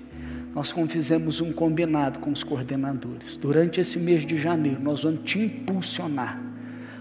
nós 0.54 0.74
fizemos 0.90 1.40
um 1.40 1.54
combinado 1.54 2.20
com 2.20 2.30
os 2.30 2.44
coordenadores. 2.44 3.38
Durante 3.38 3.80
esse 3.80 3.98
mês 3.98 4.26
de 4.26 4.38
janeiro, 4.38 4.82
nós 4.82 5.04
vamos 5.04 5.22
te 5.24 5.40
impulsionar 5.40 6.42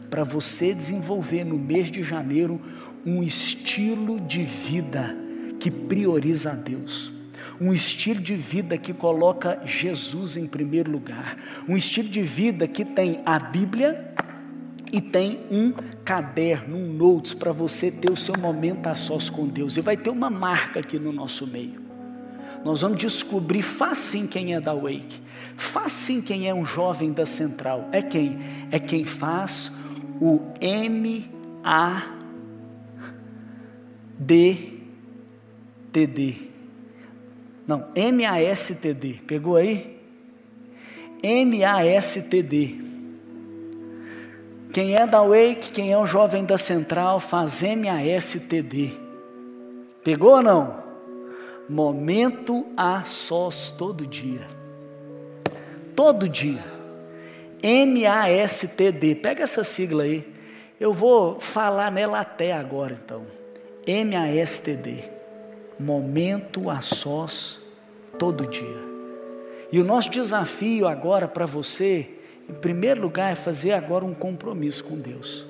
para 0.09 0.24
você 0.24 0.72
desenvolver 0.72 1.45
no 1.45 1.59
mês 1.59 1.91
de 1.91 2.03
janeiro 2.03 2.61
um 3.05 3.22
estilo 3.22 4.20
de 4.20 4.43
vida 4.43 5.16
que 5.59 5.70
prioriza 5.70 6.53
a 6.53 6.55
Deus. 6.55 7.12
Um 7.61 7.74
estilo 7.74 8.20
de 8.20 8.36
vida 8.36 8.78
que 8.78 8.93
coloca 8.93 9.61
Jesus 9.64 10.36
em 10.36 10.47
primeiro 10.47 10.91
lugar. 10.91 11.36
Um 11.68 11.76
estilo 11.76 12.09
de 12.09 12.22
vida 12.22 12.66
que 12.66 12.84
tem 12.84 13.20
a 13.26 13.38
Bíblia 13.38 14.14
e 14.93 15.01
tem 15.01 15.41
um 15.51 15.72
caderno, 16.05 16.76
um 16.76 16.93
notes 16.93 17.34
para 17.34 17.53
você 17.53 17.91
ter 17.91 18.11
o 18.11 18.16
seu 18.16 18.34
momento 18.38 18.86
a 18.86 18.95
sós 18.95 19.30
com 19.30 19.47
Deus. 19.47 19.76
E 19.76 19.80
vai 19.80 19.97
ter 19.97 20.11
uma 20.11 20.30
marca 20.30 20.80
aqui 20.80 20.99
no 20.99 21.12
nosso 21.12 21.47
meio 21.47 21.91
nós 22.64 22.82
vamos 22.82 22.99
descobrir 22.99 23.62
facinho 23.62 24.28
quem 24.28 24.55
é 24.55 24.61
da 24.61 24.74
Wake, 24.74 25.20
facinho 25.57 26.22
quem 26.22 26.49
é 26.49 26.55
um 26.55 26.64
jovem 26.64 27.12
da 27.12 27.24
Central. 27.24 27.88
É 27.91 28.03
quem? 28.03 28.38
É 28.70 28.78
quem 28.78 29.05
faz 29.05 29.72
o 30.20 30.41
M 30.61 31.30
A 31.64 32.03
D 34.18 34.74
T 35.93 36.07
D. 36.07 36.36
Não, 37.66 37.88
M 37.95 38.24
A 38.26 38.41
S 38.41 38.74
T 38.74 38.93
D. 38.93 39.14
Pegou 39.26 39.57
aí? 39.57 39.99
M 41.22 41.64
A 41.64 41.84
S 41.84 42.20
T 42.22 42.43
D. 42.43 42.89
Quem 44.73 44.95
é 44.95 45.07
da 45.07 45.23
Wake, 45.23 45.73
quem 45.73 45.93
é 45.93 45.99
um 45.99 46.07
jovem 46.07 46.45
da 46.45 46.57
Central, 46.57 47.18
faz 47.21 47.62
M 47.62 47.89
A 47.89 48.05
S 48.05 48.39
T 48.41 48.62
D. 48.62 48.91
Pegou 50.03 50.37
ou 50.37 50.43
não? 50.43 50.83
Momento 51.68 52.66
a 52.77 53.05
sós 53.05 53.71
todo 53.71 54.07
dia. 54.07 54.43
Todo 55.95 56.29
dia. 56.29 56.81
M-A-S-T-D. 57.62 59.16
Pega 59.16 59.45
essa 59.45 59.62
sigla 59.62 60.05
aí. 60.05 60.27
Eu 60.79 60.95
vou 60.95 61.39
falar 61.39 61.93
nela 61.93 62.21
até 62.21 62.53
agora, 62.53 62.99
então. 63.05 63.27
M-A-S-T-D. 63.87 65.05
Momento 65.79 66.71
a 66.71 66.81
sós 66.81 67.61
todo 68.18 68.47
dia. 68.47 68.91
E 69.71 69.79
o 69.79 69.85
nosso 69.85 70.11
desafio 70.11 70.89
agora 70.89 71.29
para 71.29 71.47
você, 71.47 72.18
em 72.51 72.61
primeiro 72.61 73.01
lugar, 73.01 73.33
é 73.33 73.35
fazer 73.35 73.73
agora 73.73 74.05
um 74.05 74.15
compromisso 74.15 74.85
com 74.85 74.99
Deus. 74.99 75.47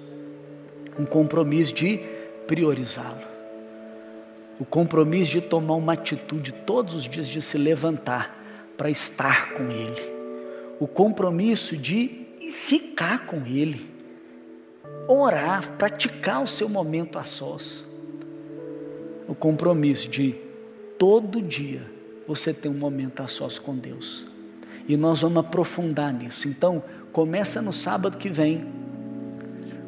Um 0.99 1.05
compromisso 1.05 1.75
de 1.75 1.99
priorizá-lo 2.47 3.31
o 4.61 4.65
compromisso 4.67 5.33
de 5.33 5.41
tomar 5.41 5.75
uma 5.75 5.95
atitude 5.95 6.53
todos 6.53 6.95
os 6.95 7.05
dias 7.05 7.27
de 7.27 7.41
se 7.41 7.57
levantar 7.57 8.39
para 8.77 8.91
estar 8.91 9.55
com 9.55 9.71
Ele, 9.71 10.03
o 10.79 10.87
compromisso 10.87 11.79
de 11.79 12.27
ficar 12.53 13.27
com 13.27 13.47
Ele, 13.47 13.89
orar, 15.09 15.73
praticar 15.79 16.43
o 16.43 16.47
seu 16.47 16.69
momento 16.69 17.19
a 17.19 17.25
sós, 17.25 17.87
o 19.27 19.35
compromisso 19.35 20.11
de 20.11 20.37
todo 20.99 21.41
dia 21.41 21.83
você 22.27 22.53
ter 22.53 22.69
um 22.69 22.75
momento 22.75 23.23
a 23.23 23.27
sós 23.27 23.59
com 23.59 23.75
Deus. 23.75 24.30
E 24.91 24.97
nós 24.97 25.21
vamos 25.21 25.37
aprofundar 25.37 26.13
nisso. 26.13 26.49
Então, 26.49 26.83
começa 27.13 27.63
no 27.63 27.73
sábado 27.73 28.19
que 28.19 28.29
vem 28.29 28.67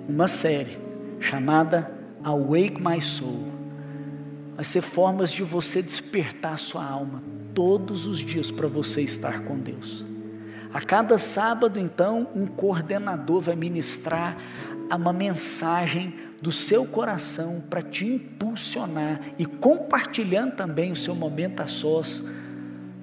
uma 0.08 0.28
série 0.28 0.78
chamada 1.18 1.90
Awake 2.22 2.80
My 2.80 3.02
Soul 3.02 3.48
vai 4.54 4.64
ser 4.64 4.80
formas 4.80 5.32
de 5.32 5.42
você 5.42 5.82
despertar 5.82 6.56
sua 6.56 6.84
alma 6.84 7.20
todos 7.52 8.06
os 8.06 8.20
dias 8.20 8.52
para 8.52 8.68
você 8.68 9.02
estar 9.02 9.42
com 9.42 9.58
Deus. 9.58 10.04
A 10.72 10.80
cada 10.80 11.18
sábado, 11.18 11.80
então, 11.80 12.28
um 12.32 12.46
coordenador 12.46 13.40
vai 13.40 13.56
ministrar 13.56 14.36
uma 14.88 15.12
mensagem 15.12 16.14
do 16.40 16.52
seu 16.52 16.86
coração 16.86 17.60
para 17.68 17.82
te 17.82 18.06
impulsionar 18.06 19.20
e 19.36 19.46
compartilhando 19.46 20.54
também 20.54 20.92
o 20.92 20.96
seu 20.96 21.16
momento 21.16 21.58
a 21.58 21.66
sós 21.66 22.22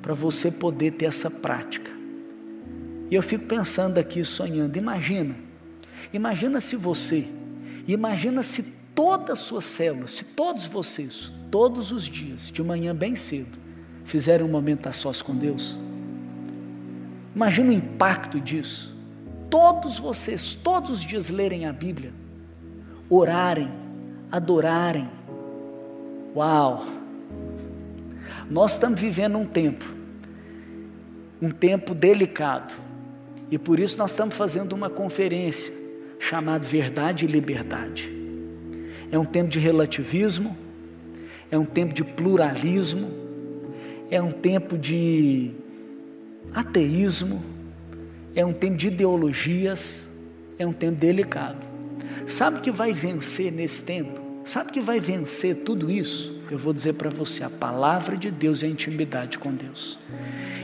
para 0.09 0.15
você 0.15 0.49
poder 0.51 0.93
ter 0.93 1.05
essa 1.05 1.29
prática 1.29 1.91
E 3.11 3.13
eu 3.13 3.21
fico 3.21 3.45
pensando 3.45 3.99
aqui, 3.99 4.25
sonhando, 4.25 4.75
imagina, 4.75 5.35
imagina 6.11 6.59
se 6.59 6.75
você, 6.75 7.27
imagina 7.87 8.41
se 8.41 8.73
toda 8.95 9.33
a 9.33 9.35
sua 9.35 9.61
célula, 9.61 10.07
se 10.07 10.25
todos 10.25 10.65
vocês, 10.65 11.31
todos 11.51 11.91
os 11.91 12.05
dias, 12.05 12.49
de 12.49 12.63
manhã 12.63 12.95
bem 12.95 13.15
cedo, 13.15 13.55
fizerem 14.03 14.43
um 14.43 14.49
momento 14.49 14.89
a 14.89 14.91
sós 14.91 15.21
com 15.21 15.35
Deus. 15.35 15.77
Imagina 17.35 17.69
o 17.69 17.73
impacto 17.73 18.41
disso. 18.41 18.95
Todos 19.47 19.99
vocês, 19.99 20.55
todos 20.55 20.89
os 20.89 21.01
dias 21.01 21.29
lerem 21.29 21.67
a 21.67 21.71
Bíblia, 21.71 22.11
orarem, 23.07 23.71
adorarem. 24.31 25.07
Uau! 26.35 26.83
Nós 28.49 28.71
estamos 28.71 28.99
vivendo 28.99 29.37
um 29.37 29.45
tempo, 29.45 29.98
um 31.41 31.49
tempo 31.49 31.93
delicado, 31.93 32.75
e 33.51 33.57
por 33.57 33.79
isso 33.79 33.97
nós 33.97 34.11
estamos 34.11 34.35
fazendo 34.35 34.73
uma 34.73 34.89
conferência 34.89 35.73
chamada 36.19 36.67
Verdade 36.67 37.25
e 37.25 37.27
Liberdade. 37.27 38.11
É 39.11 39.17
um 39.17 39.25
tempo 39.25 39.49
de 39.49 39.59
relativismo, 39.59 40.55
é 41.49 41.57
um 41.57 41.65
tempo 41.65 41.93
de 41.93 42.03
pluralismo, 42.03 43.09
é 44.11 44.21
um 44.21 44.31
tempo 44.31 44.77
de 44.77 45.51
ateísmo, 46.53 47.43
é 48.35 48.45
um 48.45 48.53
tempo 48.53 48.77
de 48.77 48.87
ideologias, 48.87 50.07
é 50.57 50.67
um 50.67 50.73
tempo 50.73 50.95
delicado. 50.97 51.65
Sabe 52.27 52.59
que 52.59 52.69
vai 52.69 52.93
vencer 52.93 53.51
nesse 53.51 53.83
tempo? 53.83 54.21
Sabe 54.45 54.71
que 54.71 54.79
vai 54.79 54.99
vencer 54.99 55.63
tudo 55.63 55.89
isso? 55.89 56.39
Eu 56.51 56.57
vou 56.57 56.73
dizer 56.73 56.93
para 56.93 57.09
você: 57.09 57.43
a 57.43 57.49
palavra 57.49 58.15
de 58.15 58.29
Deus 58.29 58.61
e 58.61 58.65
a 58.65 58.69
intimidade 58.69 59.39
com 59.39 59.51
Deus. 59.51 59.97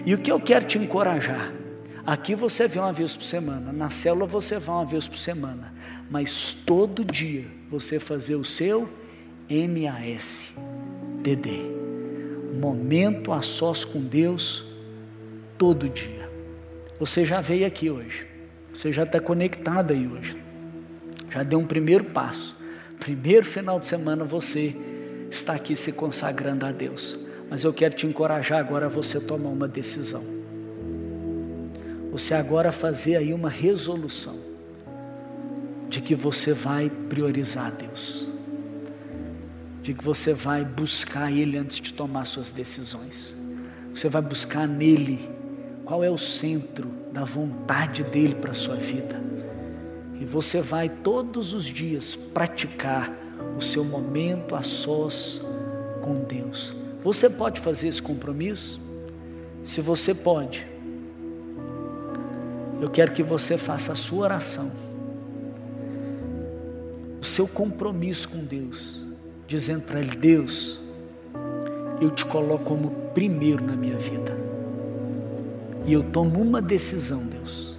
E 0.06 0.14
o 0.14 0.18
que 0.18 0.32
eu 0.32 0.40
quero 0.40 0.66
te 0.66 0.78
encorajar 0.78 1.52
Aqui 2.06 2.36
você 2.36 2.68
vê 2.68 2.78
uma 2.78 2.94
vez 2.94 3.18
por 3.18 3.24
semana, 3.24 3.74
na 3.74 3.90
célula 3.90 4.28
você 4.28 4.60
vai 4.60 4.76
uma 4.76 4.86
vez 4.86 5.08
por 5.08 5.18
semana, 5.18 5.74
mas 6.10 6.54
todo 6.54 7.04
dia 7.04 7.46
você 7.68 8.00
fazer 8.00 8.36
o 8.36 8.46
seu 8.46 8.88
MAS 9.50 10.54
DD. 11.24 11.74
Momento 12.62 13.34
a 13.34 13.42
sós 13.42 13.84
com 13.84 14.02
Deus 14.02 14.64
todo 15.58 15.90
dia. 15.90 16.30
Você 17.00 17.26
já 17.26 17.42
veio 17.42 17.66
aqui 17.66 17.90
hoje. 17.90 18.28
Você 18.72 18.92
já 18.92 19.04
está 19.04 19.20
conectado 19.20 19.92
aí 19.92 20.08
hoje. 20.08 20.38
Já 21.32 21.42
deu 21.42 21.58
um 21.58 21.66
primeiro 21.66 22.04
passo. 22.06 22.56
Primeiro 23.00 23.46
final 23.46 23.80
de 23.80 23.88
semana 23.88 24.24
você 24.24 24.76
está 25.32 25.54
aqui 25.54 25.76
se 25.76 25.92
consagrando 25.92 26.68
a 26.68 26.72
Deus. 26.72 27.18
Mas 27.50 27.64
eu 27.64 27.74
quero 27.74 27.96
te 27.96 28.08
encorajar 28.08 28.60
agora 28.60 28.88
a 28.88 28.90
você 28.90 29.20
tomar 29.20 29.50
uma 29.50 29.68
decisão. 29.68 30.24
Você 32.12 32.34
agora 32.34 32.72
fazer 32.72 33.18
aí 33.18 33.34
uma 33.34 33.50
resolução 33.50 34.40
de 35.90 36.02
que 36.02 36.16
você 36.16 36.54
vai 36.54 36.90
priorizar 36.90 37.72
Deus, 37.72 38.26
de 39.82 39.94
que 39.94 40.04
você 40.04 40.34
vai 40.34 40.64
buscar 40.64 41.32
Ele 41.32 41.58
antes 41.58 41.80
de 41.80 41.94
tomar 41.94 42.26
suas 42.26 42.52
decisões, 42.52 43.36
você 43.94 44.10
vai 44.10 44.22
buscar 44.22 44.68
nele 44.68 45.30
qual 45.84 46.04
é 46.04 46.10
o 46.10 46.18
centro 46.18 46.90
da 47.12 47.24
vontade 47.24 48.04
dele 48.04 48.36
para 48.36 48.52
a 48.52 48.54
sua 48.54 48.76
vida, 48.76 49.22
e 50.20 50.26
você 50.26 50.62
vai 50.62 50.90
todos 50.90 51.54
os 51.54 51.66
dias 51.66 52.16
praticar 52.16 53.12
o 53.58 53.62
seu 53.62 53.84
momento 53.84 54.56
a 54.56 54.62
sós 54.62 55.42
com 56.02 56.24
Deus. 56.24 56.85
Você 57.06 57.30
pode 57.30 57.62
fazer 57.62 57.88
esse 57.88 58.02
compromisso? 58.02 58.82
Se 59.64 59.80
você 59.80 60.16
pode, 60.16 60.66
eu 62.82 62.90
quero 62.90 63.12
que 63.12 63.22
você 63.22 63.60
faça 63.60 63.94
a 63.94 63.96
sua 63.96 64.24
oração, 64.24 64.72
o 67.22 67.24
seu 67.24 67.48
compromisso 67.48 68.28
com 68.30 68.40
Deus, 68.40 69.06
dizendo 69.48 69.84
para 69.84 70.00
Ele: 70.00 70.16
Deus, 70.16 70.80
eu 72.02 72.10
te 72.10 72.26
coloco 72.26 72.64
como 72.64 72.90
primeiro 73.14 73.64
na 73.64 73.76
minha 73.76 74.00
vida, 74.00 74.36
e 75.86 75.94
eu 75.94 76.02
tomo 76.02 76.42
uma 76.42 76.60
decisão, 76.60 77.24
Deus, 77.24 77.78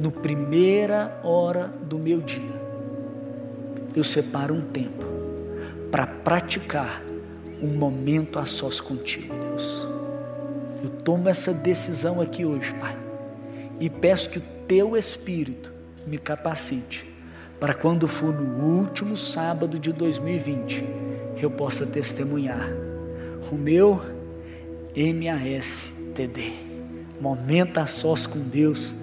no 0.00 0.10
primeira 0.10 1.20
hora 1.22 1.68
do 1.68 1.96
meu 1.96 2.20
dia, 2.20 2.60
eu 3.94 4.02
separo 4.02 4.52
um 4.52 4.62
tempo 4.62 5.06
para 5.92 6.08
praticar 6.08 7.06
um 7.62 7.68
momento 7.68 8.38
a 8.38 8.46
sós 8.46 8.80
contigo, 8.80 9.34
Deus. 9.34 9.86
Eu 10.82 10.90
tomo 11.02 11.28
essa 11.28 11.52
decisão 11.52 12.20
aqui 12.20 12.44
hoje, 12.44 12.74
Pai 12.74 13.06
e 13.80 13.90
peço 13.90 14.30
que 14.30 14.38
o 14.38 14.42
teu 14.66 14.96
Espírito 14.96 15.72
me 16.06 16.18
capacite 16.18 17.06
para 17.60 17.74
quando 17.74 18.06
for 18.08 18.34
no 18.34 18.64
último 18.80 19.16
sábado 19.16 19.78
de 19.78 19.92
2020 19.92 20.84
eu 21.40 21.50
possa 21.50 21.86
testemunhar 21.86 22.70
o 23.50 23.54
meu 23.54 24.00
MASTD, 24.96 26.52
momento 27.20 27.78
a 27.78 27.86
sós 27.86 28.26
com 28.26 28.38
Deus 28.38 28.94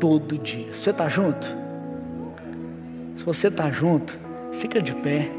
todo 0.00 0.38
dia. 0.38 0.74
Você 0.74 0.90
está 0.90 1.08
junto? 1.08 1.46
Se 3.16 3.24
você 3.24 3.48
está 3.48 3.70
junto, 3.70 4.18
fica 4.52 4.80
de 4.80 4.94
pé. 4.94 5.30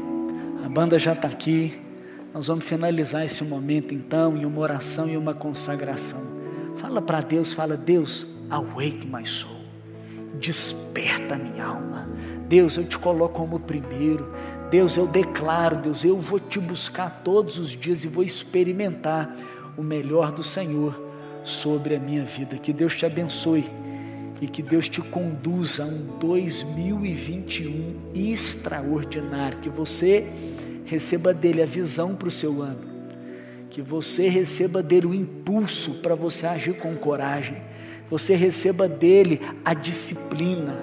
A 0.64 0.68
banda 0.68 0.98
já 0.98 1.12
está 1.14 1.26
aqui. 1.28 1.80
Nós 2.32 2.46
vamos 2.46 2.64
finalizar 2.64 3.24
esse 3.24 3.42
momento 3.42 3.92
então 3.92 4.36
em 4.36 4.44
uma 4.44 4.60
oração 4.60 5.08
e 5.08 5.16
uma 5.16 5.34
consagração. 5.34 6.22
Fala 6.76 7.02
para 7.02 7.20
Deus, 7.20 7.52
fala, 7.52 7.76
Deus, 7.76 8.26
awake 8.48 9.06
my 9.06 9.26
soul. 9.26 9.60
Desperta 10.38 11.36
minha 11.36 11.64
alma. 11.64 12.08
Deus, 12.48 12.76
eu 12.76 12.84
te 12.84 12.96
coloco 12.98 13.34
como 13.34 13.58
primeiro. 13.58 14.32
Deus, 14.70 14.96
eu 14.96 15.06
declaro, 15.06 15.76
Deus, 15.76 16.04
eu 16.04 16.18
vou 16.18 16.38
te 16.38 16.60
buscar 16.60 17.22
todos 17.24 17.58
os 17.58 17.70
dias 17.70 18.04
e 18.04 18.08
vou 18.08 18.22
experimentar 18.22 19.36
o 19.76 19.82
melhor 19.82 20.30
do 20.30 20.44
Senhor 20.44 20.98
sobre 21.42 21.96
a 21.96 21.98
minha 21.98 22.24
vida. 22.24 22.56
Que 22.56 22.72
Deus 22.72 22.96
te 22.96 23.04
abençoe 23.04 23.68
e 24.40 24.46
que 24.46 24.62
Deus 24.62 24.88
te 24.88 25.02
conduza 25.02 25.82
a 25.82 25.86
um 25.86 26.18
2021 26.18 28.12
extraordinário. 28.14 29.58
Que 29.58 29.68
você 29.68 30.30
receba 30.90 31.32
dele 31.32 31.62
a 31.62 31.66
visão 31.66 32.14
para 32.14 32.28
o 32.28 32.30
seu 32.30 32.60
ano 32.60 32.90
que 33.70 33.80
você 33.80 34.28
receba 34.28 34.82
dele 34.82 35.06
o 35.06 35.14
impulso 35.14 36.00
para 36.02 36.16
você 36.16 36.44
agir 36.44 36.76
com 36.76 36.96
coragem, 36.96 37.62
você 38.10 38.34
receba 38.34 38.88
dele 38.88 39.40
a 39.64 39.72
disciplina, 39.72 40.76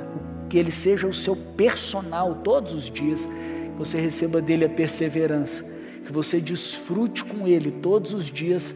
que 0.49 0.57
ele 0.57 0.71
seja 0.71 1.05
o 1.05 1.13
seu 1.13 1.35
personal 1.35 2.35
todos 2.35 2.73
os 2.73 2.89
dias, 2.89 3.25
que 3.25 3.77
você 3.77 3.99
receba 3.99 4.41
dele 4.41 4.63
a 4.63 4.69
perseverança, 4.69 5.65
que 6.05 6.11
você 6.11 6.39
desfrute 6.39 7.25
com 7.25 7.45
ele 7.45 7.69
todos 7.69 8.13
os 8.13 8.31
dias 8.31 8.73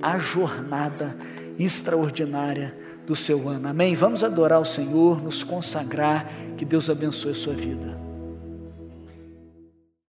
a 0.00 0.18
jornada 0.18 1.14
extraordinária 1.58 2.74
do 3.06 3.14
seu 3.14 3.46
ano. 3.50 3.68
Amém? 3.68 3.94
Vamos 3.94 4.24
adorar 4.24 4.60
o 4.60 4.64
Senhor, 4.64 5.22
nos 5.22 5.44
consagrar, 5.44 6.32
que 6.56 6.64
Deus 6.64 6.88
abençoe 6.88 7.32
a 7.32 7.34
sua 7.34 7.52
vida. 7.52 8.01